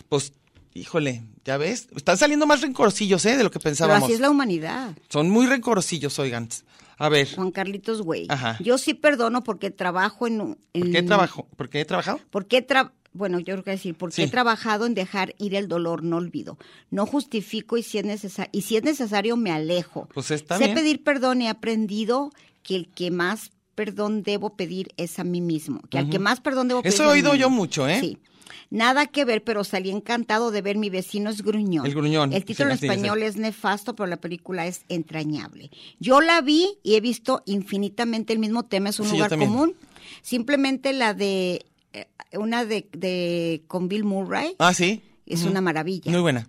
Pues, 0.09 0.33
híjole, 0.73 1.23
ya 1.45 1.57
ves, 1.59 1.89
están 1.95 2.17
saliendo 2.19 2.47
más 2.47 2.63
rencorosillos, 2.63 3.25
¿eh? 3.27 3.37
De 3.37 3.45
lo 3.45 3.51
que 3.51 3.59
Pero 3.61 3.65
pensábamos. 3.71 4.05
así 4.05 4.15
es 4.15 4.21
la 4.21 4.31
humanidad. 4.31 4.97
Son 5.11 5.29
muy 5.31 5.47
rencorosillos, 5.47 6.19
oigan. 6.19 6.49
A 6.97 7.09
ver, 7.09 7.29
Juan 7.35 7.51
Carlitos 7.51 8.03
Güey. 8.03 8.29
Yo 8.61 8.79
sí 8.79 8.95
perdono 8.95 9.43
porque 9.45 9.71
trabajo 9.71 10.27
en... 10.27 10.41
un- 10.41 10.55
¿por 10.73 10.87
en- 10.87 10.93
qué 10.93 11.03
trabajo? 11.03 11.47
¿Por 11.57 11.69
qué 11.69 11.81
he 11.81 11.85
trabajado? 11.85 12.21
Porque 12.31 12.67
tra- 12.67 12.93
bueno, 13.15 13.39
yo 13.39 13.55
creo 13.55 13.65
que 13.65 13.71
decir, 13.71 13.95
porque 13.95 14.17
Sí. 14.17 14.23
he 14.23 14.29
trabajado 14.29 14.85
en 14.87 14.95
dejar 14.95 15.35
ir 15.39 15.55
el 15.55 15.69
dolor, 15.69 16.03
no 16.03 16.17
olvido. 16.19 16.59
No 16.91 17.07
justifico 17.07 17.77
y 17.79 17.83
si 17.83 17.99
es 17.99 18.05
necesario, 18.05 18.51
y 18.53 18.63
si 18.63 18.77
es 18.77 18.83
necesario 18.85 19.37
me 19.37 19.51
alejo. 19.51 20.09
Pues 20.13 20.31
está 20.31 20.59
sé 20.59 20.65
bien. 20.65 20.75
pedir 20.77 21.03
perdón 21.03 21.41
y 21.41 21.47
he 21.47 21.49
aprendido 21.49 22.31
que 22.63 22.77
el 22.77 22.89
que 22.89 23.11
más 23.11 23.51
perdón 23.75 24.23
debo 24.23 24.57
pedir 24.57 24.89
es 24.97 25.19
a 25.19 25.25
mí 25.25 25.41
mismo. 25.41 25.81
Que 25.91 25.99
al 25.99 26.11
que 26.11 26.19
más 26.19 26.41
perdón 26.41 26.69
debo 26.69 26.83
pedir. 26.83 26.93
Eso 26.95 27.05
he 27.05 27.09
oído 27.09 27.35
yo 27.35 27.49
mucho, 27.51 27.89
¿eh? 27.89 27.99
Sí. 28.01 28.19
Nada 28.71 29.07
que 29.07 29.25
ver, 29.25 29.43
pero 29.45 29.63
salí 29.65 29.91
encantado 29.91 30.51
de 30.51 30.61
ver 30.63 30.77
mi 30.77 30.91
vecino 30.91 31.31
es 31.31 31.43
gruñón. 31.43 31.87
El 31.87 31.95
gruñón, 31.95 32.33
El 32.33 32.45
título 32.45 32.71
en 32.71 32.75
español 32.75 33.23
es 33.23 33.37
nefasto, 33.37 33.95
pero 33.95 34.07
la 34.07 34.17
película 34.17 34.67
es 34.67 34.85
entrañable. 34.89 35.71
Yo 36.01 36.21
la 36.21 36.41
vi 36.41 36.79
y 36.83 36.95
he 36.95 37.01
visto 37.01 37.43
infinitamente 37.47 38.33
el 38.33 38.39
mismo 38.39 38.65
tema, 38.65 38.89
es 38.91 38.99
un 39.01 39.07
Sí, 39.07 39.13
lugar 39.13 39.37
común. 39.39 39.75
Simplemente 40.23 40.93
la 40.93 41.15
de 41.15 41.65
una 42.39 42.65
de, 42.65 42.89
de 42.93 43.63
con 43.69 43.89
Bill 43.89 44.05
Murray 44.05 44.55
Ah, 44.59 44.75
sí. 44.75 45.03
es 45.27 45.45
una 45.45 45.61
maravilla. 45.61 46.11
Muy 46.13 46.21
buena. 46.21 46.49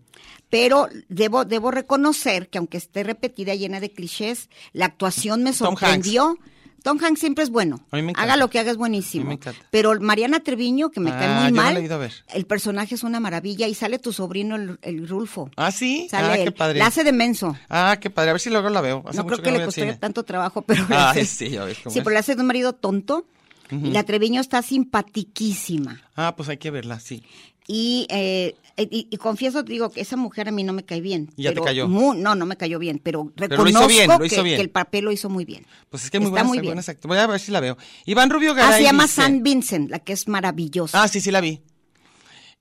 Pero 0.49 0.87
debo 1.09 1.43
debo 1.43 1.71
reconocer 1.71 2.49
que 2.49 2.57
aunque 2.59 2.77
esté 2.77 3.03
repetida 3.03 3.55
llena 3.55 3.79
de 3.79 3.91
clichés, 3.91 4.49
la 4.73 4.85
actuación 4.85 5.43
me 5.43 5.51
Tom 5.53 5.69
Hanks. 5.69 5.79
sorprendió. 5.81 6.37
Tom 6.83 6.99
Hanks 7.03 7.19
siempre 7.19 7.43
es 7.43 7.49
bueno. 7.49 7.83
A 7.89 7.95
mí 7.95 8.03
me 8.03 8.11
encanta. 8.11 8.21
Haga 8.33 8.37
lo 8.37 8.47
que 8.47 8.59
haga 8.59 8.69
es 8.69 8.77
buenísimo. 8.77 9.23
A 9.23 9.25
mí 9.25 9.29
me 9.29 9.33
encanta. 9.35 9.59
Pero 9.71 9.99
Mariana 9.99 10.41
Treviño, 10.41 10.91
que 10.91 10.99
me 10.99 11.09
Ah, 11.09 11.17
cae 11.17 11.29
muy 11.35 11.43
yo 11.45 11.49
no 11.49 11.61
mal, 11.63 11.77
he 11.77 11.81
ido 11.81 11.95
a 11.95 11.97
ver. 11.97 12.13
el 12.31 12.45
personaje 12.45 12.93
es 12.93 13.01
una 13.01 13.19
maravilla 13.19 13.67
y 13.67 13.73
sale 13.73 13.97
tu 13.97 14.13
sobrino 14.13 14.55
el, 14.55 14.77
el 14.83 15.07
Rulfo. 15.07 15.49
Ah, 15.57 15.71
sí. 15.71 16.07
Sale 16.11 16.27
ah, 16.27 16.37
él. 16.37 16.43
qué 16.45 16.51
padre. 16.51 16.77
La 16.77 16.85
hace 16.85 17.03
de 17.03 17.11
menso. 17.11 17.57
Ah, 17.69 17.97
qué 17.99 18.11
padre. 18.11 18.29
A 18.29 18.33
ver 18.33 18.39
si 18.39 18.51
luego 18.51 18.69
la 18.69 18.81
veo. 18.81 19.03
Hace 19.07 19.17
no 19.17 19.23
mucho 19.23 19.37
creo 19.41 19.43
que 19.53 19.59
no 19.59 19.65
le 19.65 19.71
cine. 19.71 19.95
tanto 19.95 20.21
trabajo, 20.23 20.61
pero 20.61 20.85
hace. 20.91 21.25
sí, 21.25 21.49
ya 21.49 21.65
ves 21.65 21.79
cómo 21.83 21.91
Sí, 21.91 21.99
es. 21.99 22.03
pero 22.05 22.13
le 22.13 22.19
hace 22.19 22.35
de 22.35 22.41
un 22.41 22.47
marido 22.47 22.73
tonto. 22.73 23.25
Y 23.71 23.91
la 23.91 24.03
Treviño 24.03 24.41
está 24.41 24.61
simpatiquísima. 24.61 26.01
Ah, 26.15 26.35
pues 26.35 26.49
hay 26.49 26.57
que 26.57 26.71
verla, 26.71 26.99
sí. 26.99 27.23
Y, 27.67 28.05
eh, 28.09 28.55
y, 28.77 29.07
y 29.09 29.17
confieso, 29.17 29.63
digo, 29.63 29.89
que 29.89 30.01
esa 30.01 30.17
mujer 30.17 30.47
a 30.47 30.51
mí 30.51 30.63
no 30.63 30.71
me 30.71 30.83
cae 30.85 31.01
bien. 31.01 31.31
¿Y 31.35 31.43
ya 31.43 31.53
te 31.53 31.61
cayó? 31.61 31.87
no, 31.87 32.35
no 32.35 32.45
me 32.45 32.57
cayó 32.57 32.77
bien, 32.77 32.99
pero 33.03 33.23
lo 33.35 33.45
hizo 33.45 33.47
reconozco 33.47 33.87
bien, 33.87 34.07
lo 34.09 34.19
que, 34.19 34.25
hizo 34.27 34.43
bien. 34.43 34.57
que 34.57 34.61
el 34.61 34.69
papel 34.69 35.05
lo 35.05 35.11
hizo 35.11 35.29
muy 35.29 35.45
bien. 35.45 35.65
Pues 35.89 36.03
es 36.03 36.11
que 36.11 36.19
muy 36.19 36.27
Está 36.27 36.31
buenas, 36.43 36.47
muy 36.47 36.59
bien. 36.59 36.75
buenas 36.75 36.95
Voy 37.03 37.17
a 37.17 37.25
ver 37.27 37.39
si 37.39 37.51
la 37.51 37.59
veo. 37.61 37.75
Iván 38.05 38.29
Rubio 38.29 38.51
Ah, 38.51 38.55
Garay 38.55 38.77
se 38.81 38.83
llama 38.83 39.03
dice- 39.03 39.15
San 39.15 39.41
Vincent, 39.41 39.89
la 39.89 39.97
que 39.99 40.13
es 40.13 40.27
maravillosa. 40.27 41.01
Ah, 41.01 41.07
sí, 41.07 41.19
sí 41.21 41.31
la 41.31 41.41
vi. 41.41 41.59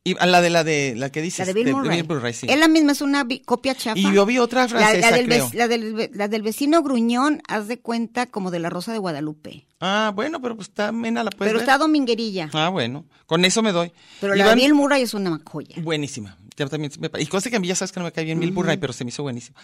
Y 0.06 0.16
a 0.20 0.26
la 0.26 0.42
de 0.42 0.50
la 0.50 0.64
de 0.64 0.94
la 0.96 1.10
que 1.10 1.22
dices. 1.22 1.46
la 1.46 1.52
de 1.54 1.64
Bill 1.64 1.72
Murray. 1.74 2.34
sí. 2.34 2.46
Es 2.46 2.58
la 2.58 2.68
misma, 2.68 2.92
es 2.92 3.00
una 3.00 3.26
copia 3.46 3.74
chafa. 3.74 3.98
Y 3.98 4.12
yo 4.12 4.26
vi 4.26 4.38
otra 4.38 4.68
francesa, 4.68 5.10
la, 5.10 5.16
del 5.16 5.26
creo. 5.26 5.50
la 5.54 5.66
del, 5.66 5.94
ve- 5.94 6.10
la 6.12 6.28
del 6.28 6.42
vecino 6.42 6.82
gruñón, 6.82 7.40
haz 7.48 7.68
de 7.68 7.80
cuenta 7.80 8.26
como 8.26 8.50
de 8.50 8.58
la 8.58 8.68
Rosa 8.68 8.92
de 8.92 8.98
Guadalupe. 8.98 9.66
Ah, 9.80 10.12
bueno, 10.14 10.42
pero 10.42 10.56
pues 10.56 10.68
está 10.68 10.92
mena 10.92 11.24
la 11.24 11.30
puedes 11.30 11.50
pero 11.50 11.58
ver. 11.60 11.66
está 11.68 11.78
dominguerilla. 11.78 12.50
Ah, 12.52 12.68
bueno. 12.68 13.06
Con 13.24 13.46
eso 13.46 13.62
me 13.62 13.72
doy. 13.72 13.92
pero 14.20 14.34
la 14.34 14.50
de 14.50 14.54
Bill 14.56 14.74
Murray 14.74 15.02
es 15.04 15.14
una 15.14 15.40
joya. 15.42 15.76
Buenísima. 15.80 16.36
También 16.54 16.92
me 17.00 17.10
y 17.20 17.26
cosa 17.26 17.50
que 17.50 17.56
a 17.56 17.60
mí 17.60 17.66
ya 17.66 17.74
sabes 17.74 17.90
que 17.90 18.00
no 18.00 18.04
me 18.04 18.12
cae 18.12 18.24
bien 18.24 18.38
Bill 18.38 18.52
Murray, 18.52 18.76
pero 18.76 18.92
se 18.92 19.04
me 19.04 19.08
hizo 19.08 19.22
buenísimo. 19.22 19.56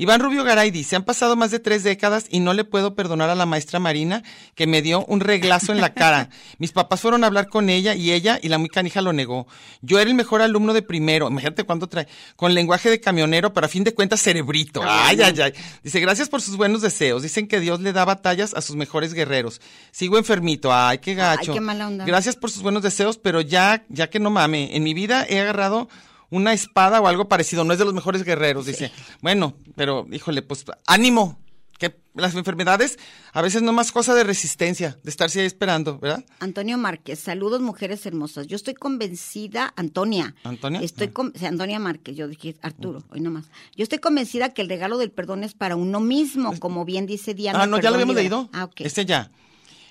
Iván 0.00 0.22
Rubio 0.22 0.44
Garay 0.44 0.70
dice, 0.70 0.96
han 0.96 1.04
pasado 1.04 1.36
más 1.36 1.50
de 1.50 1.58
tres 1.58 1.82
décadas 1.82 2.24
y 2.30 2.40
no 2.40 2.54
le 2.54 2.64
puedo 2.64 2.94
perdonar 2.94 3.28
a 3.28 3.34
la 3.34 3.44
maestra 3.44 3.78
Marina 3.78 4.22
que 4.54 4.66
me 4.66 4.80
dio 4.80 5.04
un 5.04 5.20
reglazo 5.20 5.72
en 5.72 5.82
la 5.82 5.92
cara. 5.92 6.30
Mis 6.56 6.72
papás 6.72 7.02
fueron 7.02 7.22
a 7.22 7.26
hablar 7.26 7.48
con 7.48 7.68
ella 7.68 7.94
y 7.94 8.12
ella 8.12 8.38
y 8.42 8.48
la 8.48 8.56
muy 8.56 8.70
canija 8.70 9.02
lo 9.02 9.12
negó. 9.12 9.46
Yo 9.82 9.98
era 9.98 10.08
el 10.08 10.16
mejor 10.16 10.40
alumno 10.40 10.72
de 10.72 10.80
primero, 10.80 11.28
imagínate 11.28 11.64
cuánto 11.64 11.86
trae, 11.86 12.08
con 12.36 12.54
lenguaje 12.54 12.88
de 12.88 12.98
camionero, 12.98 13.52
pero 13.52 13.66
a 13.66 13.68
fin 13.68 13.84
de 13.84 13.92
cuentas 13.92 14.22
cerebrito. 14.22 14.80
Ay, 14.82 15.20
ay, 15.20 15.38
ay. 15.38 15.52
Dice, 15.82 16.00
gracias 16.00 16.30
por 16.30 16.40
sus 16.40 16.56
buenos 16.56 16.80
deseos. 16.80 17.22
Dicen 17.22 17.46
que 17.46 17.60
Dios 17.60 17.80
le 17.80 17.92
da 17.92 18.06
batallas 18.06 18.54
a 18.54 18.62
sus 18.62 18.76
mejores 18.76 19.12
guerreros. 19.12 19.60
Sigo 19.90 20.16
enfermito. 20.16 20.72
Ay, 20.72 20.96
qué 21.00 21.14
gacho. 21.14 21.52
qué 21.52 21.60
mala 21.60 21.88
onda. 21.88 22.06
Gracias 22.06 22.36
por 22.36 22.50
sus 22.50 22.62
buenos 22.62 22.82
deseos, 22.82 23.18
pero 23.18 23.42
ya, 23.42 23.84
ya 23.90 24.08
que 24.08 24.18
no 24.18 24.30
mame, 24.30 24.74
en 24.74 24.82
mi 24.82 24.94
vida 24.94 25.26
he 25.28 25.40
agarrado 25.40 25.90
una 26.30 26.52
espada 26.52 27.00
o 27.00 27.06
algo 27.08 27.28
parecido, 27.28 27.64
no 27.64 27.72
es 27.72 27.78
de 27.78 27.84
los 27.84 27.94
mejores 27.94 28.22
guerreros, 28.24 28.66
dice. 28.66 28.90
Bueno, 29.20 29.54
pero 29.76 30.06
híjole, 30.12 30.42
pues 30.42 30.64
ánimo, 30.86 31.38
que 31.78 31.98
las 32.14 32.34
enfermedades 32.34 32.98
a 33.32 33.40
veces 33.40 33.62
no 33.62 33.72
más 33.72 33.90
cosa 33.90 34.14
de 34.14 34.22
resistencia, 34.22 34.98
de 35.02 35.08
estarse 35.10 35.40
ahí 35.40 35.46
esperando, 35.46 35.98
¿verdad? 35.98 36.22
Antonio 36.38 36.76
Márquez, 36.76 37.18
saludos 37.20 37.62
mujeres 37.62 38.04
hermosas. 38.04 38.46
Yo 38.46 38.56
estoy 38.56 38.74
convencida, 38.74 39.72
Antonia. 39.76 40.34
¿Antonia? 40.44 40.80
Estoy 40.82 41.06
Ah. 41.06 41.12
con, 41.14 41.32
Antonia 41.42 41.78
Márquez, 41.78 42.16
yo 42.16 42.28
dije 42.28 42.54
Arturo, 42.60 43.02
hoy 43.10 43.20
nomás. 43.20 43.46
Yo 43.76 43.82
estoy 43.82 43.98
convencida 43.98 44.52
que 44.52 44.60
el 44.60 44.68
regalo 44.68 44.98
del 44.98 45.10
perdón 45.10 45.42
es 45.42 45.54
para 45.54 45.74
uno 45.76 46.00
mismo, 46.00 46.58
como 46.60 46.84
bien 46.84 47.06
dice 47.06 47.32
Diana. 47.32 47.62
Ah, 47.62 47.66
no, 47.66 47.78
ya 47.80 47.88
lo 47.90 47.94
habíamos 47.96 48.14
libera. 48.14 48.36
leído. 48.42 48.50
Ah, 48.52 48.64
ok. 48.64 48.80
Ese 48.82 49.06
ya. 49.06 49.30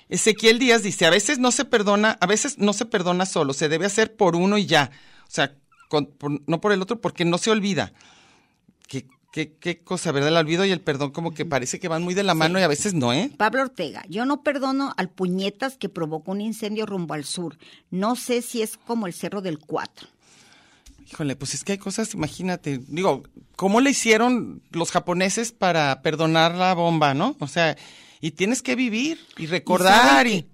Ezequiel 0.08 0.58
Díaz 0.58 0.82
dice, 0.82 1.06
a 1.06 1.10
veces 1.10 1.38
no 1.38 1.50
se 1.52 1.64
perdona, 1.64 2.16
a 2.20 2.26
veces 2.26 2.58
no 2.58 2.72
se 2.72 2.84
perdona 2.84 3.26
solo, 3.26 3.52
se 3.52 3.68
debe 3.68 3.86
hacer 3.86 4.14
por 4.16 4.36
uno 4.36 4.58
y 4.58 4.66
ya. 4.66 4.90
O 5.22 5.30
sea, 5.30 5.54
con- 5.90 6.06
por- 6.06 6.40
no 6.48 6.60
por 6.62 6.72
el 6.72 6.80
otro, 6.80 7.00
porque 7.02 7.26
no 7.26 7.36
se 7.36 7.50
olvida. 7.50 7.92
Qué, 8.88 9.06
qué, 9.32 9.52
qué 9.60 9.82
cosa, 9.82 10.12
¿verdad? 10.12 10.30
El 10.30 10.36
olvido 10.36 10.64
y 10.64 10.70
el 10.70 10.80
perdón 10.80 11.10
como 11.10 11.32
que 11.34 11.44
parece 11.44 11.78
que 11.78 11.88
van 11.88 12.02
muy 12.02 12.14
de 12.14 12.22
la 12.22 12.34
mano 12.34 12.58
y 12.58 12.62
a 12.62 12.68
veces 12.68 12.94
no, 12.94 13.12
¿eh? 13.12 13.30
Pablo 13.36 13.62
Ortega, 13.62 14.02
yo 14.08 14.24
no 14.24 14.42
perdono 14.42 14.94
al 14.96 15.10
puñetas 15.10 15.76
que 15.76 15.88
provocó 15.88 16.30
un 16.32 16.40
incendio 16.40 16.86
rumbo 16.86 17.14
al 17.14 17.24
sur. 17.24 17.58
No 17.90 18.16
sé 18.16 18.40
si 18.40 18.62
es 18.62 18.76
como 18.78 19.06
el 19.06 19.12
Cerro 19.12 19.42
del 19.42 19.58
Cuatro. 19.58 20.08
Híjole, 21.10 21.34
pues 21.34 21.54
es 21.54 21.64
que 21.64 21.72
hay 21.72 21.78
cosas, 21.78 22.14
imagínate, 22.14 22.80
digo, 22.86 23.24
¿cómo 23.56 23.80
le 23.80 23.90
hicieron 23.90 24.62
los 24.70 24.92
japoneses 24.92 25.50
para 25.50 26.02
perdonar 26.02 26.54
la 26.54 26.72
bomba, 26.74 27.14
no? 27.14 27.36
O 27.40 27.48
sea, 27.48 27.76
y 28.20 28.30
tienes 28.30 28.62
que 28.62 28.76
vivir 28.76 29.18
y 29.36 29.46
recordar 29.46 30.26
y... 30.28 30.46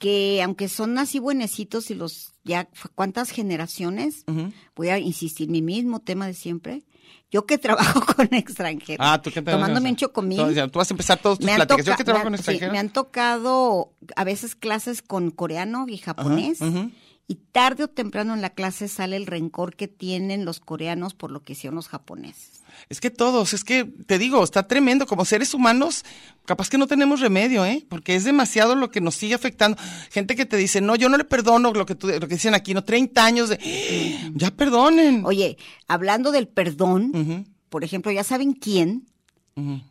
que, 0.00 0.08
que 0.36 0.42
aunque 0.42 0.68
son 0.68 0.98
así 0.98 1.20
buenecitos 1.20 1.90
y 1.90 1.94
los 1.94 2.32
ya 2.42 2.68
cuántas 2.96 3.30
generaciones, 3.30 4.24
voy 4.74 4.88
a 4.88 4.98
insistir, 4.98 5.48
mi 5.48 5.62
mismo 5.62 6.00
tema 6.00 6.26
de 6.26 6.34
siempre. 6.34 6.82
Yo 7.30 7.46
que 7.46 7.58
trabajo 7.98 8.00
con 8.16 8.28
extranjeros, 8.34 9.06
Ah, 9.08 9.22
tú 9.22 9.30
qué 9.30 9.40
tal. 9.42 9.54
tomándome 9.54 9.90
un 9.90 9.96
chocomil. 9.96 10.38
Tú, 10.38 10.68
tú 10.70 10.78
vas 10.80 10.90
a 10.90 10.94
empezar 10.94 11.18
todos 11.20 11.38
tus 11.38 11.46
pláticas. 11.46 11.78
Yo 11.78 11.84
toca- 11.92 11.96
que 11.98 12.04
trabajo 12.04 12.24
me 12.24 12.30
con 12.30 12.34
han- 12.34 12.38
sí, 12.38 12.50
extranjeros. 12.50 12.72
me 12.72 12.78
han 12.80 12.88
tocado 12.92 13.92
a 14.16 14.24
veces 14.24 14.56
clases 14.56 15.00
con 15.02 15.30
coreano 15.30 15.86
y 15.88 15.98
japonés. 15.98 16.60
ujú. 16.60 16.90
Y 17.30 17.36
tarde 17.52 17.84
o 17.84 17.88
temprano 17.88 18.34
en 18.34 18.40
la 18.42 18.50
clase 18.50 18.88
sale 18.88 19.14
el 19.14 19.24
rencor 19.26 19.76
que 19.76 19.86
tienen 19.86 20.44
los 20.44 20.58
coreanos 20.58 21.14
por 21.14 21.30
lo 21.30 21.44
que 21.44 21.52
hicieron 21.52 21.76
los 21.76 21.86
japoneses. 21.86 22.64
Es 22.88 23.00
que 23.00 23.08
todos, 23.10 23.54
es 23.54 23.62
que 23.62 23.84
te 23.84 24.18
digo, 24.18 24.42
está 24.42 24.66
tremendo. 24.66 25.06
Como 25.06 25.24
seres 25.24 25.54
humanos, 25.54 26.04
capaz 26.44 26.68
que 26.68 26.76
no 26.76 26.88
tenemos 26.88 27.20
remedio, 27.20 27.64
¿eh? 27.64 27.86
Porque 27.88 28.16
es 28.16 28.24
demasiado 28.24 28.74
lo 28.74 28.90
que 28.90 29.00
nos 29.00 29.14
sigue 29.14 29.34
afectando. 29.34 29.78
Gente 30.10 30.34
que 30.34 30.44
te 30.44 30.56
dice, 30.56 30.80
no, 30.80 30.96
yo 30.96 31.08
no 31.08 31.16
le 31.16 31.24
perdono 31.24 31.72
lo 31.72 31.86
que, 31.86 31.94
tú, 31.94 32.08
lo 32.08 32.18
que 32.26 32.34
dicen 32.34 32.54
aquí, 32.54 32.74
no, 32.74 32.82
30 32.82 33.24
años 33.24 33.48
de. 33.48 33.58
Ya 34.34 34.50
perdonen. 34.50 35.24
Oye, 35.24 35.56
hablando 35.86 36.32
del 36.32 36.48
perdón, 36.48 37.46
por 37.68 37.84
ejemplo, 37.84 38.10
ya 38.10 38.24
saben 38.24 38.54
quién 38.54 39.06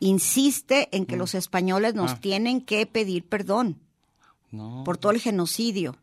insiste 0.00 0.88
en 0.94 1.06
que 1.06 1.16
los 1.16 1.34
españoles 1.34 1.94
nos 1.94 2.12
Ah. 2.12 2.20
tienen 2.20 2.60
que 2.60 2.84
pedir 2.86 3.24
perdón 3.24 3.78
No. 4.52 4.82
por 4.84 4.98
todo 4.98 5.12
el 5.12 5.20
genocidio 5.20 5.96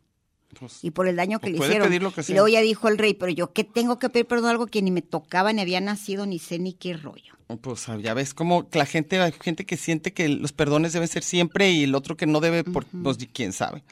pues, 0.60 0.84
y 0.84 0.92
por 0.92 1.08
el 1.08 1.16
daño 1.16 1.40
que 1.40 1.50
Pues 1.52 1.60
le 1.60 1.66
hicieron. 1.68 1.88
pedir 1.88 2.04
lo 2.04 2.12
que 2.14 2.22
y 2.22 2.24
sea. 2.26 2.36
luego 2.36 2.48
ya 2.48 2.62
dijo 2.62 2.88
el 2.88 2.98
rey, 2.98 3.14
pero 3.14 3.32
yo 3.32 3.54
qué 3.54 3.64
tengo 3.64 4.00
que 4.00 4.10
pedir 4.10 4.26
perdón 4.28 4.48
a 4.48 4.52
algo 4.52 4.68
que 4.68 4.82
ni 4.82 4.92
me 4.92 5.02
tocaba, 5.02 5.54
ni 5.54 5.62
había 5.62 5.80
nacido, 5.82 6.26
ni 6.26 6.40
sé 6.40 6.60
ni 6.60 6.74
qué 6.74 6.94
rollo. 6.94 7.34
Pues 7.62 7.86
ya 8.02 8.14
ves 8.14 8.34
como 8.34 8.68
la 8.74 8.86
gente, 8.86 9.20
hay 9.22 9.32
gente 9.42 9.66
que 9.66 9.78
siente 9.78 10.12
que 10.14 10.28
los 10.28 10.52
perdones 10.52 10.92
deben 10.94 11.08
ser 11.08 11.24
siempre 11.24 11.72
y 11.72 11.84
el 11.84 11.96
otro 11.96 12.18
que 12.18 12.26
no 12.26 12.40
debe, 12.42 12.64
por, 12.66 12.86
pues 12.86 13.18
quién 13.32 13.54
sabe. 13.54 13.84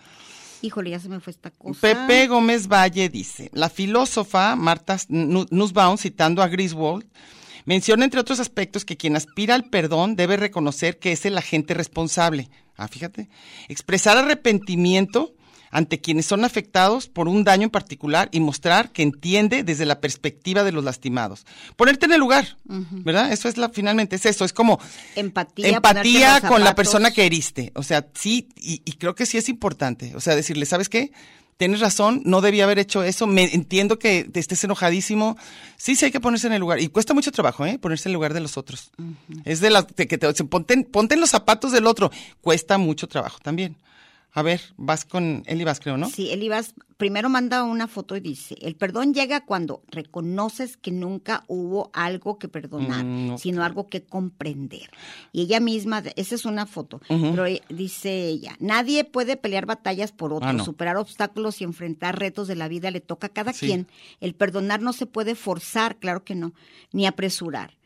Híjole, 0.61 0.89
ya 0.89 0.99
se 0.99 1.09
me 1.09 1.19
fue 1.19 1.31
esta 1.31 1.51
cosa. 1.51 1.79
Pepe 1.79 2.27
Gómez 2.27 2.67
Valle 2.67 3.07
dice, 3.07 3.49
la 3.53 3.69
filósofa 3.69 4.55
Marta 4.55 4.97
Nu- 5.09 5.45
Nussbaum, 5.51 5.97
citando 5.97 6.41
a 6.41 6.47
Griswold, 6.47 7.05
menciona 7.65 8.03
entre 8.03 8.19
otros 8.19 8.39
aspectos 8.39 8.83
que 8.83 8.97
quien 8.97 9.15
aspira 9.15 9.55
al 9.55 9.69
perdón 9.69 10.15
debe 10.15 10.37
reconocer 10.37 10.97
que 10.99 11.11
es 11.11 11.25
el 11.25 11.37
agente 11.37 11.73
responsable. 11.75 12.49
Ah, 12.77 12.87
fíjate. 12.87 13.29
Expresar 13.69 14.17
arrepentimiento 14.17 15.33
ante 15.75 15.99
quienes 15.99 16.25
son 16.25 16.45
afectados 16.45 17.09
por 17.09 17.27
un 17.27 17.43
daño 17.43 17.63
en 17.65 17.69
particular 17.69 18.29
y 18.31 18.39
mostrar 18.39 18.91
que 18.91 19.03
entiende 19.03 19.61
desde 19.63 19.85
la 19.85 19.99
perspectiva 19.99 20.63
de 20.63 20.71
los 20.71 20.85
lastimados. 20.85 21.45
Ponerte 21.75 22.05
en 22.05 22.13
el 22.13 22.19
lugar, 22.21 22.55
¿verdad? 22.63 23.33
Eso 23.33 23.49
es 23.49 23.57
la, 23.57 23.67
finalmente 23.67 24.15
es 24.15 24.25
eso, 24.25 24.45
es 24.45 24.53
como 24.53 24.79
Empatía. 25.17 25.67
empatía 25.67 26.39
con 26.47 26.63
la 26.63 26.75
persona 26.75 27.11
que 27.11 27.25
heriste. 27.25 27.73
O 27.75 27.83
sea, 27.83 28.07
sí, 28.13 28.47
y, 28.55 28.83
y 28.85 28.93
creo 28.93 29.15
que 29.15 29.25
sí 29.25 29.37
es 29.37 29.49
importante. 29.49 30.15
O 30.15 30.21
sea, 30.21 30.33
decirle, 30.33 30.65
¿sabes 30.65 30.87
qué? 30.87 31.11
Tienes 31.57 31.81
razón, 31.81 32.21
no 32.23 32.39
debía 32.39 32.63
haber 32.63 32.79
hecho 32.79 33.03
eso. 33.03 33.27
Me 33.27 33.43
entiendo 33.53 33.99
que 33.99 34.23
te 34.23 34.39
estés 34.39 34.63
enojadísimo. 34.63 35.37
Sí, 35.75 35.95
sí 35.97 36.05
hay 36.05 36.11
que 36.11 36.21
ponerse 36.21 36.47
en 36.47 36.53
el 36.53 36.61
lugar. 36.61 36.79
Y 36.79 36.87
cuesta 36.87 37.13
mucho 37.13 37.33
trabajo, 37.33 37.65
¿eh? 37.65 37.79
Ponerse 37.79 38.07
en 38.07 38.11
el 38.11 38.13
lugar 38.13 38.33
de 38.33 38.39
los 38.39 38.57
otros. 38.57 38.91
Es 39.43 39.59
de 39.59 39.71
las 39.71 39.85
que 39.85 40.17
te, 40.17 40.33
ponte, 40.45 40.83
ponte 40.83 41.15
en 41.15 41.21
los 41.21 41.31
zapatos 41.31 41.73
del 41.73 41.85
otro. 41.85 42.11
Cuesta 42.39 42.77
mucho 42.77 43.07
trabajo 43.07 43.39
también. 43.43 43.75
A 44.37 44.41
ver, 44.41 44.59
vas 44.75 45.05
con 45.05 45.43
Eli 45.45 45.63
vas, 45.63 45.79
creo, 45.79 45.95
¿no? 45.97 46.09
Sí, 46.09 46.29
él 46.29 46.43
ibas, 46.43 46.73
primero 46.97 47.29
manda 47.29 47.63
una 47.63 47.87
foto 47.87 48.17
y 48.17 48.19
dice, 48.19 48.55
el 48.61 48.75
perdón 48.75 49.13
llega 49.13 49.45
cuando 49.45 49.81
reconoces 49.87 50.75
que 50.75 50.91
nunca 50.91 51.45
hubo 51.47 51.89
algo 51.93 52.37
que 52.37 52.49
perdonar, 52.49 53.05
Mm, 53.05 53.27
no. 53.27 53.37
sino 53.37 53.63
algo 53.63 53.87
que 53.87 54.03
comprender. 54.03 54.89
Y 55.31 55.43
ella 55.43 55.61
misma, 55.61 56.03
esa 56.17 56.35
es 56.35 56.43
una 56.43 56.65
foto, 56.65 56.99
pero 57.07 57.45
e- 57.45 57.61
dice 57.69 58.27
ella, 58.27 58.57
nadie 58.59 59.05
puede 59.05 59.37
pelear 59.37 59.65
batallas 59.65 60.11
por 60.11 60.33
otro, 60.33 60.49
Ah, 60.49 60.53
no. 60.53 60.65
superar 60.65 60.97
obstáculos 60.97 61.61
y 61.61 61.63
enfrentar 61.63 62.19
retos 62.19 62.49
de 62.49 62.55
la 62.55 62.67
vida 62.67 62.91
le 62.91 62.99
toca 62.99 63.27
a 63.27 63.33
cada 63.33 63.53
Sí. 63.53 63.67
quien. 63.67 63.87
El 64.19 64.35
perdonar 64.35 64.81
no 64.81 64.91
se 64.91 65.05
puede 65.05 65.35
forzar, 65.35 65.95
claro 65.97 66.25
que 66.25 66.35
no, 66.35 66.53
ni 66.91 67.07
apresurar. 67.07 67.77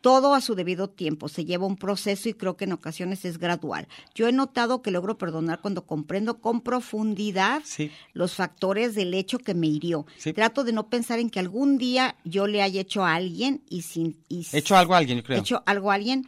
Todo 0.00 0.34
a 0.34 0.40
su 0.40 0.54
debido 0.54 0.88
tiempo, 0.88 1.28
se 1.28 1.44
lleva 1.44 1.66
un 1.66 1.76
proceso 1.76 2.28
y 2.28 2.34
creo 2.34 2.56
que 2.56 2.64
en 2.64 2.72
ocasiones 2.72 3.24
es 3.24 3.38
gradual. 3.38 3.88
Yo 4.14 4.28
he 4.28 4.32
notado 4.32 4.80
que 4.80 4.90
logro 4.92 5.18
perdonar 5.18 5.60
cuando 5.60 5.86
comprendo 5.86 6.40
con 6.40 6.60
profundidad 6.60 7.62
Sí. 7.64 7.90
los 8.12 8.34
factores 8.34 8.94
del 8.94 9.12
hecho 9.14 9.38
que 9.38 9.54
me 9.54 9.66
hirió. 9.66 10.06
Sí. 10.16 10.32
Trato 10.32 10.62
de 10.64 10.72
no 10.72 10.88
pensar 10.88 11.18
en 11.18 11.30
que 11.30 11.40
algún 11.40 11.78
día 11.78 12.16
yo 12.24 12.46
le 12.46 12.62
haya 12.62 12.80
hecho 12.80 13.04
a 13.04 13.14
alguien 13.14 13.62
y 13.68 13.82
sin... 13.82 14.16
Y 14.28 14.46
He 14.52 14.58
hecho 14.58 14.76
algo 14.76 14.94
a 14.94 14.98
alguien, 14.98 15.18
yo 15.18 15.24
creo. 15.24 15.38
hecho 15.40 15.62
algo 15.66 15.90
a 15.90 15.94
alguien 15.94 16.26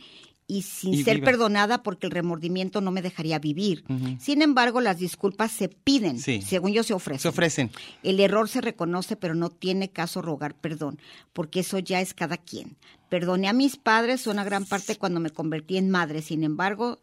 y 0.50 0.62
sin 0.62 0.94
Y 0.94 1.04
ser 1.04 1.16
viva. 1.16 1.26
perdonada 1.26 1.82
porque 1.82 2.06
el 2.06 2.10
remordimiento 2.12 2.80
no 2.80 2.90
me 2.90 3.02
dejaría 3.02 3.38
vivir. 3.38 3.84
Sin 4.18 4.42
embargo, 4.42 4.80
las 4.80 4.98
disculpas 4.98 5.52
se 5.52 5.68
piden, 5.68 6.18
Sí. 6.18 6.42
según 6.42 6.72
yo 6.72 6.82
se 6.82 6.92
ofrecen. 6.92 7.20
Se 7.20 7.28
ofrecen. 7.28 7.70
El 8.02 8.18
error 8.18 8.48
se 8.48 8.60
reconoce, 8.60 9.14
pero 9.16 9.34
no 9.34 9.50
tiene 9.50 9.90
caso 9.90 10.22
rogar 10.22 10.54
perdón, 10.54 10.98
porque 11.32 11.60
eso 11.60 11.78
ya 11.78 12.00
es 12.00 12.14
cada 12.14 12.36
quien. 12.36 12.76
Perdoné 13.08 13.48
a 13.48 13.52
mis 13.52 13.76
padres 13.76 14.26
una 14.26 14.42
gran 14.44 14.64
parte 14.64 14.96
cuando 14.96 15.20
me 15.20 15.30
convertí 15.30 15.76
en 15.76 15.88
madre. 15.90 16.20
Sin 16.22 16.42
embargo, 16.44 16.98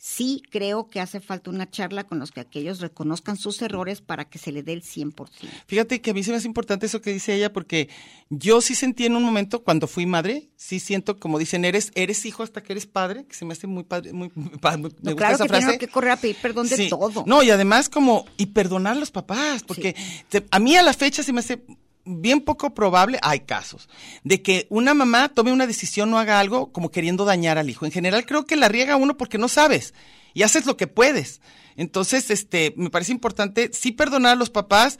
sí 0.00 0.42
creo 0.50 0.86
que 0.88 1.00
hace 1.00 1.18
falta 1.20 1.50
una 1.50 1.68
charla 1.68 2.04
con 2.04 2.20
los 2.20 2.30
que 2.30 2.40
aquellos 2.40 2.78
reconozcan 2.80 3.36
sus 3.36 3.60
errores 3.62 4.00
para 4.00 4.24
que 4.28 4.38
se 4.38 4.52
le 4.52 4.62
dé 4.62 4.72
el 4.72 4.82
100%. 4.82 5.28
Fíjate 5.66 6.00
que 6.00 6.12
a 6.12 6.14
mí 6.14 6.22
se 6.22 6.30
me 6.30 6.36
hace 6.36 6.46
importante 6.46 6.86
eso 6.86 7.00
que 7.00 7.12
dice 7.12 7.34
ella, 7.34 7.52
porque 7.52 7.88
yo 8.30 8.60
sí 8.60 8.74
sentí 8.76 9.06
en 9.06 9.16
un 9.16 9.24
momento 9.24 9.64
cuando 9.64 9.86
fui 9.88 10.06
madre, 10.06 10.48
sí 10.56 10.78
siento 10.78 11.18
como 11.18 11.38
dicen, 11.38 11.64
eres, 11.64 11.90
eres 11.96 12.24
hijo 12.26 12.42
hasta 12.44 12.62
que 12.62 12.72
eres 12.74 12.86
padre, 12.86 13.24
que 13.26 13.34
se 13.34 13.44
me 13.44 13.52
hace 13.54 13.66
muy 13.66 13.82
padre, 13.82 14.12
muy, 14.12 14.30
muy 14.34 14.50
padre, 14.58 14.78
me 14.78 14.82
No, 14.84 14.90
gusta 15.12 15.14
claro 15.16 15.34
esa 15.34 15.44
que 15.44 15.48
frase. 15.48 15.66
tengo 15.66 15.78
que 15.78 15.88
correr 15.88 16.10
a 16.12 16.16
pedir 16.16 16.36
perdón 16.40 16.68
de 16.68 16.76
Sí. 16.76 16.88
todo. 16.88 17.24
No, 17.26 17.42
y 17.42 17.50
además 17.50 17.88
como, 17.88 18.24
y 18.36 18.46
perdonar 18.46 18.96
a 18.96 19.00
los 19.00 19.10
papás, 19.10 19.64
porque 19.64 19.96
te- 20.28 20.46
a 20.50 20.58
mí 20.60 20.76
a 20.76 20.82
la 20.82 20.92
fecha 20.92 21.22
se 21.24 21.32
me 21.32 21.40
hace 21.40 21.60
bien 22.08 22.40
poco 22.40 22.74
probable, 22.74 23.18
hay 23.22 23.40
casos, 23.40 23.88
de 24.24 24.42
que 24.42 24.66
una 24.70 24.94
mamá 24.94 25.28
tome 25.28 25.52
una 25.52 25.66
decisión 25.66 26.12
o 26.14 26.18
haga 26.18 26.40
algo 26.40 26.72
como 26.72 26.90
queriendo 26.90 27.24
dañar 27.24 27.58
al 27.58 27.70
hijo. 27.70 27.84
En 27.86 27.92
general 27.92 28.26
creo 28.26 28.46
que 28.46 28.56
la 28.56 28.68
riega 28.68 28.96
uno 28.96 29.16
porque 29.16 29.38
no 29.38 29.48
sabes 29.48 29.94
y 30.34 30.42
haces 30.42 30.66
lo 30.66 30.76
que 30.76 30.86
puedes. 30.86 31.40
Entonces, 31.76 32.30
este, 32.30 32.74
me 32.76 32.90
parece 32.90 33.12
importante 33.12 33.70
sí 33.72 33.92
perdonar 33.92 34.32
a 34.32 34.36
los 34.36 34.50
papás, 34.50 34.98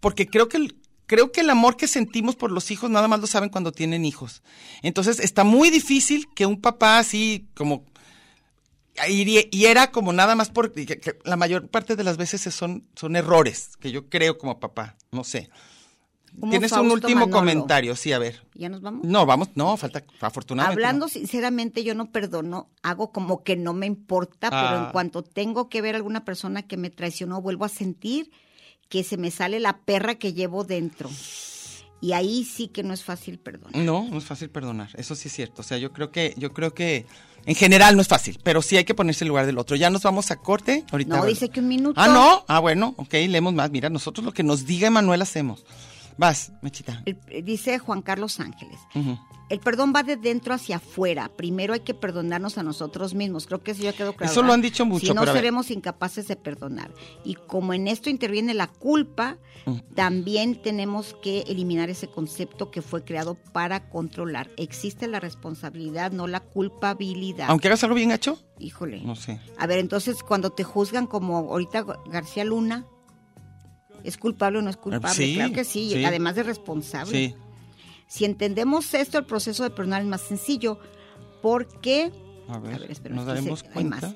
porque 0.00 0.26
creo 0.26 0.48
que 0.48 0.56
el, 0.56 0.76
creo 1.06 1.30
que 1.32 1.40
el 1.42 1.50
amor 1.50 1.76
que 1.76 1.86
sentimos 1.86 2.36
por 2.36 2.50
los 2.50 2.70
hijos 2.70 2.90
nada 2.90 3.06
más 3.08 3.20
lo 3.20 3.26
saben 3.26 3.50
cuando 3.50 3.72
tienen 3.72 4.04
hijos. 4.04 4.42
Entonces, 4.82 5.20
está 5.20 5.44
muy 5.44 5.68
difícil 5.70 6.28
que 6.34 6.46
un 6.46 6.60
papá 6.60 6.98
así 6.98 7.48
como 7.54 7.84
y, 9.08 9.64
era 9.64 9.90
como 9.92 10.12
nada 10.12 10.34
más 10.34 10.50
por 10.50 10.72
que- 10.72 10.86
que 10.86 11.18
la 11.24 11.36
mayor 11.36 11.68
parte 11.68 11.96
de 11.96 12.04
las 12.04 12.16
veces 12.16 12.42
son 12.54 12.86
son 12.96 13.16
errores 13.16 13.76
que 13.80 13.92
yo 13.92 14.08
creo 14.08 14.36
como 14.36 14.60
papá, 14.60 14.96
no 15.10 15.24
sé. 15.24 15.48
Tienes 16.50 16.72
un 16.72 16.90
último 16.90 17.20
Manolo. 17.26 17.36
comentario, 17.38 17.96
sí, 17.96 18.12
a 18.12 18.18
ver. 18.18 18.42
¿Ya 18.54 18.68
nos 18.68 18.80
vamos? 18.80 19.04
No, 19.04 19.26
vamos, 19.26 19.48
no, 19.54 19.76
falta 19.76 20.04
afortunadamente. 20.20 20.80
Hablando 20.82 21.06
no. 21.06 21.08
sinceramente, 21.10 21.82
yo 21.84 21.94
no 21.94 22.10
perdono, 22.10 22.70
hago 22.82 23.12
como 23.12 23.42
que 23.42 23.56
no 23.56 23.72
me 23.72 23.86
importa, 23.86 24.48
pero 24.50 24.62
Ah. 24.62 24.84
en 24.86 24.92
cuanto 24.92 25.22
tengo 25.22 25.68
que 25.68 25.82
ver 25.82 25.94
a 25.94 25.98
alguna 25.98 26.24
persona 26.24 26.62
que 26.62 26.76
me 26.76 26.90
traicionó, 26.90 27.42
vuelvo 27.42 27.64
a 27.64 27.68
sentir 27.68 28.30
que 28.88 29.04
se 29.04 29.16
me 29.16 29.30
sale 29.30 29.60
la 29.60 29.78
perra 29.78 30.14
que 30.16 30.32
llevo 30.32 30.64
dentro. 30.64 31.10
Y 32.02 32.12
ahí 32.12 32.44
sí 32.44 32.68
que 32.68 32.82
no 32.82 32.94
es 32.94 33.04
fácil 33.04 33.38
perdonar. 33.38 33.76
No, 33.76 34.08
no 34.10 34.16
es 34.18 34.24
fácil 34.24 34.48
perdonar, 34.48 34.88
eso 34.94 35.14
sí 35.14 35.28
es 35.28 35.34
cierto. 35.34 35.60
O 35.60 35.64
sea, 35.64 35.76
yo 35.76 35.92
creo 35.92 36.10
que, 36.10 36.32
yo 36.38 36.54
creo 36.54 36.72
que 36.72 37.04
en 37.44 37.54
general 37.54 37.94
no 37.94 38.00
es 38.00 38.08
fácil, 38.08 38.38
pero 38.42 38.62
sí 38.62 38.78
hay 38.78 38.84
que 38.84 38.94
ponerse 38.94 39.24
en 39.24 39.28
lugar 39.28 39.44
del 39.44 39.58
otro. 39.58 39.76
Ya 39.76 39.90
nos 39.90 40.02
vamos 40.02 40.30
a 40.30 40.36
corte. 40.36 40.84
Ahorita. 40.90 41.18
No, 41.18 41.26
dice 41.26 41.50
que 41.50 41.60
un 41.60 41.68
minuto. 41.68 42.00
Ah, 42.00 42.08
no. 42.08 42.44
Ah, 42.48 42.58
bueno, 42.60 42.94
ok, 42.96 43.12
leemos 43.28 43.52
más. 43.52 43.70
Mira, 43.70 43.90
nosotros 43.90 44.24
lo 44.24 44.32
que 44.32 44.42
nos 44.42 44.64
diga 44.64 44.88
Emanuel 44.88 45.20
hacemos. 45.20 45.64
Vas, 46.20 46.52
Mechita. 46.60 47.02
El- 47.06 47.18
dice 47.44 47.78
Juan 47.78 48.02
Carlos 48.02 48.40
Ángeles. 48.40 48.78
El 49.48 49.58
perdón 49.58 49.92
va 49.96 50.02
de 50.04 50.16
dentro 50.16 50.52
hacia 50.54 50.76
afuera. 50.76 51.28
Primero 51.34 51.72
hay 51.72 51.80
que 51.80 51.94
perdonarnos 51.94 52.58
a 52.58 52.62
nosotros 52.62 53.14
mismos. 53.14 53.46
Creo 53.46 53.62
que 53.62 53.70
eso 53.72 53.82
ya 53.82 53.92
quedó 53.94 54.12
claro. 54.12 54.30
Eso 54.30 54.42
lo 54.42 54.52
han 54.52 54.60
dicho 54.60 54.84
mucho, 54.86 55.06
Si 55.06 55.12
no, 55.14 55.24
seremos 55.26 55.70
incapaces 55.72 56.28
de 56.28 56.36
perdonar. 56.36 56.92
Y 57.24 57.34
como 57.34 57.72
en 57.72 57.88
esto 57.88 58.10
interviene 58.10 58.52
la 58.54 58.66
culpa, 58.68 59.38
también 59.96 60.60
tenemos 60.60 61.16
que 61.22 61.40
eliminar 61.48 61.88
ese 61.88 62.06
concepto 62.06 62.70
que 62.70 62.82
fue 62.82 63.02
creado 63.02 63.34
para 63.52 63.88
controlar. 63.88 64.50
Existe 64.58 65.08
la 65.08 65.20
responsabilidad, 65.20 66.12
no 66.12 66.26
la 66.26 66.40
culpabilidad. 66.40 67.46
Aunque 67.48 67.68
hagas 67.68 67.82
algo 67.82 67.96
bien 67.96 68.12
hecho, 68.12 68.38
Híjole. 68.58 69.00
no 69.00 69.16
sé. 69.16 69.40
A 69.58 69.66
ver, 69.66 69.78
entonces 69.78 70.22
cuando 70.22 70.50
te 70.50 70.64
juzgan 70.64 71.06
como 71.06 71.38
ahorita 71.38 71.84
García 72.06 72.44
Luna, 72.44 72.84
¿es 74.04 74.16
culpable 74.16 74.58
o 74.58 74.62
no 74.62 74.70
es 74.70 74.76
culpable? 74.76 75.14
sí, 75.14 75.34
claro 75.34 75.52
que 75.52 75.64
sí, 75.64 75.90
sí. 75.92 76.04
además 76.04 76.34
de 76.36 76.42
responsable. 76.42 77.10
Sí. 77.12 77.34
Si 78.06 78.24
entendemos 78.24 78.92
esto, 78.94 79.18
el 79.18 79.24
proceso 79.24 79.62
de 79.62 79.70
perdonar 79.70 80.02
es 80.02 80.08
más 80.08 80.20
sencillo 80.22 80.78
porque, 81.42 82.10
A 82.48 82.58
ver, 82.58 82.74
A 82.74 82.78
ver, 82.78 82.90
espera, 82.90 83.14
nos 83.14 83.26
daremos 83.26 83.60
se- 83.60 83.66
hay 83.68 83.72
cuenta. 83.72 84.00
más. 84.08 84.14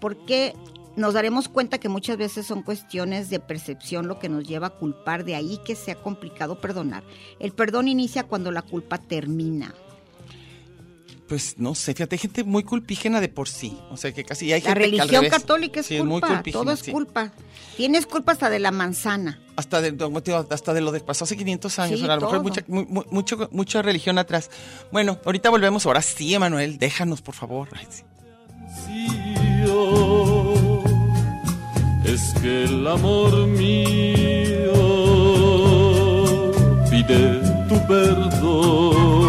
porque 0.00 0.54
nos 0.96 1.14
daremos 1.14 1.48
cuenta 1.48 1.78
que 1.78 1.88
muchas 1.88 2.16
veces 2.16 2.46
son 2.46 2.62
cuestiones 2.62 3.30
de 3.30 3.38
percepción 3.38 4.08
lo 4.08 4.18
que 4.18 4.28
nos 4.28 4.46
lleva 4.46 4.68
a 4.68 4.70
culpar, 4.70 5.24
de 5.24 5.34
ahí 5.36 5.58
que 5.64 5.76
sea 5.76 5.94
complicado 5.94 6.60
perdonar. 6.60 7.04
El 7.38 7.52
perdón 7.52 7.86
inicia 7.86 8.24
cuando 8.24 8.50
la 8.50 8.62
culpa 8.62 8.98
termina. 8.98 9.74
Pues 11.30 11.54
no 11.58 11.76
sé, 11.76 11.94
fíjate, 11.94 12.16
hay 12.16 12.18
gente 12.18 12.42
muy 12.42 12.64
culpígena 12.64 13.20
de 13.20 13.28
por 13.28 13.48
sí. 13.48 13.78
O 13.92 13.96
sea, 13.96 14.10
que 14.12 14.24
casi 14.24 14.52
hay 14.52 14.60
La 14.62 14.70
gente 14.74 14.80
que 14.80 14.84
al 14.84 14.90
religión 14.90 15.22
revés. 15.22 15.30
católica 15.30 15.78
es 15.78 15.86
Sí, 15.86 15.98
muy 16.02 16.20
culpa, 16.20 16.26
culpígena, 16.34 16.64
todo 16.64 16.72
es 16.72 16.80
sí. 16.80 16.90
culpa. 16.90 17.30
Tienes 17.76 18.04
culpa 18.06 18.32
hasta 18.32 18.50
de 18.50 18.58
la 18.58 18.72
manzana. 18.72 19.38
Hasta 19.54 19.80
de, 19.80 19.96
hasta 20.50 20.74
de 20.74 20.80
lo 20.80 20.90
de 20.90 20.98
pasó 20.98 21.22
hace 21.24 21.36
500 21.36 21.78
años, 21.78 22.00
Sí, 22.00 22.04
a 22.06 22.16
lo 22.16 22.22
mejor 22.22 22.42
mucha, 22.42 22.64
mu- 22.66 22.84
mu- 22.88 23.04
mucho, 23.12 23.48
mucha 23.52 23.80
religión 23.80 24.18
atrás. 24.18 24.50
Bueno, 24.90 25.20
ahorita 25.24 25.50
volvemos. 25.50 25.86
Ahora 25.86 26.02
sí, 26.02 26.34
Emanuel, 26.34 26.78
déjanos, 26.78 27.22
por 27.22 27.36
favor. 27.36 27.68
Ay, 27.74 27.86
es 32.04 32.34
que 32.42 32.64
el 32.64 32.86
amor 32.88 33.46
mío 33.46 34.72
pide 36.90 37.40
tu 37.68 37.86
perdón. 37.86 39.19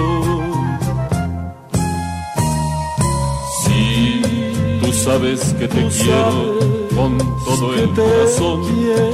Sabes 5.03 5.55
que 5.57 5.67
te 5.67 5.87
quiero 5.87 6.59
con 6.95 7.17
todo 7.17 7.73
el 7.73 7.89
corazón, 7.89 8.61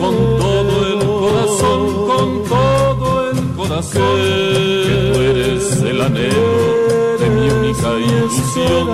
con 0.01 0.15
todo 0.37 0.75
el 0.91 0.99
corazón, 1.23 2.07
con 2.07 2.43
todo 2.43 3.31
el 3.31 3.55
corazón, 3.55 4.17
que 4.85 5.11
tú 5.13 5.19
eres 5.21 5.81
el 5.81 6.01
anhelo 6.01 7.17
de 7.19 7.29
mi 7.29 7.49
única 7.49 7.89
ilusión, 7.99 8.85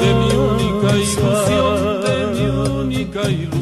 de 0.00 0.10
mi 0.20 0.30
única 0.52 0.90
ilusión, 0.96 2.02
de 2.02 2.14
mi 2.34 2.46
única 2.80 3.28
ilusión. 3.28 3.61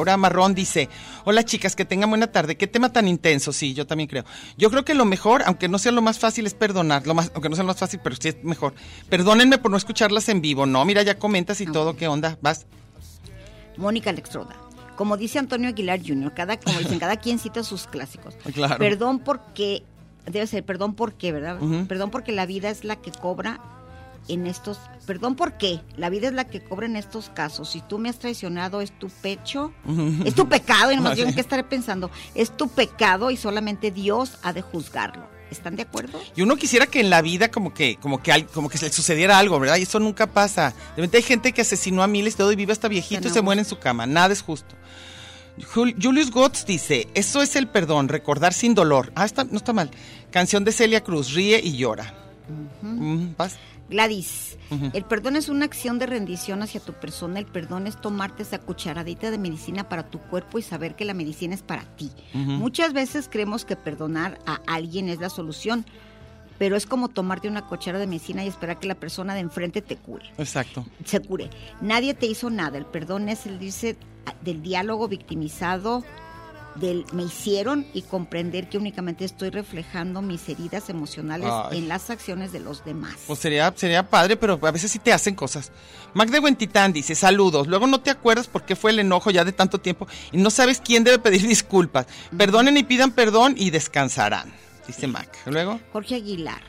Laura 0.00 0.16
Marrón 0.16 0.54
dice, 0.54 0.88
hola 1.24 1.44
chicas, 1.44 1.76
que 1.76 1.84
tengan 1.84 2.08
buena 2.08 2.28
tarde. 2.28 2.56
Qué 2.56 2.66
tema 2.66 2.90
tan 2.90 3.06
intenso, 3.06 3.52
sí, 3.52 3.74
yo 3.74 3.86
también 3.86 4.08
creo. 4.08 4.24
Yo 4.56 4.70
creo 4.70 4.82
que 4.82 4.94
lo 4.94 5.04
mejor, 5.04 5.42
aunque 5.44 5.68
no 5.68 5.78
sea 5.78 5.92
lo 5.92 6.00
más 6.00 6.18
fácil, 6.18 6.46
es 6.46 6.54
perdonar. 6.54 7.06
Lo 7.06 7.12
más, 7.12 7.30
aunque 7.34 7.50
no 7.50 7.54
sea 7.54 7.64
lo 7.64 7.68
más 7.68 7.78
fácil, 7.78 8.00
pero 8.02 8.16
sí 8.18 8.28
es 8.28 8.42
mejor. 8.42 8.72
Perdónenme 9.10 9.58
por 9.58 9.70
no 9.70 9.76
escucharlas 9.76 10.30
en 10.30 10.40
vivo. 10.40 10.64
No, 10.64 10.86
mira, 10.86 11.02
ya 11.02 11.18
comentas 11.18 11.60
y 11.60 11.66
todo, 11.66 11.96
¿qué 11.96 12.08
onda? 12.08 12.38
Vas. 12.40 12.64
Mónica 13.76 14.08
Alextroda. 14.08 14.56
Como 14.96 15.18
dice 15.18 15.38
Antonio 15.38 15.68
Aguilar 15.68 16.00
Jr., 16.02 16.32
cada, 16.32 16.58
como 16.58 16.78
dicen, 16.78 16.98
cada 16.98 17.16
quien 17.16 17.38
cita 17.38 17.62
sus 17.62 17.86
clásicos. 17.86 18.36
Claro. 18.54 18.78
Perdón 18.78 19.18
porque, 19.18 19.82
debe 20.24 20.46
ser 20.46 20.64
perdón 20.64 20.94
porque, 20.94 21.30
¿verdad? 21.30 21.58
Perdón 21.88 22.10
porque 22.10 22.32
la 22.32 22.46
vida 22.46 22.70
es 22.70 22.84
la 22.84 22.96
que 22.96 23.10
cobra 23.12 23.60
en 24.28 24.46
estos, 24.46 24.78
perdón 25.06 25.34
porque 25.34 25.80
la 25.96 26.08
vida 26.10 26.28
es 26.28 26.34
la 26.34 26.44
que 26.44 26.62
cobra 26.62 26.86
en 26.86 26.96
estos 26.96 27.30
casos. 27.30 27.70
Si 27.70 27.80
tú 27.80 27.98
me 27.98 28.08
has 28.08 28.18
traicionado 28.18 28.80
es 28.80 28.92
tu 28.98 29.08
pecho, 29.08 29.72
es 30.24 30.34
tu 30.34 30.48
pecado 30.48 30.92
y 30.92 30.96
no 30.96 31.02
más 31.02 31.16
bien 31.16 31.32
qué 31.34 31.40
estaré 31.40 31.64
pensando, 31.64 32.10
es 32.34 32.56
tu 32.56 32.68
pecado 32.68 33.30
y 33.30 33.36
solamente 33.36 33.90
Dios 33.90 34.38
ha 34.42 34.52
de 34.52 34.62
juzgarlo. 34.62 35.28
¿Están 35.50 35.74
de 35.74 35.82
acuerdo? 35.82 36.20
Y 36.36 36.42
uno 36.42 36.54
quisiera 36.54 36.86
que 36.86 37.00
en 37.00 37.10
la 37.10 37.22
vida 37.22 37.50
como 37.50 37.74
que, 37.74 37.96
como 37.96 38.22
que, 38.22 38.46
como 38.54 38.68
que 38.68 38.78
se 38.78 38.86
le 38.86 38.92
sucediera 38.92 39.36
algo, 39.36 39.58
¿verdad? 39.58 39.78
Y 39.78 39.82
eso 39.82 39.98
nunca 39.98 40.28
pasa. 40.28 40.70
De 40.90 40.96
repente 41.02 41.16
hay 41.16 41.22
gente 41.24 41.50
que 41.52 41.62
asesinó 41.62 42.04
a 42.04 42.06
miles 42.06 42.36
todo 42.36 42.52
y 42.52 42.56
vive 42.56 42.72
hasta 42.72 42.86
viejito 42.86 43.26
y 43.26 43.30
se 43.32 43.42
muere 43.42 43.60
en 43.62 43.64
su 43.66 43.80
cama. 43.80 44.06
Nada 44.06 44.32
es 44.32 44.42
justo. 44.42 44.76
Jul- 45.74 45.96
Julius 46.00 46.30
Gotts 46.30 46.64
dice, 46.66 47.08
eso 47.14 47.42
es 47.42 47.56
el 47.56 47.66
perdón, 47.66 48.08
recordar 48.08 48.52
sin 48.54 48.76
dolor. 48.76 49.10
Ah, 49.16 49.24
está, 49.26 49.42
no 49.42 49.56
está 49.56 49.72
mal. 49.72 49.90
Canción 50.30 50.62
de 50.62 50.70
Celia 50.70 51.02
Cruz, 51.02 51.34
ríe 51.34 51.60
y 51.60 51.76
llora. 51.76 52.14
Mm, 52.82 53.34
Gladys, 53.90 54.56
el 54.92 55.04
perdón 55.04 55.36
es 55.36 55.48
una 55.48 55.64
acción 55.64 55.98
de 55.98 56.06
rendición 56.06 56.62
hacia 56.62 56.80
tu 56.80 56.92
persona. 56.92 57.40
El 57.40 57.46
perdón 57.46 57.86
es 57.88 58.00
tomarte 58.00 58.44
esa 58.44 58.60
cucharadita 58.60 59.30
de 59.30 59.38
medicina 59.38 59.88
para 59.88 60.04
tu 60.04 60.20
cuerpo 60.20 60.58
y 60.58 60.62
saber 60.62 60.94
que 60.94 61.04
la 61.04 61.12
medicina 61.12 61.54
es 61.54 61.62
para 61.62 61.84
ti. 61.96 62.10
Muchas 62.32 62.92
veces 62.92 63.28
creemos 63.30 63.64
que 63.64 63.76
perdonar 63.76 64.38
a 64.46 64.60
alguien 64.66 65.08
es 65.08 65.18
la 65.18 65.28
solución, 65.28 65.84
pero 66.58 66.76
es 66.76 66.86
como 66.86 67.08
tomarte 67.08 67.48
una 67.48 67.66
cuchara 67.66 67.98
de 67.98 68.06
medicina 68.06 68.44
y 68.44 68.48
esperar 68.48 68.78
que 68.78 68.86
la 68.86 68.94
persona 68.94 69.34
de 69.34 69.40
enfrente 69.40 69.82
te 69.82 69.96
cure. 69.96 70.26
Exacto. 70.38 70.86
Se 71.04 71.20
cure. 71.20 71.50
Nadie 71.80 72.14
te 72.14 72.26
hizo 72.26 72.48
nada. 72.48 72.78
El 72.78 72.86
perdón 72.86 73.28
es 73.28 73.46
el 73.46 73.58
dice 73.58 73.96
del 74.42 74.62
diálogo 74.62 75.08
victimizado 75.08 76.04
del 76.76 77.04
me 77.12 77.24
hicieron 77.24 77.86
y 77.92 78.02
comprender 78.02 78.68
que 78.68 78.78
únicamente 78.78 79.24
estoy 79.24 79.50
reflejando 79.50 80.22
mis 80.22 80.48
heridas 80.48 80.88
emocionales 80.88 81.48
Ay. 81.50 81.78
en 81.78 81.88
las 81.88 82.10
acciones 82.10 82.52
de 82.52 82.60
los 82.60 82.84
demás. 82.84 83.16
Pues 83.26 83.38
sería, 83.38 83.72
sería 83.76 84.08
padre, 84.08 84.36
pero 84.36 84.58
a 84.62 84.70
veces 84.70 84.90
sí 84.90 84.98
te 84.98 85.12
hacen 85.12 85.34
cosas. 85.34 85.72
Mac 86.14 86.30
de 86.30 86.38
Huentitán 86.38 86.92
dice, 86.92 87.14
saludos. 87.14 87.66
Luego 87.66 87.86
no 87.86 88.00
te 88.00 88.10
acuerdas 88.10 88.46
por 88.46 88.64
qué 88.64 88.76
fue 88.76 88.92
el 88.92 89.00
enojo 89.00 89.30
ya 89.30 89.44
de 89.44 89.52
tanto 89.52 89.78
tiempo 89.78 90.06
y 90.32 90.38
no 90.38 90.50
sabes 90.50 90.80
quién 90.80 91.04
debe 91.04 91.18
pedir 91.18 91.42
disculpas. 91.46 92.06
Perdonen 92.36 92.76
y 92.76 92.84
pidan 92.84 93.12
perdón 93.12 93.54
y 93.56 93.70
descansarán, 93.70 94.52
dice 94.86 95.06
Mac. 95.06 95.36
Luego, 95.46 95.80
Jorge 95.92 96.16
Aguilar, 96.16 96.62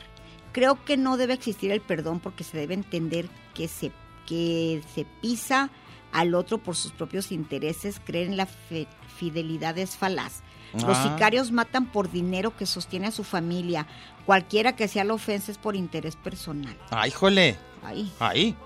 creo 0.52 0.84
que 0.84 0.96
no 0.96 1.16
debe 1.16 1.34
existir 1.34 1.70
el 1.70 1.80
perdón 1.80 2.20
porque 2.20 2.44
se 2.44 2.56
debe 2.56 2.74
entender 2.74 3.28
que 3.54 3.68
se, 3.68 3.92
que 4.26 4.82
se 4.94 5.06
pisa 5.20 5.70
al 6.12 6.34
otro 6.34 6.58
por 6.58 6.76
sus 6.76 6.92
propios 6.92 7.32
intereses, 7.32 8.00
creer 8.04 8.28
en 8.28 8.36
la 8.36 8.46
fe- 8.46 8.86
fidelidad 9.18 9.76
es 9.78 9.96
falaz. 9.96 10.40
Los 10.74 10.84
Ah. 10.96 11.02
sicarios 11.12 11.52
matan 11.52 11.86
por 11.92 12.10
dinero 12.10 12.56
que 12.56 12.64
sostiene 12.66 13.06
a 13.08 13.10
su 13.10 13.24
familia. 13.24 13.86
Cualquiera 14.24 14.74
que 14.74 14.88
sea 14.88 15.04
la 15.04 15.14
ofensa 15.14 15.50
es 15.52 15.58
por 15.58 15.76
interés 15.76 16.16
personal. 16.16 16.76
ay, 16.90 17.10
jole. 17.10 17.56
Ahí. 17.82 18.10
Ahí. 18.20 18.56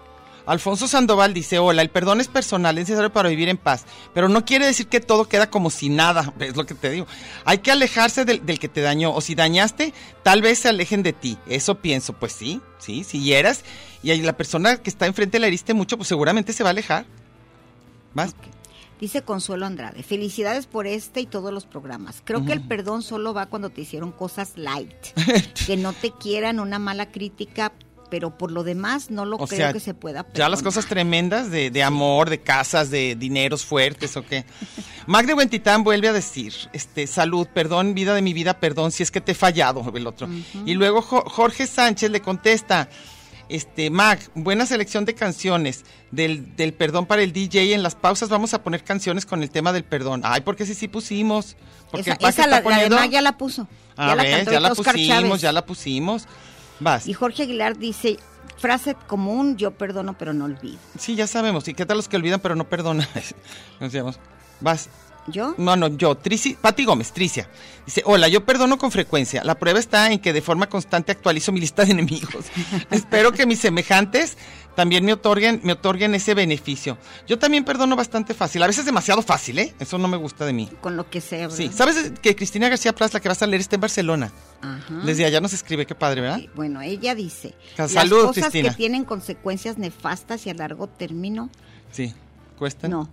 Alfonso 0.45 0.87
Sandoval 0.87 1.35
dice, 1.35 1.59
hola, 1.59 1.83
el 1.83 1.91
perdón 1.91 2.21
es 2.21 2.29
personal, 2.29 2.79
es 2.79 2.83
necesario 2.85 3.13
para 3.13 3.29
vivir 3.29 3.49
en 3.49 3.57
paz, 3.57 3.85
pero 4.15 4.29
no 4.29 4.45
quiere 4.45 4.65
decir 4.67 4.87
que 4.87 5.01
todo 5.01 5.25
queda 5.29 5.51
como 5.51 5.71
si 5.71 5.89
nada, 5.89 6.33
es 6.39 6.55
lo 6.55 6.65
que 6.65 6.75
te 6.75 6.89
digo. 6.91 7.09
Hay 7.45 7.59
que 7.59 7.73
alejarse 7.73 8.25
del, 8.25 8.47
del 8.47 8.61
que 8.61 8.69
te 8.69 8.81
dañó, 8.81 9.13
o 9.13 9.21
si 9.21 9.35
dañaste, 9.35 9.93
tal 10.23 10.43
vez 10.43 10.61
se 10.61 10.69
alejen 10.69 11.03
de 11.03 11.13
ti. 11.13 11.37
Eso 11.49 11.81
pienso, 11.81 12.13
pues 12.13 12.31
sí, 12.33 12.61
sí, 12.79 13.03
si 13.03 13.21
hieras, 13.25 13.65
y 14.05 14.15
la 14.23 14.37
persona 14.37 14.77
que 14.77 14.89
está 14.89 15.07
enfrente 15.07 15.41
la 15.41 15.49
heriste 15.49 15.75
mucho, 15.75 15.97
pues 15.97 16.09
seguramente 16.09 16.53
se 16.53 16.63
va 16.63 16.69
a 16.69 16.71
alejar. 16.71 17.07
¿Vas? 18.17 18.35
Dice 18.99 19.21
Consuelo 19.23 19.67
Andrade, 19.67 20.03
felicidades 20.03 20.67
por 20.67 20.87
este 20.87 21.21
y 21.21 21.27
todos 21.27 21.53
los 21.53 21.67
programas. 21.67 22.23
Creo 22.25 22.47
que 22.47 22.55
el 22.55 22.67
perdón 22.67 23.03
solo 23.03 23.35
va 23.35 23.45
cuando 23.47 23.69
te 23.69 23.83
hicieron 23.83 24.11
cosas 24.11 24.53
light, 24.57 24.91
que 25.67 25.77
no 25.77 25.93
te 25.93 26.13
quieran 26.13 26.59
una 26.61 26.79
mala 26.79 27.11
crítica, 27.13 27.73
pero 28.09 28.39
por 28.39 28.53
lo 28.53 28.65
demás 28.65 29.11
no 29.11 29.27
lo 29.27 29.37
O 29.37 29.47
creo 29.47 29.59
sea, 29.59 29.73
que 29.75 29.81
se 29.81 29.93
pueda 29.93 30.21
Ya 30.21 30.27
perdonar. 30.29 30.51
las 30.51 30.63
cosas 30.63 30.87
tremendas 30.87 31.51
de, 31.51 31.71
de 31.71 31.83
amor, 31.83 32.31
de 32.31 32.41
casas, 32.41 32.89
de 32.91 33.17
dineros 33.17 33.67
fuertes 33.67 34.17
o 34.17 34.25
qué. 34.25 34.47
Mac 35.07 35.27
de 35.27 35.35
Huentitán 35.35 35.85
vuelve 35.85 36.09
a 36.09 36.13
decir, 36.15 36.55
este, 36.73 37.07
salud, 37.07 37.47
perdón, 37.53 37.93
vida 37.95 38.15
de 38.15 38.23
mi 38.23 38.33
vida, 38.33 38.61
perdón, 38.61 38.93
si 38.93 39.03
es 39.03 39.11
que 39.11 39.21
te 39.21 39.33
he 39.33 39.35
fallado, 39.35 39.85
el 39.95 40.07
otro. 40.07 40.27
Y 40.65 40.73
luego 40.73 41.03
Jo- 41.03 41.25
Jorge 41.29 41.67
Sánchez 41.67 42.11
le 42.11 42.23
contesta, 42.23 42.89
este, 43.49 43.91
Mac, 43.91 44.31
buena 44.35 44.67
selección 44.67 45.05
de 45.05 45.15
canciones 45.15 45.85
del, 46.11 46.57
del 46.57 46.73
perdón 46.73 47.07
para 47.07 47.23
el 47.23 47.33
DJ. 47.33 47.75
En 47.75 47.83
las 47.83 47.95
pausas 47.95 48.29
vamos 48.29 48.55
a 48.55 48.63
poner 48.63 48.83
canciones 48.83 49.27
con 49.27 49.43
el 49.43 49.51
tema 49.51 49.73
del 49.73 49.85
perdón. 49.85 50.23
Ay, 50.25 50.41
porque 50.41 50.67
sí, 50.67 50.75
sí 50.75 50.89
pusimos. 50.89 51.57
Porque 51.91 52.11
Esa, 52.11 52.29
esa 52.29 52.47
la, 52.47 52.61
la 52.61 52.79
de 52.79 52.91
Mac 52.91 53.11
ya 53.11 53.23
la 53.23 53.37
puso. 53.39 53.69
Ah, 53.97 54.15
ves, 54.15 54.37
cantó 54.37 54.51
ya 54.53 54.61
la 54.61 54.73
Oscar 54.73 54.95
pusimos, 54.95 55.23
Chávez. 55.23 55.41
ya 55.41 55.53
la 55.53 55.65
pusimos. 55.65 56.27
Vas. 56.81 57.07
Y 57.07 57.15
Jorge 57.15 57.45
Aguilar 57.45 57.79
dice, 57.79 58.19
frase 58.59 58.95
común, 59.07 59.57
yo 59.57 59.73
perdono 59.73 60.19
pero 60.19 60.33
no 60.35 60.45
olvido. 60.45 60.79
Sí, 60.99 61.15
ya 61.15 61.27
sabemos. 61.27 61.67
¿Y 61.69 61.75
qué 61.75 61.87
tal 61.87 61.97
los 61.97 62.09
que 62.09 62.17
olvidan 62.17 62.41
pero 62.41 62.55
no 62.57 62.69
perdonan? 62.69 63.07
Nos 63.81 64.19
Vas. 64.61 64.89
¿Yo? 65.29 65.55
No, 65.59 65.77
no, 65.77 65.89
yo, 65.89 66.15
Trici, 66.17 66.55
Pati 66.61 66.85
Gómez, 66.85 67.13
Tricia. 67.13 67.49
Dice, 67.85 68.03
hola, 68.05 68.29
yo 68.29 68.45
perdono 68.45 68.79
con 68.79 68.91
frecuencia. 68.91 69.43
La 69.45 69.57
prueba 69.59 69.79
está 69.79 70.11
en 70.13 70.19
que 70.19 70.33
de 70.33 70.43
forma 70.43 70.69
constante 70.69 71.13
actualizo 71.13 71.53
mi 71.53 71.61
lista 71.61 71.85
de 71.85 71.93
enemigos. 71.93 72.47
Espero 72.91 73.33
que 73.33 73.47
mis 73.47 73.59
semejantes 73.61 74.37
también 74.75 75.05
me 75.07 75.13
otorguen, 75.15 75.61
me 75.65 75.73
otorguen 75.73 76.15
ese 76.15 76.35
beneficio. 76.35 76.99
Yo 77.27 77.39
también 77.39 77.65
perdono 77.65 77.97
bastante 77.97 78.35
fácil, 78.35 78.63
a 78.63 78.67
veces 78.67 78.85
demasiado 78.85 79.23
fácil, 79.23 79.59
¿eh? 79.59 79.75
Eso 79.81 79.97
no 79.97 80.07
me 80.07 80.19
gusta 80.19 80.45
de 80.45 80.53
mí. 80.53 80.69
Con 80.83 80.97
lo 80.97 81.09
que 81.09 81.21
sea, 81.23 81.49
¿verdad? 81.49 81.57
Sí, 81.57 81.71
¿sabes 81.73 82.13
que 82.21 82.37
Cristina 82.37 82.69
García 82.69 82.95
Plas, 82.95 83.15
la 83.15 83.21
que 83.21 83.29
vas 83.29 83.41
a 83.43 83.47
leer, 83.47 83.61
está 83.63 83.77
en 83.77 83.81
Barcelona? 83.81 84.33
Ajá. 84.61 85.01
Desde 85.05 85.25
allá 85.25 85.41
nos 85.41 85.55
escribe, 85.55 85.87
qué 85.87 85.95
padre, 85.95 86.21
¿verdad? 86.21 86.39
Sí, 86.41 86.51
Bueno, 86.55 86.83
ella 86.83 87.15
dice, 87.15 87.55
Salud, 87.89 88.17
las 88.19 88.27
cosas 88.27 88.45
Cristina. 88.51 88.71
que 88.71 88.77
tienen 88.77 89.05
consecuencias 89.05 89.79
nefastas 89.79 90.47
y 90.47 90.51
a 90.51 90.55
largo 90.55 90.89
término, 90.89 91.49
Sí, 91.91 92.13
cuestan. 92.59 92.91
no. 92.91 93.09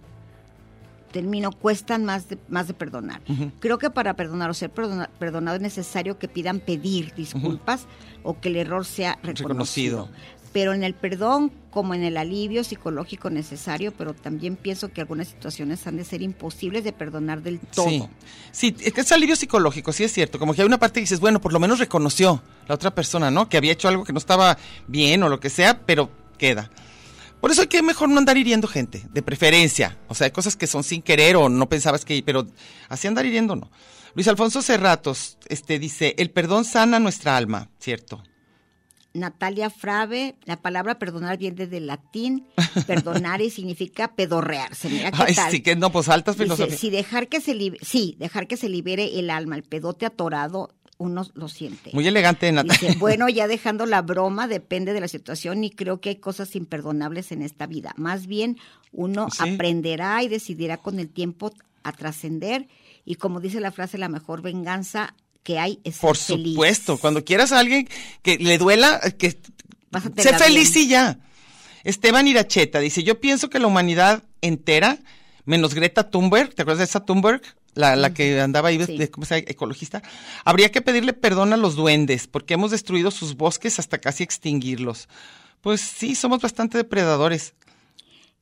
Término 1.14 1.52
cuestan 1.52 2.04
más 2.04 2.28
de, 2.28 2.38
más 2.50 2.68
de 2.68 2.74
perdonar. 2.74 3.22
Creo 3.62 3.78
que 3.78 3.90
para 3.90 4.16
perdonar 4.16 4.50
o 4.50 4.54
ser 4.54 4.70
perdona- 4.74 5.10
perdonado 5.20 5.56
es 5.56 5.62
necesario 5.62 6.18
que 6.20 6.28
pidan 6.28 6.60
pedir 6.60 7.14
disculpas 7.16 7.86
o 8.24 8.42
que 8.42 8.50
el 8.50 8.58
error 8.58 8.84
sea 8.86 9.14
reconocido. 9.24 10.08
Reconocido. 10.08 10.10
Pero 10.52 10.74
en 10.74 10.84
el 10.84 10.94
perdón, 10.94 11.52
como 11.72 11.94
en 11.96 12.04
el 12.04 12.16
alivio 12.18 12.64
psicológico 12.64 13.30
necesario, 13.32 13.92
pero 13.92 14.14
también 14.14 14.56
pienso 14.56 14.92
que 14.92 15.02
algunas 15.02 15.28
situaciones 15.28 15.86
han 15.88 15.98
de 15.98 16.04
ser 16.04 16.22
imposibles 16.22 16.84
de 16.84 16.94
perdonar 16.94 17.42
del 17.42 17.60
todo. 17.60 18.10
Sí, 18.52 18.76
sí, 18.76 18.76
es 18.96 19.12
alivio 19.12 19.36
psicológico, 19.36 19.92
sí 19.94 20.04
es 20.04 20.12
cierto. 20.14 20.38
Como 20.40 20.54
que 20.54 20.62
hay 20.62 20.68
una 20.68 20.78
parte 20.80 20.96
que 21.00 21.02
dices, 21.06 21.20
bueno, 21.20 21.42
por 21.42 21.54
lo 21.54 21.60
menos 21.60 21.80
reconoció 21.80 22.44
la 22.68 22.76
otra 22.76 22.94
persona, 22.94 23.32
¿no? 23.32 23.50
Que 23.50 23.58
había 23.58 23.72
hecho 23.72 23.88
algo 23.88 24.04
que 24.04 24.14
no 24.14 24.20
estaba 24.20 24.58
bien 24.88 25.24
o 25.24 25.30
lo 25.30 25.40
que 25.40 25.50
sea, 25.50 25.80
pero 25.80 26.12
queda. 26.38 26.70
Por 27.44 27.52
eso 27.52 27.60
hay 27.60 27.68
que 27.68 27.82
mejor 27.82 28.08
no 28.08 28.20
andar 28.20 28.38
hiriendo 28.38 28.70
gente, 28.70 29.04
de 29.12 29.22
preferencia. 29.22 29.98
O 30.08 30.16
sea, 30.16 30.24
hay 30.24 30.32
cosas 30.32 30.56
que 30.56 30.66
son 30.66 30.82
sin 30.82 31.02
querer 31.02 31.36
o 31.36 31.50
no 31.50 31.68
pensabas 31.68 32.06
que, 32.06 32.24
pero 32.26 32.48
así 32.88 33.06
andar 33.06 33.26
hiriendo 33.26 33.58
no. 33.58 33.70
Luis 34.16 34.30
Alfonso 34.30 34.62
Cerratos, 34.62 35.38
este 35.50 35.78
dice, 35.78 36.16
el 36.20 36.32
perdón 36.32 36.64
sana 36.64 37.00
nuestra 37.00 37.36
alma, 37.36 37.70
¿cierto? 37.80 38.24
Natalia 39.14 39.70
Frave, 39.70 40.38
la 40.46 40.62
palabra 40.62 40.98
perdonar 40.98 41.38
viene 41.38 41.68
del 41.68 41.86
latín, 41.88 42.48
perdonar 42.88 43.42
y 43.42 43.50
significa 43.50 44.16
pedorrearse. 44.16 44.88
Mira 44.88 45.12
qué 45.12 45.24
Ay, 45.28 45.36
tal. 45.36 45.52
sí 45.52 45.62
que 45.62 45.76
no, 45.76 45.92
pues 45.92 46.08
altas 46.08 46.38
filosofías. 46.38 46.80
si 46.80 46.92
dejar 46.92 47.28
que 47.28 47.42
se 47.42 47.58
sí, 47.82 48.16
dejar 48.20 48.48
que 48.48 48.56
se 48.56 48.70
libere 48.70 49.20
el 49.20 49.30
alma, 49.30 49.58
el 49.58 49.64
pedote 49.64 50.06
atorado, 50.06 50.74
uno 51.04 51.26
lo 51.36 51.48
siente. 51.50 51.92
Muy 51.94 52.08
elegante, 52.08 52.52
Natalia. 52.52 52.80
Dice, 52.90 52.96
bueno, 53.00 53.30
ya 53.30 53.48
dejando 53.48 53.86
la 53.86 54.02
broma, 54.02 54.48
depende 54.48 54.94
de 54.94 55.02
la 55.02 55.08
situación 55.08 55.64
y 55.64 55.70
creo 55.70 56.00
que 56.02 56.10
hay 56.10 56.16
cosas 56.18 56.56
imperdonables 56.56 57.32
en 57.32 57.42
esta 57.42 57.68
vida. 57.68 57.94
Más 57.98 58.28
bien, 58.28 58.58
uno 58.92 59.28
Sí. 59.32 59.54
aprenderá 59.54 60.24
y 60.24 60.28
decidirá 60.30 60.78
con 60.78 61.00
el 61.00 61.10
tiempo 61.10 61.52
a 61.84 61.92
trascender 61.92 62.68
y 63.06 63.16
como 63.16 63.40
dice 63.42 63.60
la 63.60 63.72
frase, 63.72 63.98
la 63.98 64.08
mejor 64.10 64.42
venganza 64.42 65.14
que 65.44 65.60
hay 65.60 65.80
es 65.84 65.98
Por 66.00 66.16
ser 66.16 66.38
feliz. 66.38 66.54
supuesto, 66.54 66.98
cuando 66.98 67.26
quieras 67.26 67.52
a 67.52 67.60
alguien 67.60 67.90
que 68.22 68.38
le 68.38 68.58
duela, 68.58 69.02
que 69.18 69.32
sé 69.32 70.38
feliz 70.38 70.74
bien. 70.74 70.86
y 70.86 70.90
ya. 70.90 71.20
Esteban 71.84 72.28
Iracheta 72.30 72.80
dice, 72.80 73.04
yo 73.04 73.20
pienso 73.20 73.50
que 73.50 73.60
la 73.60 73.68
humanidad 73.68 74.24
entera, 74.42 75.00
menos 75.44 75.74
Greta 75.74 76.10
Thunberg, 76.10 76.56
¿te 76.56 76.62
acuerdas 76.62 76.78
de 76.80 76.86
esa 76.86 77.04
Thunberg? 77.06 77.42
La, 77.76 77.96
la 77.96 78.14
que 78.14 78.40
andaba 78.40 78.70
ahí, 78.70 78.78
de- 78.78 78.86
Sí. 78.86 78.98
de, 78.98 79.10
¿cómo 79.10 79.26
se 79.26 79.36
llama? 79.36 79.46
Ecologista. 79.50 80.02
Habría 80.46 80.72
que 80.72 80.82
pedirle 80.82 81.14
perdón 81.14 81.54
a 81.54 81.58
los 81.58 81.76
duendes, 81.76 82.28
porque 82.28 82.54
hemos 82.54 82.72
destruido 82.72 83.10
sus 83.12 83.36
bosques 83.36 83.80
hasta 83.80 83.98
casi 83.98 84.24
extinguirlos. 84.24 85.08
Pues 85.62 85.82
sí, 85.82 86.14
somos 86.16 86.40
bastante 86.42 86.78
depredadores. 86.78 87.54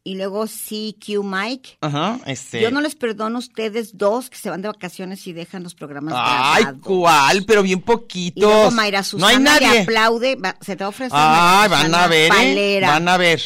Y 0.03 0.15
luego 0.15 0.45
CQ 0.47 1.23
Mike. 1.23 1.77
Ajá, 1.79 2.19
este. 2.25 2.59
Yo 2.59 2.71
no 2.71 2.81
les 2.81 2.95
perdono 2.95 3.35
a 3.35 3.39
ustedes 3.39 3.95
dos 3.99 4.31
que 4.31 4.37
se 4.37 4.49
van 4.49 4.63
de 4.63 4.67
vacaciones 4.67 5.27
y 5.27 5.31
dejan 5.33 5.61
los 5.61 5.75
programas 5.75 6.15
Ay, 6.17 6.63
grabados. 6.63 6.81
¿cuál? 6.83 7.45
Pero 7.45 7.61
bien 7.61 7.77
Y 7.77 7.81
luego 7.85 8.01
poquitos. 8.01 8.73
Mayra 8.73 9.03
no 9.19 9.27
hay 9.27 9.37
le 9.37 9.43
nadie. 9.43 9.81
aplaude, 9.81 10.35
va- 10.37 10.57
se 10.59 10.75
te 10.75 10.83
ofrecer 10.83 11.11
Ay, 11.13 11.69
Mayra 11.69 11.83
van 11.83 11.95
a 11.95 12.07
ver, 12.07 12.31
¿eh? 12.57 12.81
Van 12.81 13.07
a 13.07 13.17
ver. 13.17 13.41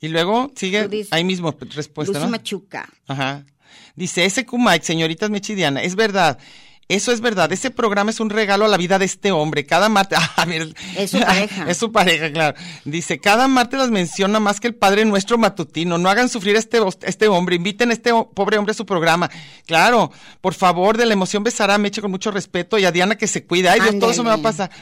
Y 0.00 0.08
luego 0.08 0.50
sigue 0.56 1.06
ahí 1.12 1.22
mismo 1.22 1.54
respuesta, 1.60 2.14
Lucy 2.14 2.24
¿no? 2.24 2.30
Machuca. 2.30 2.88
Ajá. 3.06 3.44
Dice, 3.96 4.24
ese 4.24 4.46
Mike, 4.50 4.84
señoritas 4.84 5.30
Mechidiana, 5.30 5.82
es 5.82 5.94
verdad. 5.94 6.38
Eso 6.90 7.12
es 7.12 7.20
verdad. 7.20 7.52
Ese 7.52 7.70
programa 7.70 8.10
es 8.10 8.18
un 8.18 8.30
regalo 8.30 8.64
a 8.64 8.68
la 8.68 8.76
vida 8.76 8.98
de 8.98 9.04
este 9.04 9.30
hombre. 9.30 9.64
Cada 9.64 9.88
martes. 9.88 10.18
A 10.36 10.44
ver. 10.44 10.74
Es 10.96 11.12
su 11.12 11.20
pareja. 11.20 11.64
es 11.70 11.76
su 11.76 11.92
pareja, 11.92 12.32
claro. 12.32 12.58
Dice, 12.84 13.20
cada 13.20 13.46
martes 13.46 13.78
las 13.78 13.90
menciona 13.90 14.40
más 14.40 14.58
que 14.58 14.66
el 14.66 14.74
Padre 14.74 15.04
Nuestro 15.04 15.38
matutino. 15.38 15.98
No 15.98 16.10
hagan 16.10 16.28
sufrir 16.28 16.56
a 16.56 16.58
este, 16.58 16.80
este 17.02 17.28
hombre. 17.28 17.54
Inviten 17.54 17.90
a 17.90 17.92
este 17.92 18.12
pobre 18.34 18.58
hombre 18.58 18.72
a 18.72 18.74
su 18.74 18.86
programa. 18.86 19.30
Claro. 19.66 20.10
Por 20.40 20.52
favor, 20.52 20.96
de 20.96 21.06
la 21.06 21.12
emoción 21.12 21.44
besará 21.44 21.76
a 21.76 21.78
Meche 21.78 22.00
con 22.00 22.10
mucho 22.10 22.32
respeto 22.32 22.76
y 22.76 22.84
a 22.84 22.90
Diana 22.90 23.14
que 23.14 23.28
se 23.28 23.44
cuida. 23.44 23.70
Ay, 23.70 23.80
Dios, 23.82 23.96
todo 24.00 24.10
eso 24.10 24.24
me 24.24 24.30
va 24.30 24.36
a 24.36 24.42
pasar. 24.42 24.72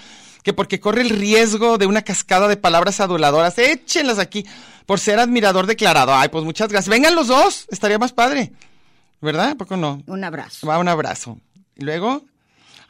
Que 0.43 0.55
porque 0.55 0.81
corre 0.81 1.03
el 1.03 1.11
riesgo 1.11 1.77
de 1.77 1.85
una 1.85 2.01
cascada 2.01 2.49
de 2.49 2.57
palabras 2.57 3.01
aduladoras. 3.01 3.59
Échenlas 3.59 4.19
aquí. 4.19 4.47
Por 4.87 4.99
ser 4.99 5.19
admirador 5.19 5.67
declarado. 5.67 6.15
Ay, 6.15 6.31
pues 6.31 6.43
muchas 6.43 6.71
gracias. 6.71 6.89
Vengan 6.89 7.15
los 7.15 7.27
dos. 7.27 7.67
Estaría 7.69 7.99
más 7.99 8.15
padre. 8.15 8.51
¿Verdad? 9.21 9.51
¿A 9.51 9.55
poco 9.57 9.77
no? 9.77 10.03
Un 10.07 10.25
abrazo. 10.25 10.67
Va, 10.67 10.79
un 10.79 10.89
abrazo. 10.89 11.39
Y 11.77 11.85
luego, 11.85 12.25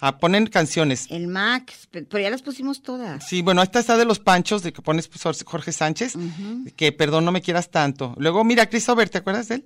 ah, 0.00 0.18
ponen 0.18 0.46
canciones. 0.46 1.06
El 1.10 1.26
Max, 1.28 1.86
pe- 1.90 2.02
pero 2.02 2.22
ya 2.22 2.30
las 2.30 2.42
pusimos 2.42 2.82
todas. 2.82 3.26
Sí, 3.26 3.42
bueno, 3.42 3.62
esta 3.62 3.78
está 3.80 3.96
de 3.96 4.04
los 4.04 4.18
panchos, 4.18 4.62
de 4.62 4.72
que 4.72 4.82
pones 4.82 5.08
pues, 5.08 5.42
Jorge 5.44 5.72
Sánchez, 5.72 6.14
que 6.76 6.92
perdón, 6.92 7.24
no 7.24 7.32
me 7.32 7.40
quieras 7.42 7.70
tanto. 7.70 8.14
Luego, 8.18 8.44
mira, 8.44 8.68
Chris 8.68 8.88
Over, 8.88 9.08
¿te 9.08 9.18
acuerdas 9.18 9.48
de 9.48 9.56
él? 9.56 9.64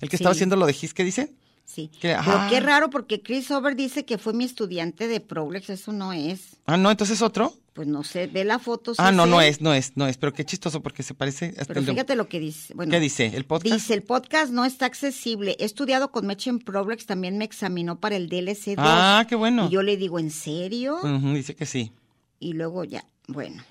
El 0.00 0.10
que 0.10 0.16
estaba 0.16 0.32
haciendo 0.32 0.56
lo 0.56 0.66
de 0.66 0.74
Gis, 0.74 0.92
¿qué 0.92 1.04
dice? 1.04 1.32
Sí. 1.66 1.90
Que- 2.00 2.16
Pero 2.24 2.40
qué 2.48 2.60
raro 2.60 2.88
porque 2.88 3.20
Chris 3.20 3.50
Over 3.50 3.76
dice 3.76 4.04
que 4.06 4.16
fue 4.16 4.32
mi 4.32 4.44
estudiante 4.44 5.08
de 5.08 5.20
Problex, 5.20 5.68
eso 5.68 5.92
no 5.92 6.12
es. 6.14 6.56
Ah, 6.64 6.76
no, 6.78 6.90
entonces 6.90 7.20
otro. 7.20 7.52
Pues 7.74 7.86
no 7.86 8.04
sé, 8.04 8.26
ve 8.26 8.44
la 8.44 8.58
foto. 8.58 8.94
ah, 8.96 9.12
no, 9.12 9.26
no 9.26 9.42
es, 9.42 9.60
no 9.60 9.74
es, 9.74 9.98
no 9.98 10.06
es, 10.06 10.16
pero 10.16 10.32
qué 10.32 10.46
chistoso 10.46 10.80
porque 10.80 11.02
se 11.02 11.12
parece. 11.12 11.48
hasta 11.58 11.66
Pero 11.74 11.80
el 11.80 11.86
fíjate 11.86 12.16
lo 12.16 12.26
que 12.26 12.40
dice. 12.40 12.72
Bueno, 12.72 12.90
¿Qué 12.90 13.00
dice? 13.00 13.26
¿El 13.34 13.44
podcast? 13.44 13.74
Dice, 13.74 13.92
el 13.92 14.02
podcast 14.02 14.50
no 14.50 14.64
está 14.64 14.86
accesible. 14.86 15.56
He 15.58 15.66
estudiado 15.66 16.10
con 16.10 16.26
Meche 16.26 16.48
en 16.48 16.58
Problex, 16.60 17.04
también 17.04 17.36
me 17.36 17.44
examinó 17.44 18.00
para 18.00 18.16
el 18.16 18.30
DLC2. 18.30 18.76
Ah, 18.78 19.26
qué 19.28 19.34
bueno. 19.34 19.66
Y 19.66 19.70
yo 19.72 19.82
le 19.82 19.98
digo, 19.98 20.18
¿en 20.18 20.30
serio? 20.30 20.96
Ujú, 21.02 21.34
dice 21.34 21.54
que 21.54 21.66
sí. 21.66 21.92
Y 22.40 22.54
luego 22.54 22.84
ya, 22.84 23.04
bueno. 23.28 23.62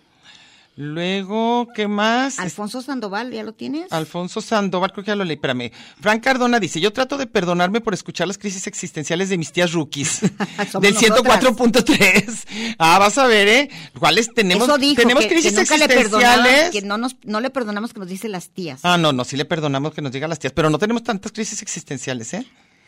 Luego, 0.77 1.69
¿qué 1.73 1.87
más? 1.87 2.37
Alfonso 2.37 2.81
Sandoval, 2.81 3.31
¿ya 3.31 3.43
lo 3.43 3.53
tienes? 3.53 3.93
Alfonso 3.93 4.41
Sandoval, 4.41 4.91
creo 4.91 5.05
que 5.05 5.11
ya 5.11 5.15
lo 5.15 5.23
leí, 5.23 5.35
espérame. 5.35 5.71
Frank 6.01 6.21
Cardona 6.21 6.59
dice, 6.59 6.81
yo 6.81 6.91
trato 6.91 7.17
de 7.17 7.27
perdonarme 7.27 7.79
por 7.79 7.93
escuchar 7.93 8.27
las 8.27 8.37
crisis 8.37 8.67
existenciales 8.67 9.29
de 9.29 9.37
mis 9.37 9.53
tías 9.53 9.71
rookies. 9.71 10.19
Del 10.81 10.93
nosotras. 10.93 11.43
104.3. 11.43 12.75
Ah, 12.77 12.99
vas 12.99 13.17
a 13.17 13.25
ver, 13.25 13.47
¿eh? 13.47 13.69
¿Cuáles 13.97 14.33
tenemos? 14.33 14.67
Eso 14.67 14.77
dijo, 14.77 15.01
tenemos 15.01 15.23
que, 15.23 15.29
que 15.29 15.35
crisis 15.35 15.53
le 15.53 15.61
existenciales. 15.61 16.71
que 16.71 16.81
no, 16.81 16.97
nos, 16.97 17.15
no 17.23 17.39
le 17.39 17.49
perdonamos 17.51 17.93
que 17.93 17.99
nos 18.01 18.09
dice 18.09 18.27
las 18.27 18.49
tías. 18.49 18.81
Ah, 18.83 18.97
no, 18.97 19.13
no, 19.13 19.23
sí 19.23 19.37
le 19.37 19.45
perdonamos 19.45 19.93
que 19.93 20.01
nos 20.01 20.11
diga 20.11 20.27
las 20.27 20.39
tías, 20.39 20.51
pero 20.51 20.69
no 20.69 20.77
tenemos 20.77 21.03
tantas 21.03 21.31
crisis 21.31 21.61
existenciales, 21.61 22.33
¿eh? 22.33 22.45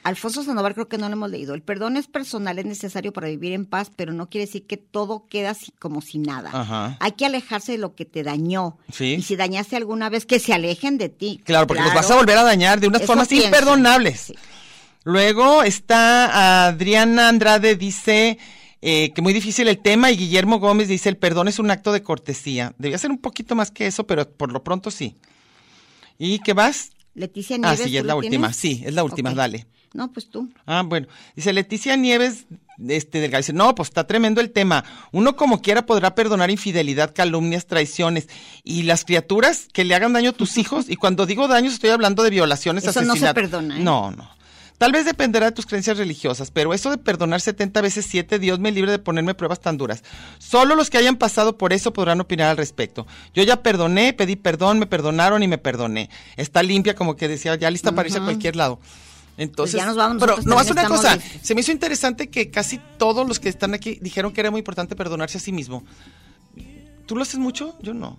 Alfonso 0.07 0.41
Sandoval 0.43 0.73
creo 0.73 0.87
que 0.87 0.97
no 0.97 1.07
lo 1.09 1.13
hemos 1.13 1.29
leído. 1.29 1.53
El 1.53 1.61
perdón 1.61 1.97
es 1.97 2.07
personal, 2.07 2.57
es 2.59 2.65
necesario 2.65 3.11
para 3.11 3.27
vivir 3.27 3.51
en 3.51 3.65
paz, 3.65 3.91
pero 3.95 4.13
no 4.13 4.29
quiere 4.29 4.45
decir 4.45 4.65
que 4.65 4.77
todo 4.77 5.27
queda 5.29 5.49
así 5.49 5.71
como 5.79 6.01
si 6.01 6.17
nada. 6.17 6.49
Ajá. 6.53 6.95
Hay 7.01 7.11
que 7.11 7.25
alejarse 7.25 7.73
de 7.73 7.77
lo 7.77 7.93
que 7.93 8.05
te 8.05 8.23
dañó. 8.23 8.77
Sí. 8.91 9.15
Y 9.15 9.21
si 9.21 9.35
dañaste 9.35 9.75
alguna 9.75 10.09
vez, 10.09 10.25
que 10.25 10.39
se 10.39 10.53
alejen 10.53 10.97
de 10.97 11.09
ti. 11.09 11.41
Claro, 11.43 11.67
porque 11.67 11.83
los 11.83 11.93
vas 11.93 12.09
a 12.09 12.15
volver 12.15 12.37
a 12.37 12.43
dañar 12.43 12.79
de 12.79 12.87
unas 12.87 13.01
Eso 13.01 13.07
formas 13.07 13.27
pienso. 13.27 13.47
imperdonables. 13.47 14.19
Sí. 14.21 14.33
Luego 15.03 15.63
está 15.63 16.67
Adriana 16.67 17.29
Andrade, 17.29 17.75
dice 17.75 18.37
eh, 18.81 19.11
que 19.13 19.21
muy 19.21 19.33
difícil 19.33 19.67
el 19.67 19.79
tema, 19.79 20.11
y 20.11 20.17
Guillermo 20.17 20.59
Gómez 20.59 20.87
dice, 20.87 21.09
el 21.09 21.17
perdón 21.17 21.47
es 21.47 21.59
un 21.59 21.69
acto 21.71 21.91
de 21.91 22.03
cortesía. 22.03 22.73
Debía 22.77 22.97
ser 22.97 23.11
un 23.11 23.17
poquito 23.17 23.55
más 23.55 23.71
que 23.71 23.87
eso, 23.87 24.05
pero 24.07 24.29
por 24.29 24.51
lo 24.51 24.63
pronto 24.63 24.89
sí. 24.91 25.15
¿Y 26.17 26.39
qué 26.39 26.53
vas? 26.53 26.91
Leticia 27.13 27.55
Ah, 27.55 27.59
Nieves. 27.59 27.79
sí, 27.81 27.91
¿tú 27.91 27.97
es 27.97 28.05
la 28.05 28.15
última, 28.15 28.47
tienes? 28.51 28.55
sí, 28.57 28.83
es 28.85 28.93
la 28.93 29.03
última, 29.03 29.33
dale. 29.33 29.65
No, 29.97 30.11
pues 30.11 30.29
tú. 30.29 30.47
Ah, 30.67 30.83
bueno. 30.85 31.07
Dice 31.35 31.51
Leticia 31.51 31.95
Nieves, 31.95 32.45
este, 32.87 33.19
del 33.19 33.31
dice, 33.31 33.51
no, 33.51 33.73
pues 33.73 33.89
está 33.89 34.05
tremendo 34.05 34.41
el 34.41 34.51
tema. 34.51 34.85
Uno 35.11 35.35
como 35.35 35.59
quiera 35.63 35.87
podrá 35.87 36.13
perdonar 36.13 36.51
infidelidad, 36.51 37.15
calumnias, 37.15 37.65
traiciones. 37.65 38.27
Y 38.63 38.83
las 38.83 39.05
criaturas 39.05 39.67
que 39.73 39.85
le 39.85 39.95
hagan 39.95 40.13
daño 40.13 40.29
a 40.29 40.33
tus 40.33 40.57
hijos, 40.59 40.87
y 40.87 40.97
cuando 40.97 41.25
digo 41.25 41.47
daños 41.47 41.73
estoy 41.73 41.89
hablando 41.89 42.21
de 42.21 42.29
violaciones, 42.29 42.85
Eso 42.85 43.01
no 43.01 43.15
se 43.15 43.33
perdona, 43.33 43.79
¿eh? 43.79 43.83
No, 43.83 44.11
no. 44.11 44.29
Tal 44.77 44.91
vez 44.91 45.05
dependerá 45.05 45.47
de 45.47 45.51
tus 45.53 45.65
creencias 45.65 45.97
religiosas, 45.97 46.51
pero 46.51 46.75
eso 46.75 46.91
de 46.91 46.99
perdonar 46.99 47.41
70 47.41 47.81
veces 47.81 48.05
7, 48.07 48.37
Dios 48.37 48.59
me 48.59 48.71
libre 48.71 48.91
de 48.91 48.99
ponerme 48.99 49.33
pruebas 49.33 49.59
tan 49.61 49.79
duras. 49.79 50.03
Solo 50.37 50.75
los 50.75 50.91
que 50.91 50.99
hayan 50.99 51.15
pasado 51.15 51.57
por 51.57 51.73
eso 51.73 51.91
podrán 51.91 52.21
opinar 52.21 52.51
al 52.51 52.57
respecto. 52.57 53.07
Yo 53.33 53.41
ya 53.41 53.63
perdoné, 53.63 54.13
pedí 54.13 54.35
perdón, 54.35 54.77
me 54.77 54.85
perdonaron 54.85 55.41
y 55.41 55.47
me 55.47 55.57
perdoné. 55.57 56.11
Está 56.35 56.61
limpia, 56.61 56.93
como 56.93 57.15
que 57.15 57.27
decía, 57.27 57.55
ya 57.55 57.71
lista 57.71 57.93
para 57.93 58.07
irse 58.07 58.19
a 58.19 58.23
cualquier 58.23 58.55
lado. 58.55 58.79
Entonces, 59.38 59.75
Pues 59.75 59.83
ya 59.83 59.88
nos 59.88 59.95
vamos, 59.95 60.17
pero 60.19 60.38
no 60.43 60.57
una 60.71 60.88
cosa, 60.88 61.19
se 61.43 61.53
me 61.53 61.61
hizo 61.61 61.71
interesante 61.71 62.29
que 62.29 62.49
casi 62.49 62.79
todos 62.97 63.27
los 63.27 63.39
que 63.39 63.49
están 63.49 63.75
aquí 63.75 63.99
dijeron 64.01 64.33
que 64.33 64.41
era 64.41 64.49
muy 64.49 64.59
importante 64.59 64.95
perdonarse 64.95 65.38
a 65.38 65.41
sí 65.41 65.51
mismo. 65.51 65.83
¿Tú 67.05 67.15
lo 67.15 67.21
haces 67.21 67.39
mucho? 67.39 67.75
Yo 67.81 67.93
no. 67.93 68.17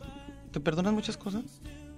¿Te 0.53 0.61
perdonas 0.61 0.93
muchas 0.95 1.17
cosas? 1.17 1.43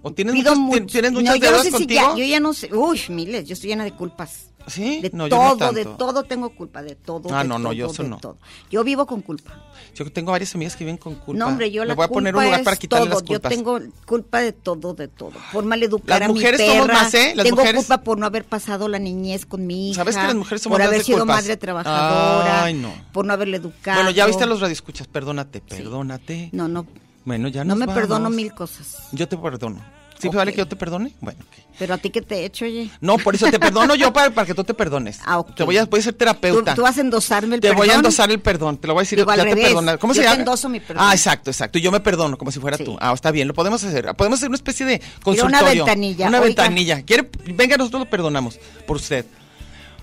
¿O 0.02 0.12
tienes 0.12 0.34
Pido 0.34 0.56
muchas, 0.56 0.82
mucho. 0.82 0.92
tienes 0.92 1.12
No, 1.12 1.20
muchas 1.20 1.38
yo 1.38 1.52
no 1.52 1.62
sé 1.62 1.70
si 1.72 1.86
ya, 1.86 2.16
yo 2.16 2.24
ya 2.24 2.40
no 2.40 2.54
sé. 2.54 2.74
Uy, 2.74 3.00
miles, 3.10 3.46
yo 3.46 3.52
estoy 3.52 3.68
llena 3.68 3.84
de 3.84 3.92
culpas. 3.92 4.49
¿Sí? 4.66 5.00
De 5.00 5.10
No, 5.12 5.26
yo 5.26 5.36
no 5.36 5.56
todo, 5.56 5.72
de 5.72 5.84
todo 5.84 6.22
tengo 6.24 6.50
culpa, 6.50 6.82
de 6.82 6.94
todo. 6.94 7.28
Ah, 7.34 7.42
de 7.42 7.48
no, 7.48 7.58
no, 7.58 7.64
todo, 7.70 7.72
yo 7.72 7.86
eso 7.90 8.02
no. 8.04 8.18
todo. 8.18 8.36
Yo 8.70 8.84
vivo 8.84 9.06
con 9.06 9.20
culpa. 9.22 9.52
Yo 9.94 10.10
tengo 10.12 10.30
varias 10.32 10.54
amigas 10.54 10.76
que 10.76 10.84
viven 10.84 10.96
con 10.98 11.14
culpa. 11.16 11.38
No, 11.38 11.46
hombre, 11.48 11.70
yo 11.70 11.82
Le 11.82 11.88
la 11.88 11.94
voy 11.94 12.04
a 12.04 12.08
poner 12.08 12.36
un 12.36 12.44
lugar 12.44 12.62
para 12.62 12.76
quitarle 12.76 13.06
todo. 13.06 13.14
las 13.14 13.22
culpas. 13.26 13.50
Yo 13.50 13.56
tengo 13.56 13.80
culpa 14.06 14.40
de 14.40 14.52
todo, 14.52 14.94
de 14.94 15.08
todo. 15.08 15.32
Por 15.52 15.64
maleducar 15.64 16.20
Las 16.20 16.28
a 16.28 16.32
mujeres 16.32 16.60
mi 16.60 16.66
somos 16.68 16.86
perra. 16.86 17.02
más, 17.02 17.14
¿eh? 17.14 17.32
Las 17.34 17.44
tengo 17.44 17.56
mujeres- 17.56 17.80
culpa 17.80 18.02
por 18.02 18.18
no 18.18 18.26
haber 18.26 18.44
pasado 18.44 18.86
la 18.88 18.98
niñez 18.98 19.46
con 19.46 19.66
mi 19.66 19.90
hija. 19.90 19.96
¿Sabes 20.02 20.16
que 20.16 20.22
las 20.22 20.34
mujeres 20.36 20.62
somos 20.62 20.78
Por 20.78 20.86
haber 20.86 21.02
sido 21.02 21.18
culpas? 21.20 21.42
madre 21.42 21.56
trabajadora. 21.56 22.64
Ay, 22.64 22.74
no. 22.74 22.92
Por 23.12 23.24
no 23.24 23.32
haberle 23.32 23.56
educado. 23.56 23.96
Bueno, 23.96 24.10
ya 24.10 24.26
viste 24.26 24.44
a 24.44 24.46
los 24.46 24.60
radioescuchas, 24.60 25.08
perdónate, 25.08 25.60
perdónate. 25.60 26.50
No, 26.52 26.68
no. 26.68 26.86
Bueno, 27.24 27.48
ya 27.48 27.64
No 27.64 27.74
me 27.76 27.86
vamos. 27.86 28.00
perdono 28.00 28.30
mil 28.30 28.54
cosas. 28.54 29.08
Yo 29.12 29.26
te 29.28 29.36
perdono. 29.36 29.80
¿Sí 30.20 30.28
Ok. 30.28 30.34
vale 30.34 30.52
que 30.52 30.58
yo 30.58 30.68
te 30.68 30.76
perdone? 30.76 31.12
Bueno, 31.20 31.40
ok. 31.40 31.64
Pero 31.78 31.94
a 31.94 31.98
ti 31.98 32.10
que 32.10 32.20
te 32.20 32.36
he 32.36 32.44
hecho, 32.44 32.66
oye. 32.66 32.90
No, 33.00 33.16
por 33.16 33.34
eso 33.34 33.50
te 33.50 33.58
perdono 33.58 33.94
yo 33.94 34.12
para, 34.12 34.30
para 34.30 34.46
que 34.46 34.54
tú 34.54 34.62
te 34.64 34.74
perdones. 34.74 35.18
Ah, 35.24 35.38
ok. 35.38 35.54
Te 35.54 35.64
voy 35.64 35.78
a, 35.78 35.86
voy 35.86 36.00
a 36.00 36.02
ser 36.02 36.12
terapeuta. 36.14 36.74
tú 36.74 36.82
vas 36.82 36.98
a 36.98 37.00
endosarme 37.00 37.54
el 37.54 37.60
te 37.60 37.68
perdón. 37.68 37.78
voy 37.86 37.90
a 37.90 37.94
endosar 37.94 38.30
el 38.30 38.40
perdón, 38.40 38.76
te 38.78 38.86
lo 38.86 38.92
voy 38.94 39.00
a 39.00 39.04
decir, 39.04 39.18
Digo, 39.18 39.30
al 39.30 39.38
ya 39.38 39.44
te 39.44 39.54
revés. 39.54 39.98
¿Cómo 39.98 40.12
Yo 40.12 40.16
se 40.16 40.20
te 40.20 40.26
llama? 40.28 40.40
endoso 40.40 40.68
mi 40.68 40.80
perdón. 40.80 41.04
Ah, 41.08 41.12
exacto, 41.14 41.50
exacto. 41.50 41.78
Y 41.78 41.80
yo 41.82 41.90
me 41.90 42.00
perdono 42.00 42.36
como 42.36 42.50
si 42.52 42.60
fuera 42.60 42.76
Sí. 42.76 42.84
tú. 42.84 42.96
Ah, 43.00 43.12
está 43.14 43.30
bien, 43.30 43.48
lo 43.48 43.54
podemos 43.54 43.82
hacer. 43.82 44.14
Podemos 44.14 44.38
hacer 44.38 44.48
una 44.50 44.56
especie 44.56 44.84
de 44.84 45.00
consultorio. 45.22 45.46
una 45.46 45.62
ventanilla, 45.62 46.28
Una 46.28 46.38
oiga. 46.38 46.46
ventanilla. 46.48 47.02
¿Quiere? 47.02 47.30
Venga, 47.54 47.76
nosotros 47.78 48.00
lo 48.00 48.10
perdonamos 48.10 48.58
por 48.86 48.96
usted. 48.96 49.24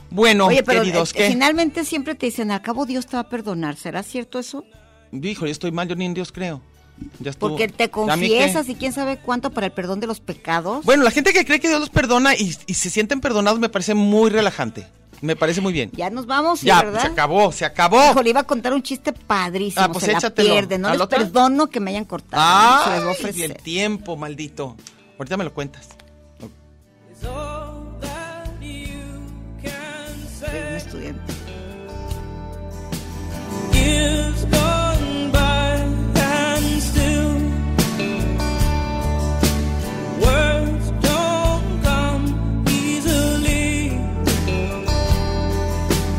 Bueno, 0.10 0.48
Oye, 0.48 0.64
pero 0.64 0.82
queridos, 0.82 1.12
eh, 1.16 1.28
finalmente 1.30 1.84
siempre 1.84 2.16
te 2.16 2.28
dicen, 2.28 2.50
al 2.52 2.62
cabo 2.62 2.86
Dios 2.86 3.06
te 3.08 3.18
va 3.18 3.22
a 3.22 3.30
perdonar. 3.30 3.76
¿Será 3.76 4.04
cierto 4.04 4.40
eso? 4.40 4.64
Dijo, 5.12 5.46
yo 5.46 5.52
estoy 5.52 5.72
mal, 5.72 5.88
yo 5.88 5.96
ni 5.96 6.06
en 6.06 6.14
Dios 6.14 6.32
creo. 6.32 6.62
Ya 7.20 7.32
estuvo. 7.32 7.50
Porque 7.52 7.68
te 7.68 7.90
confiesas 7.90 8.68
y 8.70 8.76
quién 8.76 8.94
sabe 8.94 9.18
cuánto 9.18 9.52
para 9.52 9.68
el 9.68 9.72
perdón 9.72 10.00
de 10.00 10.08
los 10.08 10.20
pecados. 10.20 10.84
Bueno, 10.86 11.04
la 11.04 11.12
gente 11.12 11.34
que 11.34 11.46
cree 11.46 11.60
que 11.60 11.68
Dios 11.68 11.80
los 11.80 11.90
perdona 11.90 12.36
y, 12.36 12.56
y 12.66 12.74
se 12.74 12.90
sienten 12.90 13.22
perdonados 13.22 13.60
me 13.60 13.70
parece 13.70 13.94
muy 13.94 14.30
relajante. 14.30 14.88
Me 15.22 15.36
parece 15.36 15.62
muy 15.62 15.74
bien. 15.74 15.90
Ya 15.94 16.12
nos 16.12 16.28
vamos, 16.28 16.60
¿sí, 16.60 16.68
ya, 16.68 16.84
¿verdad? 16.84 17.02
se 17.02 17.08
acabó, 17.08 17.52
se 17.52 17.66
acabó. 17.66 18.12
Hijo, 18.12 18.22
le 18.22 18.30
iba 18.30 18.42
a 18.42 18.44
contar 18.44 18.74
un 18.74 18.84
chiste 18.84 19.14
padrísimo, 19.14 19.84
Ah, 19.84 19.92
pues 19.92 20.06
se 20.06 20.12
la 20.12 20.20
échatelo. 20.20 20.50
pierde. 20.54 20.78
No 20.78 20.88
¿Al 20.90 20.94
les 20.94 21.02
otro? 21.02 21.18
perdono 21.18 21.68
que 21.68 21.80
me 21.80 21.90
hayan 21.92 22.06
cortado. 22.06 22.84
se 22.84 22.90
les 22.92 23.04
voy 23.04 23.14
a 23.14 23.28
Ay, 23.28 23.34
y 23.40 23.44
el 23.44 23.56
tiempo, 23.56 24.16
maldito. 24.16 24.76
Ahorita 25.18 25.38
me 25.38 25.44
lo 25.44 25.54
cuentas. 25.54 25.88
Soy 30.40 30.50
un 30.70 30.76
estudiante. 30.76 31.34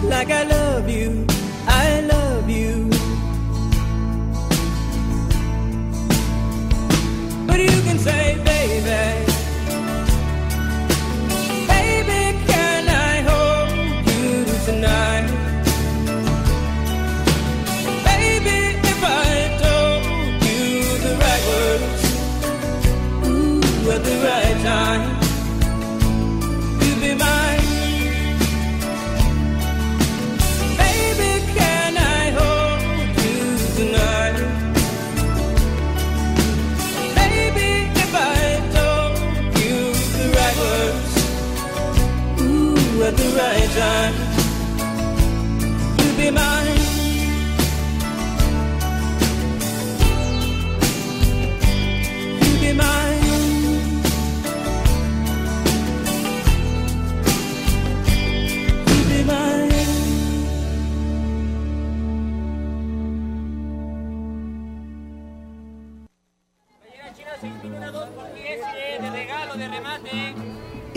Like 0.09 0.31
I 0.31 0.43
love 0.45 0.89
you, 0.89 1.28